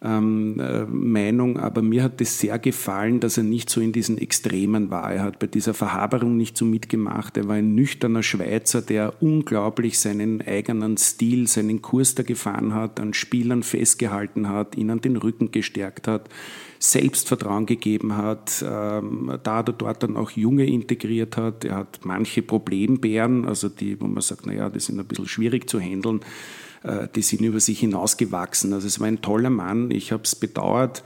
ähm, 0.04 0.60
äh, 0.60 0.86
Meinung, 0.86 1.58
aber 1.58 1.82
mir 1.82 2.04
hat 2.04 2.22
es 2.22 2.40
sehr 2.40 2.58
gefallen, 2.58 3.20
dass 3.20 3.38
er 3.38 3.44
nicht 3.44 3.70
so 3.70 3.82
in 3.82 3.92
diesen 3.92 4.18
Extremen 4.18 4.90
war. 4.90 5.14
Er 5.14 5.24
hat 5.24 5.38
bei 5.38 5.48
dieser 5.48 5.76
Verhaberung 5.76 6.38
nicht 6.38 6.58
so 6.58 6.66
mitgemacht. 6.66 7.38
Er 7.38 7.48
war 7.48 7.56
ein 7.56 7.76
nüchterner 7.76 8.24
Schweizer, 8.24 8.82
der 8.82 9.22
unglaublich 9.22 10.00
seinen 10.00 10.42
eigenen 10.42 10.98
Stil, 10.98 11.48
seinen 11.48 11.84
Kurs 11.84 12.16
da 12.16 12.24
gefahren 12.24 12.74
hat, 12.74 13.00
an 13.00 13.14
Spielern 13.14 13.62
festgehalten 13.62 14.50
hat, 14.50 14.76
ihnen 14.76 15.02
den 15.02 15.18
Rücken 15.18 15.52
gestärkt 15.52 16.08
hat. 16.08 16.30
Selbstvertrauen 16.80 17.68
gegeben 17.68 18.18
hat, 18.18 18.66
ähm, 18.68 19.38
da 19.44 19.60
oder 19.60 19.72
dort 19.72 20.02
dann 20.02 20.18
auch 20.18 20.32
Junge 20.32 20.66
integriert 20.66 21.38
hat. 21.38 21.64
Er 21.64 21.76
hat 21.76 22.00
manche 22.04 22.42
Problembären, 22.42 23.46
also 23.46 23.70
die, 23.70 24.02
wo 24.02 24.08
man 24.08 24.22
sagt, 24.22 24.48
naja, 24.48 24.68
die 24.72 24.80
sind 24.80 25.00
ein 25.00 25.06
bisschen 25.06 25.28
schwierig 25.28 25.70
zu 25.70 25.80
handeln, 25.80 26.22
die 27.16 27.22
sind 27.22 27.42
über 27.42 27.60
sich 27.60 27.80
hinausgewachsen. 27.80 28.74
Also 28.74 28.88
es 28.88 29.00
war 29.00 29.08
ein 29.08 29.22
toller 29.22 29.52
Mann, 29.52 29.92
ich 29.92 30.12
habe 30.12 30.24
es 30.24 30.36
bedauert. 30.36 31.04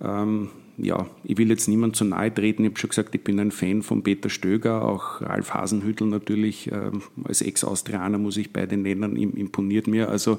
Ähm, 0.00 0.50
ja, 0.76 1.06
ich 1.22 1.38
will 1.38 1.48
jetzt 1.50 1.68
niemand 1.68 1.96
zu 1.96 2.04
nahe 2.04 2.34
treten. 2.34 2.64
Ich 2.64 2.70
habe 2.70 2.80
schon 2.80 2.90
gesagt, 2.90 3.14
ich 3.14 3.22
bin 3.22 3.38
ein 3.38 3.52
Fan 3.52 3.82
von 3.82 4.02
Peter 4.02 4.28
Stöger, 4.28 4.84
auch 4.84 5.20
Ralf 5.20 5.54
Hasenhüttel 5.54 6.08
natürlich. 6.08 6.70
Äh, 6.70 6.90
als 7.24 7.42
Ex-Austrianer 7.42 8.18
muss 8.18 8.36
ich 8.36 8.52
beide 8.52 8.76
nennen, 8.76 9.16
imponiert 9.16 9.86
mir. 9.86 10.08
Also 10.08 10.38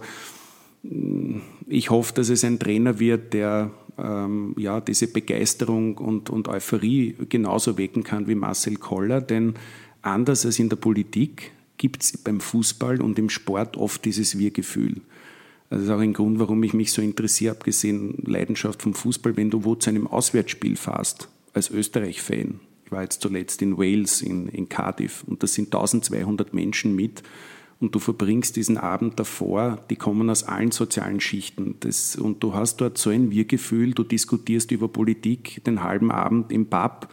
mm, 0.83 1.37
ich 1.67 1.89
hoffe, 1.89 2.13
dass 2.13 2.29
es 2.29 2.43
ein 2.43 2.59
Trainer 2.59 2.99
wird, 2.99 3.33
der 3.33 3.71
ähm, 3.97 4.55
ja, 4.57 4.81
diese 4.81 5.07
Begeisterung 5.07 5.97
und, 5.97 6.29
und 6.29 6.49
Euphorie 6.49 7.15
genauso 7.29 7.77
wecken 7.77 8.03
kann 8.03 8.27
wie 8.27 8.35
Marcel 8.35 8.75
Koller. 8.75 9.21
Denn 9.21 9.53
anders 10.01 10.45
als 10.45 10.59
in 10.59 10.67
der 10.67 10.75
Politik 10.75 11.51
gibt 11.77 12.03
es 12.03 12.17
beim 12.17 12.39
Fußball 12.39 13.01
und 13.01 13.19
im 13.19 13.29
Sport 13.29 13.77
oft 13.77 14.05
dieses 14.05 14.37
Wir-Gefühl. 14.37 15.01
Also 15.69 15.83
das 15.83 15.83
ist 15.83 15.89
auch 15.89 15.99
ein 15.99 16.13
Grund, 16.13 16.39
warum 16.39 16.63
ich 16.63 16.73
mich 16.73 16.91
so 16.91 17.01
interessiere, 17.01 17.55
abgesehen 17.55 18.23
Leidenschaft 18.25 18.81
vom 18.81 18.93
Fußball, 18.93 19.35
wenn 19.35 19.49
du 19.49 19.63
wo 19.63 19.75
zu 19.75 19.89
einem 19.89 20.07
Auswärtsspiel 20.07 20.75
fährst, 20.75 21.27
als 21.53 21.71
Österreich-Fan. 21.71 22.59
Ich 22.85 22.91
war 22.91 23.01
jetzt 23.01 23.21
zuletzt 23.21 23.61
in 23.61 23.77
Wales, 23.77 24.21
in, 24.21 24.47
in 24.47 24.69
Cardiff, 24.69 25.23
und 25.25 25.41
da 25.41 25.47
sind 25.47 25.73
1200 25.73 26.53
Menschen 26.53 26.95
mit. 26.95 27.23
und 27.79 27.93
du 27.93 27.99
verbringst 27.99 28.55
diesen 28.55 28.77
Abend 28.77 29.19
davor, 29.19 29.83
die 29.89 29.97
kommen 29.97 30.29
aus 30.29 30.43
allen 30.43 30.71
sozialen 30.71 31.19
Schichten. 31.19 31.75
Das, 31.81 32.15
und 32.15 32.41
du 32.41 32.53
hast 32.53 32.77
dort 32.77 32.97
so 32.97 33.09
ein 33.09 33.31
Wir-Gefühl, 33.31 33.93
du 33.93 34.03
diskutierst 34.03 34.71
über 34.71 34.87
Politik 34.87 35.61
den 35.65 35.83
halben 35.83 36.11
Abend 36.11 36.51
im 36.51 36.67
Pub 36.67 37.09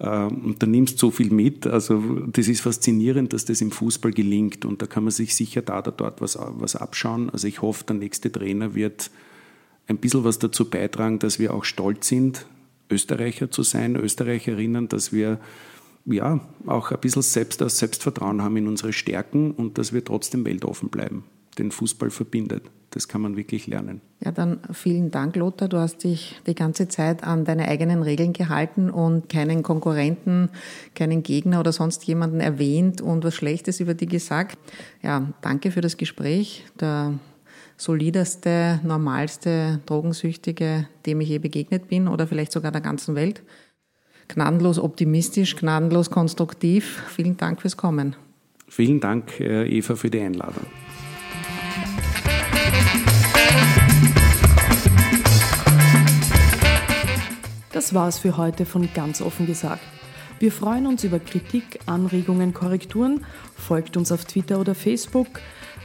und 0.00 0.56
da 0.58 0.66
nimmst 0.66 0.98
so 0.98 1.10
viel 1.10 1.30
mit. 1.30 1.66
Also 1.66 2.00
das 2.26 2.48
ist 2.48 2.62
faszinierend, 2.62 3.34
dass 3.34 3.44
das 3.44 3.60
im 3.60 3.70
Fußball 3.70 4.12
gelingt 4.12 4.64
und 4.64 4.80
da 4.80 4.86
kann 4.86 5.04
man 5.04 5.10
sich 5.10 5.34
sicher 5.34 5.60
da 5.60 5.80
oder 5.80 5.92
dort 5.92 6.22
was, 6.22 6.38
was 6.40 6.74
abschauen. 6.74 7.28
Also 7.28 7.46
ich 7.46 7.60
hoffe, 7.60 7.84
der 7.84 7.96
nächste 7.96 8.32
Trainer 8.32 8.74
wird 8.74 9.10
ein 9.88 9.98
bisschen 9.98 10.24
was 10.24 10.38
dazu 10.38 10.70
beitragen, 10.70 11.18
dass 11.18 11.38
wir 11.38 11.52
auch 11.52 11.64
stolz 11.64 12.08
sind, 12.08 12.46
Österreicher 12.88 13.50
zu 13.50 13.62
sein, 13.62 13.94
Österreicherinnen, 13.94 14.88
dass 14.88 15.12
wir 15.12 15.38
ja, 16.06 16.40
auch 16.66 16.90
ein 16.92 17.00
bisschen 17.00 17.22
Selbst, 17.22 17.60
Selbstvertrauen 17.60 18.40
haben 18.40 18.56
in 18.56 18.68
unsere 18.68 18.94
Stärken 18.94 19.50
und 19.50 19.76
dass 19.76 19.92
wir 19.92 20.02
trotzdem 20.02 20.46
weltoffen 20.46 20.88
bleiben. 20.88 21.24
Den 21.60 21.70
Fußball 21.70 22.10
verbindet. 22.10 22.64
Das 22.90 23.06
kann 23.06 23.20
man 23.20 23.36
wirklich 23.36 23.68
lernen. 23.68 24.00
Ja, 24.24 24.32
dann 24.32 24.58
vielen 24.72 25.12
Dank, 25.12 25.36
Lothar. 25.36 25.68
Du 25.68 25.76
hast 25.76 26.02
dich 26.02 26.40
die 26.46 26.56
ganze 26.56 26.88
Zeit 26.88 27.22
an 27.22 27.44
deine 27.44 27.68
eigenen 27.68 28.02
Regeln 28.02 28.32
gehalten 28.32 28.90
und 28.90 29.28
keinen 29.28 29.62
Konkurrenten, 29.62 30.48
keinen 30.96 31.22
Gegner 31.22 31.60
oder 31.60 31.72
sonst 31.72 32.04
jemanden 32.04 32.40
erwähnt 32.40 33.00
und 33.00 33.22
was 33.22 33.34
Schlechtes 33.34 33.78
über 33.78 33.94
dich 33.94 34.08
gesagt. 34.08 34.58
Ja, 35.02 35.32
danke 35.40 35.70
für 35.70 35.82
das 35.82 35.98
Gespräch. 35.98 36.64
Der 36.80 37.14
solideste, 37.76 38.80
normalste 38.82 39.80
Drogensüchtige, 39.86 40.88
dem 41.06 41.20
ich 41.20 41.28
je 41.28 41.38
begegnet 41.38 41.88
bin 41.88 42.08
oder 42.08 42.26
vielleicht 42.26 42.52
sogar 42.52 42.72
der 42.72 42.80
ganzen 42.80 43.14
Welt 43.14 43.42
gnadenlos 44.28 44.78
optimistisch, 44.78 45.56
gnadenlos 45.56 46.10
konstruktiv. 46.10 47.02
Vielen 47.08 47.36
Dank 47.36 47.60
fürs 47.60 47.76
Kommen. 47.76 48.16
Vielen 48.68 49.00
Dank, 49.00 49.40
äh, 49.40 49.66
Eva, 49.66 49.96
für 49.96 50.10
die 50.10 50.20
Einladung. 50.20 50.66
Das 57.80 57.94
war 57.94 58.08
es 58.08 58.18
für 58.18 58.36
heute 58.36 58.66
von 58.66 58.92
ganz 58.92 59.22
offen 59.22 59.46
gesagt. 59.46 59.80
Wir 60.38 60.52
freuen 60.52 60.86
uns 60.86 61.02
über 61.02 61.18
Kritik, 61.18 61.80
Anregungen, 61.86 62.52
Korrekturen. 62.52 63.24
Folgt 63.56 63.96
uns 63.96 64.12
auf 64.12 64.26
Twitter 64.26 64.60
oder 64.60 64.74
Facebook. 64.74 65.40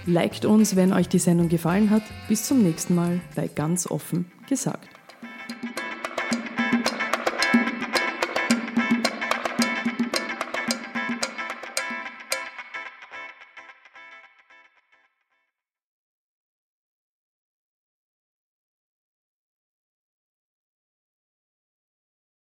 Liked 0.05 0.43
uns, 0.43 0.75
wenn 0.75 0.91
euch 0.91 1.07
die 1.07 1.19
Sendung 1.19 1.47
gefallen 1.47 1.91
hat. 1.91 2.03
Bis 2.27 2.43
zum 2.43 2.61
nächsten 2.61 2.95
Mal 2.95 3.21
bei 3.33 3.47
ganz 3.47 3.87
offen 3.89 4.29
gesagt. 4.49 4.94